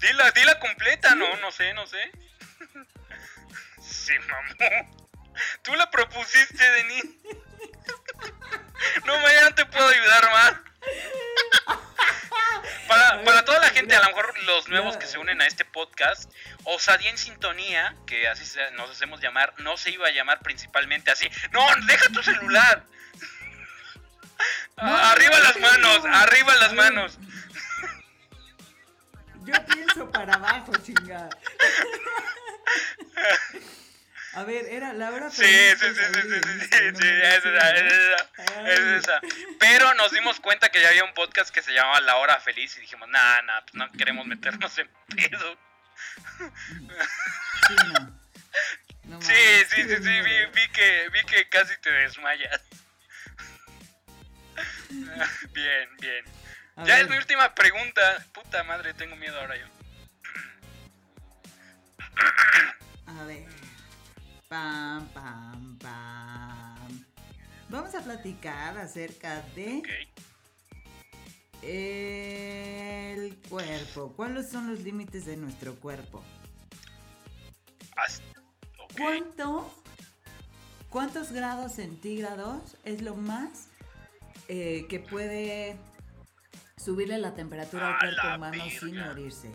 Dila, 0.00 0.30
dila 0.32 0.60
completa, 0.60 1.14
no, 1.14 1.36
no 1.36 1.50
sé, 1.50 1.72
no 1.72 1.86
sé. 1.86 2.10
Se 3.80 4.18
mamó. 4.18 5.06
Tú 5.62 5.74
la 5.76 5.90
propusiste, 5.90 6.70
Denise. 6.70 7.08
No, 9.04 9.18
mañana 9.20 9.50
no 9.50 9.54
te 9.54 9.66
puedo 9.66 9.88
ayudar 9.88 10.30
más. 10.30 10.54
Para, 12.88 13.24
para 13.24 13.44
toda 13.44 13.60
la 13.60 13.70
gente, 13.70 13.94
a 13.96 14.00
lo 14.00 14.06
mejor 14.06 14.38
los 14.44 14.68
nuevos 14.68 14.96
que 14.96 15.06
se 15.06 15.18
unen 15.18 15.40
a 15.40 15.46
este 15.46 15.64
podcast, 15.64 16.30
Osadía 16.64 17.10
en 17.10 17.18
Sintonía, 17.18 17.94
que 18.06 18.28
así 18.28 18.44
nos 18.74 18.90
hacemos 18.90 19.20
llamar, 19.20 19.54
no 19.58 19.76
se 19.76 19.90
iba 19.90 20.06
a 20.06 20.10
llamar 20.10 20.40
principalmente 20.40 21.10
así. 21.10 21.28
No, 21.52 21.66
deja 21.86 22.08
tu 22.10 22.22
celular. 22.22 22.84
No, 24.76 24.96
arriba 24.96 25.38
no, 25.38 25.44
las 25.44 25.56
no, 25.56 25.62
manos, 25.62 26.04
no. 26.04 26.16
arriba 26.16 26.54
las 26.56 26.72
manos. 26.74 27.18
Yo 29.44 29.66
pienso 29.66 30.10
para 30.10 30.34
abajo, 30.34 30.72
chingada. 30.82 31.30
A 34.34 34.42
ver, 34.42 34.66
era 34.66 34.92
la 34.92 35.10
hora 35.10 35.30
Sí, 35.30 35.44
sí, 35.44 35.76
sí, 35.78 35.94
sí, 35.94 36.20
sí, 36.22 36.40
sí, 36.42 36.60
sí, 36.60 36.96
sí, 37.00 37.08
es 37.08 37.44
esa, 37.44 37.70
es 37.70 37.92
esa, 37.92 38.68
es 38.68 38.80
esa. 38.80 39.20
Pero 39.60 39.94
nos 39.94 40.10
dimos 40.10 40.40
cuenta 40.40 40.70
que 40.70 40.80
ya 40.80 40.88
había 40.88 41.04
un 41.04 41.14
podcast 41.14 41.54
que 41.54 41.62
se 41.62 41.72
llamaba 41.72 42.00
La 42.00 42.16
Hora 42.16 42.40
Feliz 42.40 42.76
y 42.76 42.80
dijimos, 42.80 43.08
nah, 43.08 43.42
nah, 43.42 43.60
pues 43.60 43.74
no 43.74 43.92
queremos 43.92 44.26
meternos 44.26 44.76
en 44.78 44.88
pedo. 45.08 45.58
Sí, 47.68 47.74
no. 47.92 48.24
No 49.04 49.20
Sí, 49.20 49.34
sí, 49.68 49.82
sí, 49.82 49.96
sí, 49.96 50.20
vi, 50.54 50.68
que, 50.72 51.08
vi 51.10 51.22
que 51.24 51.46
casi 51.50 51.76
te 51.82 51.92
desmayas. 51.92 52.62
Bien, 55.52 55.96
bien. 55.98 56.24
A 56.76 56.84
Ya 56.84 56.94
ver, 56.94 57.04
es 57.04 57.10
mi 57.10 57.16
última 57.18 57.54
pregunta. 57.54 58.24
Puta 58.32 58.64
madre, 58.64 58.94
tengo 58.94 59.14
miedo 59.16 59.38
ahora 59.38 59.56
yo. 59.56 59.66
A 63.06 63.24
ver. 63.24 63.44
Pam, 64.48 65.08
pam, 65.08 65.78
pam. 65.78 67.04
Vamos 67.68 67.94
a 67.94 68.00
platicar 68.02 68.78
acerca 68.78 69.42
de 69.56 69.82
el 71.62 73.36
cuerpo. 73.48 74.12
¿Cuáles 74.16 74.50
son 74.50 74.70
los 74.70 74.80
límites 74.80 75.24
de 75.24 75.36
nuestro 75.36 75.74
cuerpo? 75.76 76.22
¿Cuánto? 78.96 79.72
¿Cuántos 80.90 81.32
grados 81.32 81.72
centígrados 81.72 82.76
es 82.84 83.02
lo 83.02 83.16
más 83.16 83.68
eh, 84.48 84.86
que 84.88 85.00
puede 85.00 85.76
subirle 86.76 87.18
la 87.18 87.34
temperatura 87.34 87.98
al 87.98 87.98
cuerpo 87.98 88.36
humano 88.36 88.64
sin 88.78 88.98
morirse? 88.98 89.50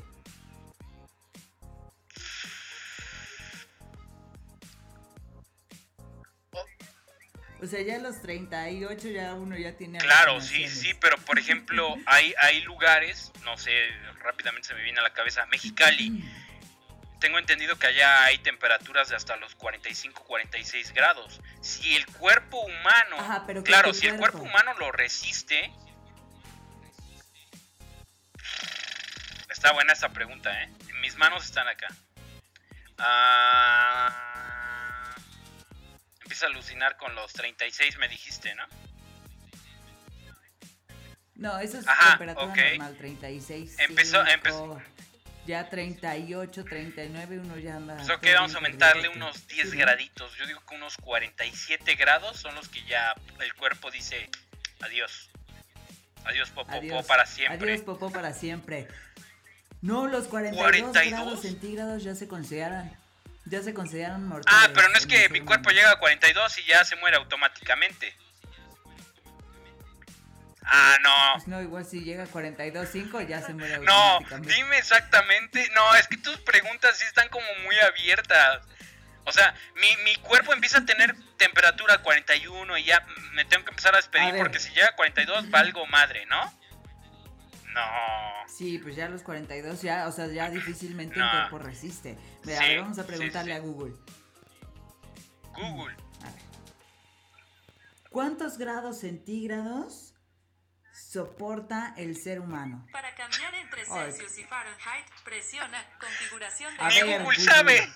O 7.61 7.67
sea, 7.67 7.81
ya 7.81 7.97
a 7.97 7.99
los 7.99 8.21
38 8.21 9.09
ya 9.09 9.33
uno 9.33 9.57
ya 9.57 9.75
tiene... 9.75 9.97
Claro, 9.97 10.39
sí, 10.39 10.67
sí, 10.69 10.93
pero 10.93 11.17
por 11.17 11.37
ejemplo, 11.37 11.95
hay, 12.05 12.33
hay 12.39 12.61
lugares, 12.61 13.33
no 13.43 13.57
sé, 13.57 13.71
rápidamente 14.23 14.69
se 14.69 14.73
me 14.73 14.81
viene 14.81 14.99
a 14.99 15.03
la 15.03 15.11
cabeza, 15.11 15.45
Mexicali. 15.47 16.23
Tengo 17.19 17.37
entendido 17.37 17.77
que 17.77 17.87
allá 17.87 18.23
hay 18.23 18.37
temperaturas 18.37 19.09
de 19.09 19.17
hasta 19.17 19.35
los 19.35 19.55
45, 19.55 20.23
46 20.23 20.93
grados. 20.93 21.41
Si 21.59 21.97
el 21.97 22.05
cuerpo 22.05 22.61
humano, 22.61 23.63
claro, 23.65 23.93
si 23.93 24.07
el 24.07 24.15
cuerpo 24.15 24.39
humano 24.39 24.73
lo 24.79 24.93
resiste, 24.93 25.69
está 29.49 29.73
buena 29.73 29.91
esta 29.91 30.09
pregunta, 30.09 30.63
¿eh? 30.63 30.69
Mis 31.01 31.17
manos 31.17 31.43
están 31.43 31.67
acá. 31.67 31.87
Ah, 32.97 34.58
empieza 36.29 36.45
a 36.45 36.49
alucinar 36.49 36.95
con 36.97 37.15
los 37.15 37.33
36, 37.33 37.97
me 37.97 38.07
dijiste, 38.07 38.53
¿no? 38.53 38.63
No, 41.33 41.57
eso 41.57 41.79
es 41.79 41.85
temperatura 41.85 42.53
normal, 42.53 42.95
36. 42.97 43.79
Empezó, 43.79 44.23
empezó. 44.27 44.79
Ya 45.47 45.67
38, 45.67 46.65
39, 46.65 47.39
uno 47.39 47.57
ya 47.57 47.77
anda. 47.77 47.99
Eso 47.99 48.19
que 48.19 48.31
vamos 48.35 48.53
a 48.53 48.57
aumentarle 48.57 49.09
unos 49.09 49.47
10 49.47 49.73
graditos. 49.73 50.35
Yo 50.35 50.45
digo 50.45 50.61
que 50.69 50.75
unos 50.75 50.97
47 50.97 51.95
grados 51.95 52.37
son 52.37 52.53
los 52.53 52.69
que 52.69 52.83
ya 52.83 53.15
el 53.39 53.55
cuerpo 53.55 53.89
dice 53.89 54.29
adiós. 54.81 55.31
Adiós, 56.25 56.51
popó, 56.51 57.03
para 57.07 57.25
siempre. 57.25 57.71
Adiós, 57.71 57.81
popó, 57.81 58.11
para 58.11 58.33
siempre. 58.33 58.87
No, 59.81 60.07
los 60.07 60.27
42, 60.27 60.93
grados 60.93 61.41
centígrados 61.41 62.03
ya 62.03 62.13
se 62.13 62.27
consideran. 62.27 62.98
Ya 63.49 63.63
se 63.63 63.73
consideran 63.73 64.27
mortales. 64.27 64.61
Ah, 64.61 64.71
pero 64.73 64.89
no 64.89 64.97
es 64.97 65.07
que 65.07 65.27
mi 65.29 65.41
cuerpo 65.41 65.71
llega 65.71 65.91
a 65.91 65.99
42 65.99 66.57
y 66.59 66.63
ya 66.65 66.85
se 66.85 66.95
muere 66.97 67.17
automáticamente. 67.17 68.15
Ah, 70.63 70.97
no. 71.01 71.33
Pues 71.33 71.47
no, 71.47 71.61
igual 71.61 71.85
si 71.85 72.01
llega 72.01 72.23
a 72.23 72.27
42.5 72.27 73.27
ya 73.27 73.41
se 73.41 73.53
muere 73.53 73.79
No, 73.79 74.19
dime 74.41 74.77
exactamente. 74.77 75.67
No, 75.73 75.95
es 75.95 76.07
que 76.07 76.17
tus 76.17 76.37
preguntas 76.41 76.97
sí 76.97 77.05
están 77.05 77.27
como 77.29 77.47
muy 77.65 77.75
abiertas. 77.79 78.61
O 79.25 79.31
sea, 79.31 79.55
mi, 79.75 80.03
mi 80.03 80.15
cuerpo 80.17 80.53
empieza 80.53 80.79
a 80.79 80.85
tener 80.85 81.15
temperatura 81.37 81.99
41 82.03 82.77
y 82.77 82.83
ya 82.83 83.03
me 83.33 83.45
tengo 83.45 83.63
que 83.63 83.71
empezar 83.71 83.93
a 83.93 83.97
despedir 83.97 84.35
porque 84.37 84.59
si 84.59 84.71
llega 84.73 84.89
a 84.89 84.95
42 84.95 85.49
valgo 85.49 85.85
madre, 85.87 86.25
¿no? 86.27 86.53
No. 87.73 87.81
Sí, 88.47 88.79
pues 88.79 88.95
ya 88.95 89.05
a 89.05 89.09
los 89.09 89.21
42 89.23 89.81
ya, 89.81 90.07
o 90.07 90.11
sea, 90.11 90.27
ya 90.27 90.49
difícilmente 90.49 91.19
el 91.19 91.29
cuerpo 91.29 91.59
resiste. 91.59 92.17
Vea, 92.43 92.81
vamos 92.81 92.99
a 92.99 93.05
preguntarle 93.05 93.53
a 93.53 93.59
Google. 93.59 93.93
Google. 95.53 95.95
A 96.21 96.31
ver. 96.31 96.41
¿Cuántos 98.09 98.57
grados 98.57 98.99
centígrados 98.99 100.13
soporta 100.93 101.93
el 101.97 102.15
ser 102.15 102.39
humano? 102.39 102.85
Para 102.91 103.13
cambiar 103.15 103.53
entre 103.55 103.85
Celsius 103.85 104.37
y 104.39 104.43
Fahrenheit, 104.43 105.05
presiona 105.23 105.83
configuración 105.99 106.75
de... 106.75 106.83
A 106.83 106.89
ver, 106.89 107.21
Google 107.21 107.39
sabe. 107.39 107.89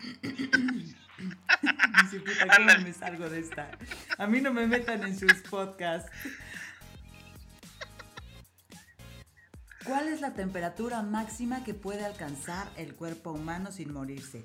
¿cómo 2.56 2.78
me 2.82 2.92
salgo 2.92 3.28
de 3.28 3.40
esta? 3.40 3.70
A 4.18 4.26
mí 4.26 4.40
no 4.40 4.52
me 4.52 4.66
metan 4.66 5.02
en 5.04 5.18
sus 5.18 5.34
podcasts. 5.48 6.10
¿Cuál 9.84 10.08
es 10.08 10.20
la 10.20 10.34
temperatura 10.34 11.02
máxima 11.02 11.64
que 11.64 11.74
puede 11.74 12.04
alcanzar 12.04 12.68
el 12.76 12.94
cuerpo 12.94 13.32
humano 13.32 13.72
sin 13.72 13.92
morirse? 13.92 14.44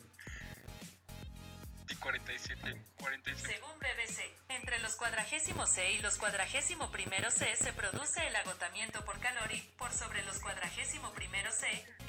47, 2.05 2.81
47. 2.99 3.53
Según 3.53 3.79
BBC, 3.79 4.21
entre 4.49 4.79
los 4.79 4.95
cuadragésimos 4.95 5.69
C 5.71 5.93
y 5.93 5.99
los 5.99 6.17
cuadragésimo 6.17 6.91
primero 6.91 7.31
C 7.31 7.55
se 7.55 7.73
produce 7.73 8.27
el 8.27 8.35
agotamiento 8.35 9.03
por 9.05 9.19
calor 9.19 9.51
y, 9.51 9.61
por 9.77 9.91
sobre 9.91 10.23
los 10.23 10.39
cuadragésimo 10.39 11.11
primero 11.13 11.51
C, 11.51 11.65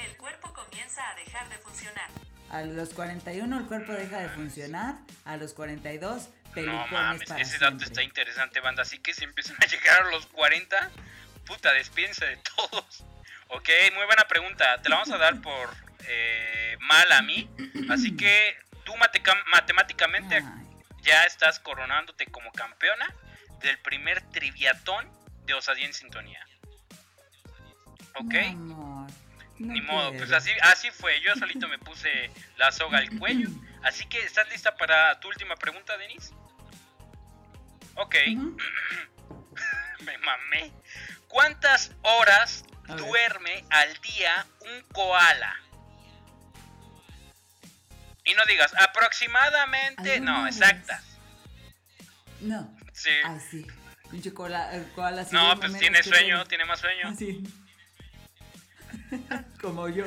el 0.07 0.17
cuerpo 0.19 0.53
comienza 0.53 1.01
a 1.11 1.15
dejar 1.15 1.49
de 1.49 1.57
funcionar. 1.57 2.11
A 2.51 2.63
los 2.63 2.91
41 2.93 3.59
el 3.59 3.67
cuerpo 3.67 3.93
deja 3.93 4.19
de 4.19 4.29
funcionar, 4.29 4.97
a 5.25 5.39
los 5.39 5.55
42 5.55 6.29
No 6.57 6.87
mames, 6.89 7.31
ese 7.31 7.59
dato 7.59 7.83
está 7.83 8.03
interesante, 8.03 8.61
banda. 8.61 8.83
Así 8.83 8.99
que 8.99 9.15
si 9.15 9.25
empiezan 9.25 9.57
a 9.63 9.67
llegar 9.67 10.03
a 10.03 10.11
los 10.11 10.27
40, 10.27 10.91
puta, 11.47 11.73
despídense 11.73 12.27
de 12.27 12.37
todos. 12.57 13.05
Ok, 13.49 13.69
muy 13.95 14.05
buena 14.07 14.27
pregunta. 14.29 14.81
Te 14.83 14.89
la 14.89 14.97
vamos 14.97 15.11
a 15.11 15.19
dar 15.19 15.41
por 15.41 15.71
eh, 16.09 16.77
mal 16.81 17.11
a 17.13 17.23
mí. 17.23 17.49
Así 17.89 18.17
que 18.17 18.57
tú 18.85 18.93
matemáticamente 19.53 20.43
ya 21.03 21.25
estás 21.25 21.61
coronándote 21.61 22.27
como 22.27 22.51
campeona 22.53 23.07
del 23.61 23.79
primer 23.79 24.23
triviatón 24.31 25.09
de 25.45 25.55
Osadía 25.55 25.87
en 25.87 25.95
Sintonía. 25.95 26.45
¿Ok? 28.15 28.35
Ni 29.59 29.81
modo, 29.81 30.13
pues 30.13 30.33
así, 30.33 30.51
así 30.63 30.91
fue. 30.91 31.21
Yo 31.23 31.35
solito 31.37 31.69
me 31.69 31.79
puse 31.79 32.31
la 32.57 32.73
soga 32.73 32.99
al 32.99 33.19
cuello. 33.19 33.49
Así 33.83 34.05
que, 34.07 34.19
¿estás 34.19 34.49
lista 34.51 34.77
para 34.77 35.19
tu 35.21 35.29
última 35.29 35.57
pregunta, 35.57 35.97
Denise? 35.97 36.35
Ok. 37.95 38.17
me 40.05 40.19
mamé. 40.19 40.73
¿Cuántas 41.37 41.93
horas 42.01 42.65
duerme 42.97 43.63
al 43.69 43.93
día 44.01 44.47
un 44.63 44.81
koala? 44.91 45.55
Y 48.25 48.33
no 48.33 48.43
digas 48.47 48.73
aproximadamente, 48.81 50.19
no, 50.21 50.47
exacta. 50.47 51.03
No. 52.41 52.75
Sí. 52.95 53.11
Ah, 53.23 53.39
sí. 53.39 53.67
Pinche 54.11 54.33
koala, 54.33 54.71
koala 54.95 55.27
No, 55.31 55.61
pues 55.61 55.79
tiene 55.79 56.03
sueño, 56.03 56.43
tiene 56.47 56.65
más 56.65 56.81
sueño. 56.81 57.15
Sí. 57.15 57.45
Como 59.61 59.91
yo. 59.91 60.07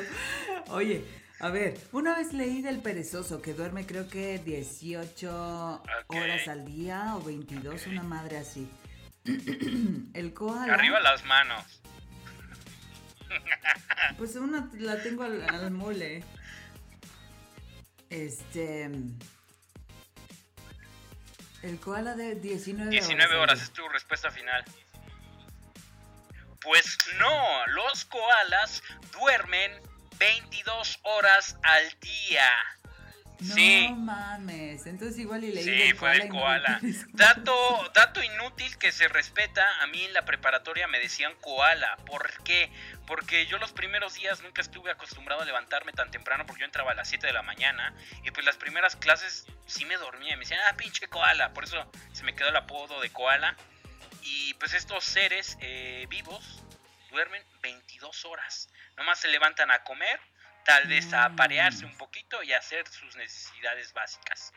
Oye, 0.70 1.06
a 1.38 1.48
ver, 1.50 1.78
una 1.92 2.16
vez 2.16 2.32
leí 2.32 2.60
del 2.60 2.80
perezoso 2.80 3.40
que 3.40 3.54
duerme 3.54 3.86
creo 3.86 4.08
que 4.08 4.40
18 4.40 5.82
horas 6.08 6.48
al 6.48 6.64
día 6.64 7.14
o 7.14 7.22
22, 7.22 7.86
una 7.86 8.02
madre 8.02 8.38
así. 8.38 8.68
El 10.14 10.34
koala. 10.34 10.74
Arriba 10.74 11.00
las 11.00 11.24
manos. 11.24 11.64
Pues 14.18 14.34
una 14.36 14.68
la 14.74 15.00
tengo 15.02 15.22
al, 15.22 15.70
mole. 15.70 16.24
Este. 18.08 18.90
El 21.62 21.78
koala 21.80 22.16
de 22.16 22.34
19 22.34 22.88
horas. 22.88 22.90
19 22.90 23.36
horas, 23.36 23.62
es 23.62 23.70
tu 23.70 23.88
respuesta 23.88 24.30
final. 24.30 24.64
Pues 26.60 26.98
no, 27.18 27.66
los 27.68 28.04
koalas 28.06 28.82
duermen 29.12 29.72
22 30.18 30.98
horas 31.02 31.56
al 31.62 31.88
día. 32.00 32.50
No 33.40 33.96
mames, 33.96 34.86
entonces 34.86 35.18
igual 35.18 35.44
y 35.44 35.52
leí 35.52 35.64
Sí, 35.64 35.92
fue 35.94 36.10
del 36.10 36.28
koala. 36.28 36.80
Dato, 37.12 37.90
dato 37.94 38.22
inútil 38.22 38.76
que 38.78 38.92
se 38.92 39.08
respeta, 39.08 39.64
a 39.80 39.86
mí 39.86 40.04
en 40.04 40.12
la 40.12 40.24
preparatoria 40.24 40.86
me 40.88 40.98
decían 40.98 41.34
koala. 41.40 41.96
¿Por 42.06 42.42
qué? 42.44 42.70
Porque 43.06 43.46
yo 43.46 43.58
los 43.58 43.72
primeros 43.72 44.14
días 44.14 44.42
nunca 44.42 44.60
estuve 44.60 44.90
acostumbrado 44.90 45.42
a 45.42 45.44
levantarme 45.44 45.92
tan 45.92 46.10
temprano 46.10 46.44
porque 46.46 46.60
yo 46.60 46.66
entraba 46.66 46.92
a 46.92 46.94
las 46.94 47.08
7 47.08 47.26
de 47.26 47.32
la 47.32 47.42
mañana 47.42 47.94
y 48.24 48.30
pues 48.30 48.44
las 48.44 48.56
primeras 48.56 48.96
clases 48.96 49.46
sí 49.66 49.84
me 49.84 49.96
dormía, 49.96 50.36
me 50.36 50.40
decían, 50.40 50.60
ah, 50.68 50.76
pinche 50.76 51.08
koala. 51.08 51.52
Por 51.52 51.64
eso 51.64 51.90
se 52.12 52.24
me 52.24 52.34
quedó 52.34 52.48
el 52.48 52.56
apodo 52.56 53.00
de 53.00 53.10
koala. 53.10 53.56
Y 54.22 54.54
pues 54.54 54.74
estos 54.74 55.04
seres 55.04 55.56
eh, 55.60 56.06
vivos 56.10 56.62
duermen 57.10 57.42
22 57.62 58.24
horas. 58.24 58.68
Nomás 58.96 59.18
se 59.18 59.28
levantan 59.28 59.70
a 59.70 59.82
comer, 59.82 60.20
tal 60.64 60.86
vez 60.88 61.12
a 61.12 61.24
aparearse 61.24 61.84
un 61.84 61.96
poquito 61.96 62.42
y 62.42 62.52
hacer 62.52 62.86
sus 62.88 63.16
necesidades 63.16 63.92
básicas. 63.92 64.52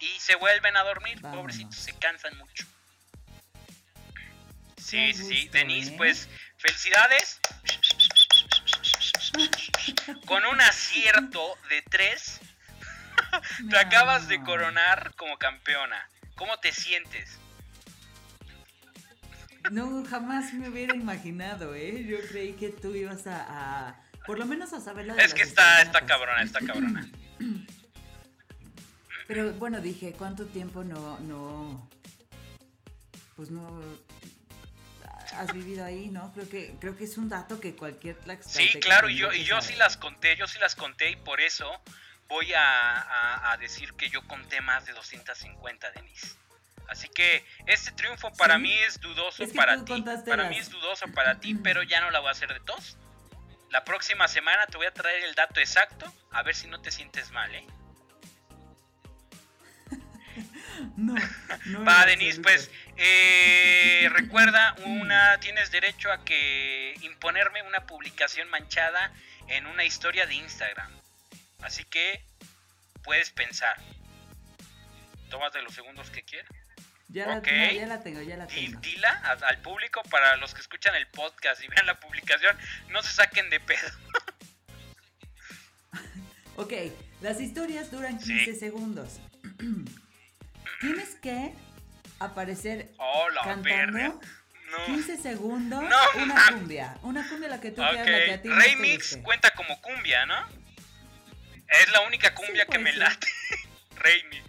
Y 0.00 0.08
se 0.20 0.36
vuelven 0.36 0.76
a 0.76 0.84
dormir, 0.84 1.20
pobrecitos, 1.20 1.76
se 1.76 1.96
cansan 1.98 2.36
mucho. 2.38 2.66
Sí, 4.76 5.12
sí, 5.12 5.48
Denise, 5.48 5.92
¿eh? 5.92 5.94
pues 5.96 6.28
felicidades. 6.56 7.40
Con 10.26 10.44
un 10.46 10.60
acierto 10.60 11.56
de 11.68 11.82
3, 11.82 12.40
te 13.70 13.78
acabas 13.78 14.28
de 14.28 14.42
coronar 14.42 15.12
como 15.16 15.36
campeona. 15.36 16.08
¿Cómo 16.36 16.58
te 16.58 16.72
sientes? 16.72 17.38
No, 19.70 20.04
jamás 20.06 20.54
me 20.54 20.68
hubiera 20.68 20.94
imaginado, 20.94 21.74
¿eh? 21.74 22.04
Yo 22.04 22.18
creí 22.28 22.54
que 22.54 22.70
tú 22.70 22.94
ibas 22.94 23.26
a, 23.26 23.94
por 24.28 24.38
lo 24.38 24.44
menos 24.44 24.74
a 24.74 24.80
saber 24.80 25.06
la 25.06 25.14
Es 25.14 25.32
que 25.32 25.40
está, 25.40 25.80
está 25.80 26.04
cabrona, 26.04 26.42
está 26.42 26.60
cabrona. 26.60 27.08
Pero 29.26 29.54
bueno, 29.54 29.80
dije, 29.80 30.12
¿cuánto 30.12 30.44
tiempo 30.44 30.84
no, 30.84 31.18
no, 31.20 31.88
pues 33.36 33.50
no 33.50 33.80
has 35.34 35.50
vivido 35.54 35.82
ahí, 35.82 36.08
¿no? 36.08 36.30
Creo 36.34 36.46
que, 36.46 36.74
creo 36.78 36.94
que 36.94 37.04
es 37.04 37.16
un 37.16 37.30
dato 37.30 37.58
que 37.58 37.74
cualquier 37.74 38.18
Sí, 38.42 38.68
claro, 38.80 39.08
y 39.08 39.16
yo, 39.16 39.32
y 39.32 39.44
yo 39.44 39.62
sí 39.62 39.74
las 39.76 39.96
conté, 39.96 40.36
yo 40.36 40.46
sí 40.46 40.58
las 40.58 40.74
conté 40.74 41.10
y 41.10 41.16
por 41.16 41.40
eso 41.40 41.66
voy 42.28 42.52
a, 42.52 43.50
a 43.50 43.56
decir 43.56 43.94
que 43.94 44.10
yo 44.10 44.26
conté 44.26 44.60
más 44.60 44.84
de 44.84 44.92
250, 44.92 45.90
Denise. 45.92 46.36
Así 46.86 47.08
que 47.08 47.46
este 47.66 47.92
triunfo 47.92 48.30
para 48.34 48.58
mí 48.58 48.74
es 48.86 49.00
dudoso 49.00 49.42
para 49.54 49.82
ti. 49.86 50.04
Para 50.26 50.50
mí 50.50 50.58
es 50.58 50.68
dudoso 50.68 51.06
para 51.14 51.40
ti, 51.40 51.54
pero 51.54 51.82
ya 51.82 52.02
no 52.02 52.10
la 52.10 52.20
voy 52.20 52.28
a 52.28 52.32
hacer 52.32 52.52
de 52.52 52.60
tos. 52.60 52.98
La 53.70 53.84
próxima 53.84 54.28
semana 54.28 54.66
te 54.66 54.76
voy 54.76 54.86
a 54.86 54.92
traer 54.92 55.24
el 55.24 55.34
dato 55.34 55.60
exacto, 55.60 56.12
a 56.30 56.42
ver 56.42 56.54
si 56.54 56.66
no 56.66 56.80
te 56.80 56.90
sientes 56.90 57.30
mal, 57.30 57.54
¿eh? 57.54 57.66
no, 60.96 61.14
no. 61.66 61.84
Va, 61.84 62.06
Denise, 62.06 62.40
pues 62.40 62.70
eh, 62.96 64.08
recuerda, 64.12 64.74
una 64.84 65.38
tienes 65.40 65.70
derecho 65.70 66.10
a 66.10 66.24
que 66.24 66.94
imponerme 67.02 67.62
una 67.62 67.86
publicación 67.86 68.48
manchada 68.48 69.12
en 69.48 69.66
una 69.66 69.84
historia 69.84 70.26
de 70.26 70.34
Instagram. 70.34 70.92
Así 71.60 71.84
que 71.84 72.24
puedes 73.02 73.30
pensar. 73.30 73.76
Tómate 75.30 75.60
los 75.62 75.74
segundos 75.74 76.10
que 76.10 76.22
quieras. 76.22 76.50
Ya, 77.08 77.26
la, 77.26 77.42
ya 77.72 77.86
la 77.86 78.02
tengo, 78.02 78.20
ya 78.20 78.36
la 78.36 78.46
tengo. 78.46 78.78
Dila 78.80 79.08
al 79.42 79.62
público 79.62 80.02
para 80.10 80.36
los 80.36 80.52
que 80.54 80.60
escuchan 80.60 80.94
el 80.94 81.06
podcast 81.06 81.62
y 81.64 81.68
vean 81.68 81.86
la 81.86 81.98
publicación, 81.98 82.54
no 82.90 83.02
se 83.02 83.12
saquen 83.12 83.48
de 83.48 83.60
pedo. 83.60 83.88
ok, 86.56 86.72
las 87.22 87.40
historias 87.40 87.90
duran 87.90 88.18
15 88.18 88.54
segundos. 88.54 89.20
Tienes 90.80 91.14
que 91.16 91.54
aparecer 92.18 92.90
cantando 93.42 94.20
15 94.86 95.16
segundos 95.16 95.84
una 96.14 96.52
cumbia. 96.52 96.98
Una 97.02 97.28
cumbia 97.28 97.48
la 97.48 97.60
que 97.60 97.70
tú 97.70 97.82
quieras, 97.82 98.06
la 98.06 98.24
que 98.24 98.32
a 98.32 98.42
ti 98.42 98.48
Remix 98.50 99.18
cuenta 99.22 99.50
como 99.52 99.80
cumbia, 99.80 100.26
¿no? 100.26 100.46
Es 101.68 101.90
la 101.90 102.02
única 102.02 102.34
cumbia 102.34 102.66
que 102.66 102.78
me 102.78 102.92
late. 102.92 103.26
Remix. 103.96 104.47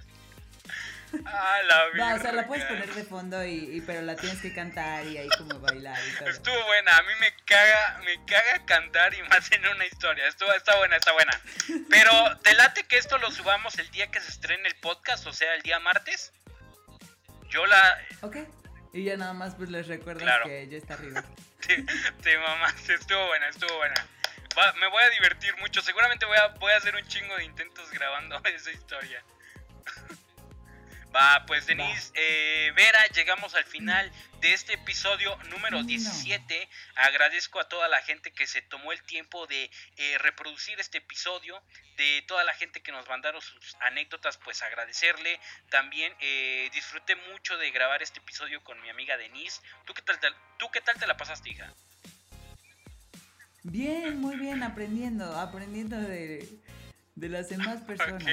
Ah, 1.26 1.58
la 1.66 2.16
o 2.16 2.20
sea, 2.20 2.32
la 2.32 2.48
puedes 2.48 2.66
poner 2.66 2.94
de 2.94 3.04
fondo 3.04 3.44
y, 3.46 3.82
pero 3.86 4.02
la 4.02 4.16
tienes 4.16 4.42
que 4.42 4.54
cantar 4.54 5.06
y 5.06 5.18
ahí 5.18 5.30
como 5.38 5.60
bailar 5.60 5.98
y 6.08 6.18
todo. 6.18 6.30
Estuvo 6.30 6.66
buena, 6.66 6.98
a 6.98 7.02
mí 7.04 7.14
me 7.20 7.34
caga, 7.46 8.02
me 8.06 8.26
caga 8.26 8.66
cantar 8.66 9.14
y 9.14 9.24
más 9.24 9.52
en 9.52 9.66
una 9.68 9.86
historia. 9.86 10.28
Estuvo, 10.28 10.52
está 10.54 10.78
buena, 10.78 10.98
está 10.98 11.14
buena. 11.14 11.40
Pero 11.90 12.38
te 12.40 12.54
late 12.54 12.84
que 12.84 12.98
esto 12.98 13.18
lo 13.18 13.32
subamos 13.32 13.78
el 13.80 13.90
día 13.92 14.12
que 14.12 14.20
se 14.20 14.30
estrene 14.30 14.68
el 14.68 14.76
podcast, 14.76 15.26
o 15.28 15.34
sea, 15.34 15.54
el 15.56 15.62
día 15.62 15.80
martes. 15.80 16.32
Yo 17.50 17.66
la. 17.66 18.00
Ok. 18.22 18.38
Y 18.94 19.04
ya 19.04 19.18
nada 19.18 19.34
más 19.34 19.56
pues 19.56 19.70
les 19.70 19.88
recuerdo 19.88 20.26
que 20.46 20.68
ya 20.68 20.78
está 20.78 20.96
arriba. 20.96 21.24
te, 21.68 21.84
te 22.24 22.38
mamás, 22.38 22.90
estuvo 22.90 23.28
buena, 23.28 23.50
estuvo 23.50 23.76
buena. 23.78 24.06
me 24.80 24.88
voy 24.88 25.04
a 25.04 25.10
divertir 25.10 25.56
mucho. 25.58 25.82
Seguramente 25.82 26.26
voy 26.26 26.38
a, 26.38 26.48
voy 26.60 26.72
a 26.72 26.78
hacer 26.78 26.96
un 26.96 27.06
chingo 27.08 27.36
de 27.38 27.46
intentos 27.46 27.90
grabando 27.92 28.42
esa 28.46 28.72
historia. 28.72 29.24
Va, 31.16 31.44
pues 31.48 31.66
Denise, 31.66 32.12
eh, 32.14 32.72
Vera, 32.76 33.00
llegamos 33.16 33.56
al 33.56 33.66
final 33.66 34.12
de 34.42 34.54
este 34.54 34.74
episodio 34.74 35.36
número 35.50 35.84
17. 35.84 36.70
Agradezco 36.96 37.60
a 37.60 37.68
toda 37.68 37.88
la 37.88 38.00
gente 38.02 38.32
que 38.32 38.46
se 38.46 38.62
tomó 38.62 38.92
el 38.92 39.02
tiempo 39.04 39.48
de 39.48 39.72
eh, 39.98 40.18
reproducir 40.20 40.80
este 40.80 41.00
episodio, 41.00 41.60
de 41.98 42.24
toda 42.28 42.44
la 42.44 42.54
gente 42.54 42.82
que 42.82 42.92
nos 42.92 43.08
mandaron 43.08 43.42
sus 43.42 43.76
anécdotas, 43.82 44.38
pues 44.38 44.62
agradecerle. 44.62 45.40
También 45.70 46.14
eh, 46.20 46.70
disfruté 46.74 47.16
mucho 47.32 47.58
de 47.58 47.72
grabar 47.72 48.04
este 48.04 48.20
episodio 48.20 48.64
con 48.64 48.80
mi 48.84 48.90
amiga 48.90 49.18
Denise. 49.18 49.62
¿Tú 49.86 49.96
qué 49.96 50.04
tal, 50.04 50.20
¿tú 50.60 50.70
qué 50.72 50.82
tal 50.82 51.00
te 51.00 51.08
la 51.08 51.18
pasaste, 51.18 51.50
hija? 51.50 51.74
Bien, 53.64 54.22
muy 54.22 54.36
bien, 54.36 54.62
aprendiendo, 54.62 55.26
aprendiendo 55.40 55.98
de, 55.98 56.48
de 57.16 57.30
las 57.30 57.50
demás 57.50 57.82
personas. 57.88 58.24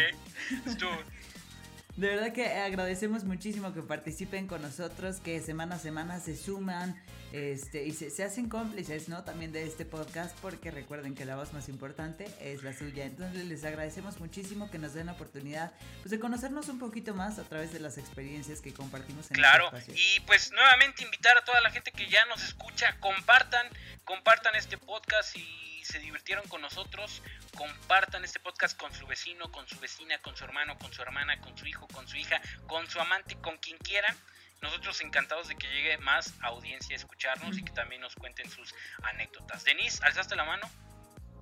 De 1.96 2.08
verdad 2.08 2.32
que 2.32 2.46
agradecemos 2.46 3.24
muchísimo 3.24 3.72
que 3.72 3.80
participen 3.80 4.46
con 4.46 4.60
nosotros, 4.60 5.18
que 5.20 5.40
semana 5.40 5.76
a 5.76 5.78
semana 5.78 6.20
se 6.20 6.36
suman 6.36 6.94
este, 7.32 7.84
y 7.84 7.92
se, 7.92 8.24
hacen 8.24 8.48
cómplices, 8.48 9.08
¿no? 9.08 9.24
También 9.24 9.52
de 9.52 9.64
este 9.64 9.84
podcast, 9.84 10.36
porque 10.40 10.70
recuerden 10.70 11.14
que 11.14 11.24
la 11.24 11.36
voz 11.36 11.52
más 11.52 11.68
importante 11.68 12.28
es 12.40 12.62
la 12.62 12.72
suya. 12.72 13.04
Entonces 13.04 13.44
les 13.44 13.64
agradecemos 13.64 14.18
muchísimo 14.20 14.70
que 14.70 14.78
nos 14.78 14.94
den 14.94 15.06
la 15.06 15.12
oportunidad 15.12 15.72
pues, 16.02 16.10
de 16.10 16.18
conocernos 16.18 16.68
un 16.68 16.78
poquito 16.78 17.14
más 17.14 17.38
a 17.38 17.44
través 17.44 17.72
de 17.72 17.80
las 17.80 17.98
experiencias 17.98 18.60
que 18.60 18.72
compartimos 18.72 19.30
en 19.30 19.32
este 19.32 19.34
Claro, 19.34 19.70
y 19.94 20.20
pues 20.20 20.52
nuevamente 20.52 21.04
invitar 21.04 21.36
a 21.36 21.44
toda 21.44 21.60
la 21.60 21.70
gente 21.70 21.92
que 21.92 22.08
ya 22.08 22.24
nos 22.26 22.42
escucha, 22.42 22.96
compartan, 23.00 23.66
compartan 24.04 24.54
este 24.54 24.78
podcast 24.78 25.36
y 25.36 25.66
se 25.84 25.98
divirtieron 26.00 26.46
con 26.48 26.60
nosotros, 26.62 27.22
compartan 27.56 28.24
este 28.24 28.40
podcast 28.40 28.76
con 28.76 28.92
su 28.92 29.06
vecino, 29.06 29.50
con 29.52 29.68
su 29.68 29.78
vecina, 29.78 30.18
con 30.18 30.36
su 30.36 30.44
hermano, 30.44 30.78
con 30.78 30.92
su 30.92 31.00
hermana, 31.02 31.40
con 31.40 31.56
su 31.56 31.66
hijo, 31.66 31.86
con 31.88 32.08
su 32.08 32.16
hija, 32.16 32.40
con 32.66 32.88
su 32.90 33.00
amante, 33.00 33.36
con 33.36 33.56
quien 33.58 33.78
quieran. 33.78 34.16
Nosotros 34.62 35.00
encantados 35.00 35.48
de 35.48 35.56
que 35.56 35.66
llegue 35.68 35.98
más 35.98 36.34
audiencia 36.40 36.94
a 36.94 36.98
escucharnos 36.98 37.58
y 37.58 37.62
que 37.62 37.72
también 37.72 38.00
nos 38.00 38.14
cuenten 38.14 38.48
sus 38.50 38.74
anécdotas. 39.02 39.64
Denise, 39.64 40.02
¿alzaste 40.04 40.34
la 40.34 40.44
mano? 40.44 40.68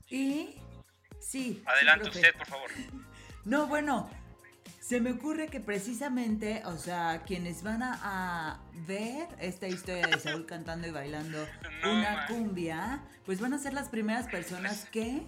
Y 0.09 0.57
sí. 1.21 1.62
Adelante 1.67 2.09
usted, 2.09 2.35
por 2.37 2.47
favor. 2.47 2.71
No, 3.47 3.67
bueno, 3.67 4.09
se 4.81 5.01
me 5.01 5.12
ocurre 5.12 5.49
que 5.49 5.61
precisamente, 5.61 6.62
o 6.67 6.77
sea, 6.77 7.23
quienes 7.27 7.62
van 7.62 7.83
a, 7.83 8.61
ver 8.87 9.29
esta 9.39 9.67
historia 9.67 10.07
de 10.07 10.19
Saúl 10.19 10.45
cantando 10.45 10.87
y 10.87 10.91
bailando 10.91 11.47
una 11.85 12.27
cumbia, 12.27 13.03
pues 13.25 13.41
van 13.41 13.55
a 13.55 13.59
ser 13.59 13.73
las 13.73 13.89
primeras 13.89 14.27
personas 14.29 14.85
que 14.93 15.23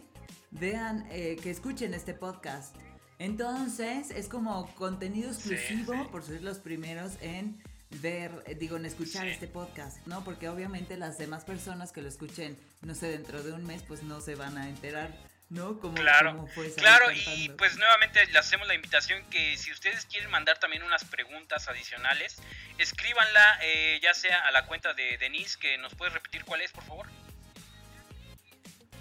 vean, 0.51 1.07
eh, 1.11 1.37
que 1.43 1.51
escuchen 1.51 1.95
este 1.95 2.12
podcast. 2.12 2.76
Entonces, 3.18 4.11
es 4.11 4.28
como 4.28 4.74
contenido 4.74 5.30
exclusivo 5.30 6.11
por 6.11 6.22
ser 6.22 6.43
los 6.43 6.59
primeros 6.59 7.12
en 7.22 7.62
ver, 7.91 8.30
eh, 8.47 8.55
digo, 8.55 8.76
en 8.76 8.87
escuchar 8.87 9.26
este 9.26 9.47
podcast, 9.47 10.05
¿no? 10.07 10.24
Porque 10.24 10.49
obviamente 10.49 10.97
las 10.97 11.18
demás 11.18 11.45
personas 11.45 11.93
que 11.93 12.03
lo 12.03 12.09
escuchen, 12.09 12.59
no 12.82 12.95
sé, 12.95 13.09
dentro 13.09 13.43
de 13.43 13.53
un 13.53 13.64
mes, 13.64 13.82
pues 13.82 14.03
no 14.03 14.20
se 14.20 14.34
van 14.34 14.59
a 14.59 14.68
enterar 14.68 15.16
¿no? 15.49 15.78
Como, 15.78 15.95
claro, 15.95 16.49
claro, 16.76 17.07
y 17.12 17.49
pues 17.51 17.76
nuevamente 17.76 18.24
le 18.26 18.39
hacemos 18.39 18.66
la 18.66 18.74
invitación 18.74 19.24
que 19.30 19.57
si 19.57 19.70
ustedes 19.70 20.05
quieren 20.07 20.30
mandar 20.30 20.59
también 20.59 20.82
unas 20.82 21.05
preguntas 21.05 21.68
adicionales, 21.68 22.37
escríbanla 22.78 23.59
eh, 23.62 24.01
ya 24.03 24.12
sea 24.14 24.41
a 24.47 24.51
la 24.51 24.66
cuenta 24.66 24.93
de 24.95 25.16
Denise, 25.18 25.57
que 25.59 25.78
nos 25.78 25.95
puedes 25.95 26.14
repetir 26.14 26.45
cuál 26.45 26.62
es, 26.62 26.72
por 26.72 26.84
favor. 26.84 27.07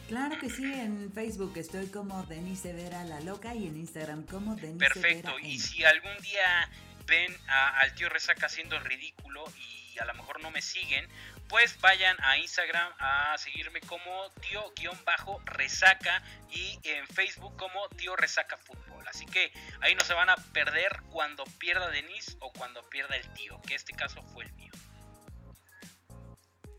Claro 0.08 0.38
que 0.38 0.52
sí, 0.52 0.72
en 0.72 1.12
Facebook 1.12 1.54
estoy 1.56 1.88
como 1.88 2.22
Denise 2.24 2.74
Vera 2.74 3.04
la 3.06 3.22
loca 3.22 3.56
y 3.56 3.66
en 3.66 3.76
Instagram 3.78 4.24
como 4.28 4.56
Denise 4.56 4.78
Perfecto, 4.78 5.40
y 5.40 5.60
si 5.60 5.84
algún 5.84 6.16
día 6.22 6.70
ven 7.06 7.38
al 7.47 7.93
tío 7.95 8.10
Resaca 8.10 8.47
haciendo 8.47 8.80
ridículo 8.80 9.43
y 9.58 9.97
a 9.99 10.06
lo 10.06 10.14
mejor 10.14 10.41
no 10.41 10.51
me 10.51 10.62
siguen, 10.62 11.08
pues 11.47 11.80
vayan 11.80 12.18
a 12.22 12.38
Instagram 12.38 12.91
a 12.99 13.38
seguirme 13.38 13.80
como 13.82 14.30
tío-resaca 14.41 16.24
y 16.51 16.80
en 16.84 17.08
Facebook 17.08 17.56
como 17.58 17.88
tío 17.89 18.16
resaca 18.16 18.58
fútbol. 18.58 19.08
Así 19.08 19.26
que 19.26 19.51
ahí 19.82 19.95
no 19.95 20.03
se 20.03 20.14
van 20.14 20.30
a 20.30 20.36
perder 20.36 21.01
cuando 21.10 21.43
pierda 21.60 21.89
Denise 21.89 22.36
o 22.39 22.51
cuando 22.51 22.82
pierda 22.89 23.16
el 23.16 23.34
tío, 23.34 23.62
que 23.62 23.76
este 23.76 23.93
caso 23.93 24.24
fue 24.34 24.45
el 24.45 24.53
mío. 24.53 24.64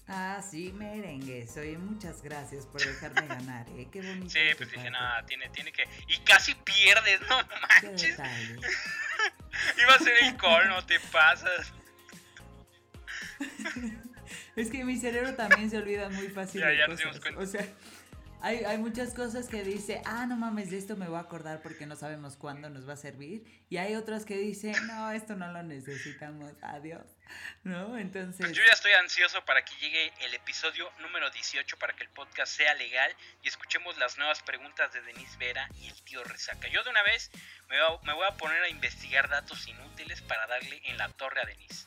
Ah, 0.09 0.41
sí, 0.41 0.73
merengue. 0.73 1.47
Soy 1.49 1.77
muchas 1.77 2.23
gracias 2.23 2.65
por 2.67 2.81
dejarme 2.81 3.27
ganar, 3.27 3.67
¿eh? 3.71 3.89
Qué 3.91 4.01
bonito. 4.01 4.31
Sí, 4.31 4.41
pues 4.57 4.71
dije, 4.71 4.91
nada, 4.91 5.25
tiene, 5.27 5.49
tiene 5.49 5.73
que. 5.73 5.85
Y 6.09 6.19
casi 6.19 6.55
pierdes, 6.55 7.21
no 7.23 7.39
manches. 7.83 8.19
Iba 9.79 9.95
a 9.95 9.99
ser 9.99 10.15
el 10.23 10.37
call, 10.37 10.69
no 10.69 10.85
te 10.85 11.01
pasas. 11.01 11.73
Es 14.57 14.71
que 14.71 14.85
mi 14.85 14.97
cerebro 14.97 15.35
también 15.35 15.71
se 15.71 15.77
olvida 15.77 16.09
muy 16.09 16.29
fácil. 16.29 16.63
Ya, 16.63 16.73
ya 16.73 16.89
nos 16.89 16.99
dimos 16.99 17.21
cuenta. 17.21 17.41
O 17.41 17.47
sea, 17.47 17.65
hay, 18.41 18.65
hay, 18.65 18.79
muchas 18.79 19.15
cosas 19.15 19.49
que 19.49 19.63
dice, 19.63 20.03
ah, 20.05 20.27
no 20.27 20.37
mames, 20.37 20.71
de 20.71 20.79
esto 20.79 20.97
me 20.97 21.07
voy 21.07 21.17
a 21.17 21.21
acordar 21.21 21.63
porque 21.63 21.87
no 21.87 21.97
sabemos 21.97 22.37
cuándo 22.37 22.71
nos 22.71 22.89
va 22.89 22.93
a 22.95 22.97
servir. 22.97 23.45
Y 23.69 23.79
hay 23.79 23.95
otras 23.95 24.25
que 24.25 24.37
dicen, 24.37 24.75
no, 24.87 25.11
esto 25.11 25.35
no 25.35 25.51
lo 25.53 25.63
necesitamos, 25.63 26.53
adiós. 26.63 27.05
¿No? 27.65 27.99
Entonces... 27.99 28.53
Yo 28.53 28.63
ya 28.65 28.73
estoy 28.73 28.93
ansioso 28.93 29.45
para 29.45 29.65
que 29.65 29.75
llegue 29.81 30.13
el 30.21 30.35
episodio 30.35 30.91
número 31.01 31.31
18 31.31 31.77
para 31.79 31.95
que 31.95 32.05
el 32.05 32.11
podcast 32.11 32.57
sea 32.57 32.75
legal 32.75 33.15
y 33.43 33.49
escuchemos 33.49 33.99
las 33.99 34.17
nuevas 34.19 34.43
preguntas 34.43 34.93
de 34.93 35.03
Denise 35.03 35.37
Vera 35.39 35.69
y 35.81 35.89
el 35.89 36.03
tío 36.03 36.23
Resaca. 36.25 36.69
Yo 36.69 36.83
de 36.85 36.91
una 36.91 37.03
vez 37.03 37.31
me 37.69 37.81
voy 37.81 37.99
a, 37.99 38.07
me 38.07 38.13
voy 38.13 38.27
a 38.27 38.37
poner 38.37 38.63
a 38.63 38.69
investigar 38.69 39.29
datos 39.29 39.67
inútiles 39.67 40.23
para 40.23 40.47
darle 40.47 40.81
en 40.85 40.99
la 40.99 41.09
torre 41.09 41.41
a 41.41 41.47
Denise. 41.47 41.87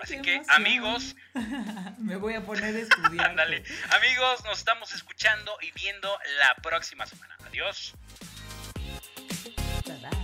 Así 0.00 0.20
que, 0.22 0.42
amigos. 0.48 1.16
Me 1.98 2.16
voy 2.16 2.34
a 2.34 2.40
poner 2.40 2.76
a 2.76 2.78
estudiar. 2.78 3.30
Ándale. 3.30 3.64
amigos, 3.90 4.44
nos 4.44 4.58
estamos 4.58 4.94
escuchando 4.94 5.56
y 5.62 5.72
viendo 5.72 6.08
la 6.38 6.54
próxima 6.62 7.06
semana. 7.06 7.36
Adiós. 7.46 7.94
Bye 9.86 9.98
bye. 10.00 10.15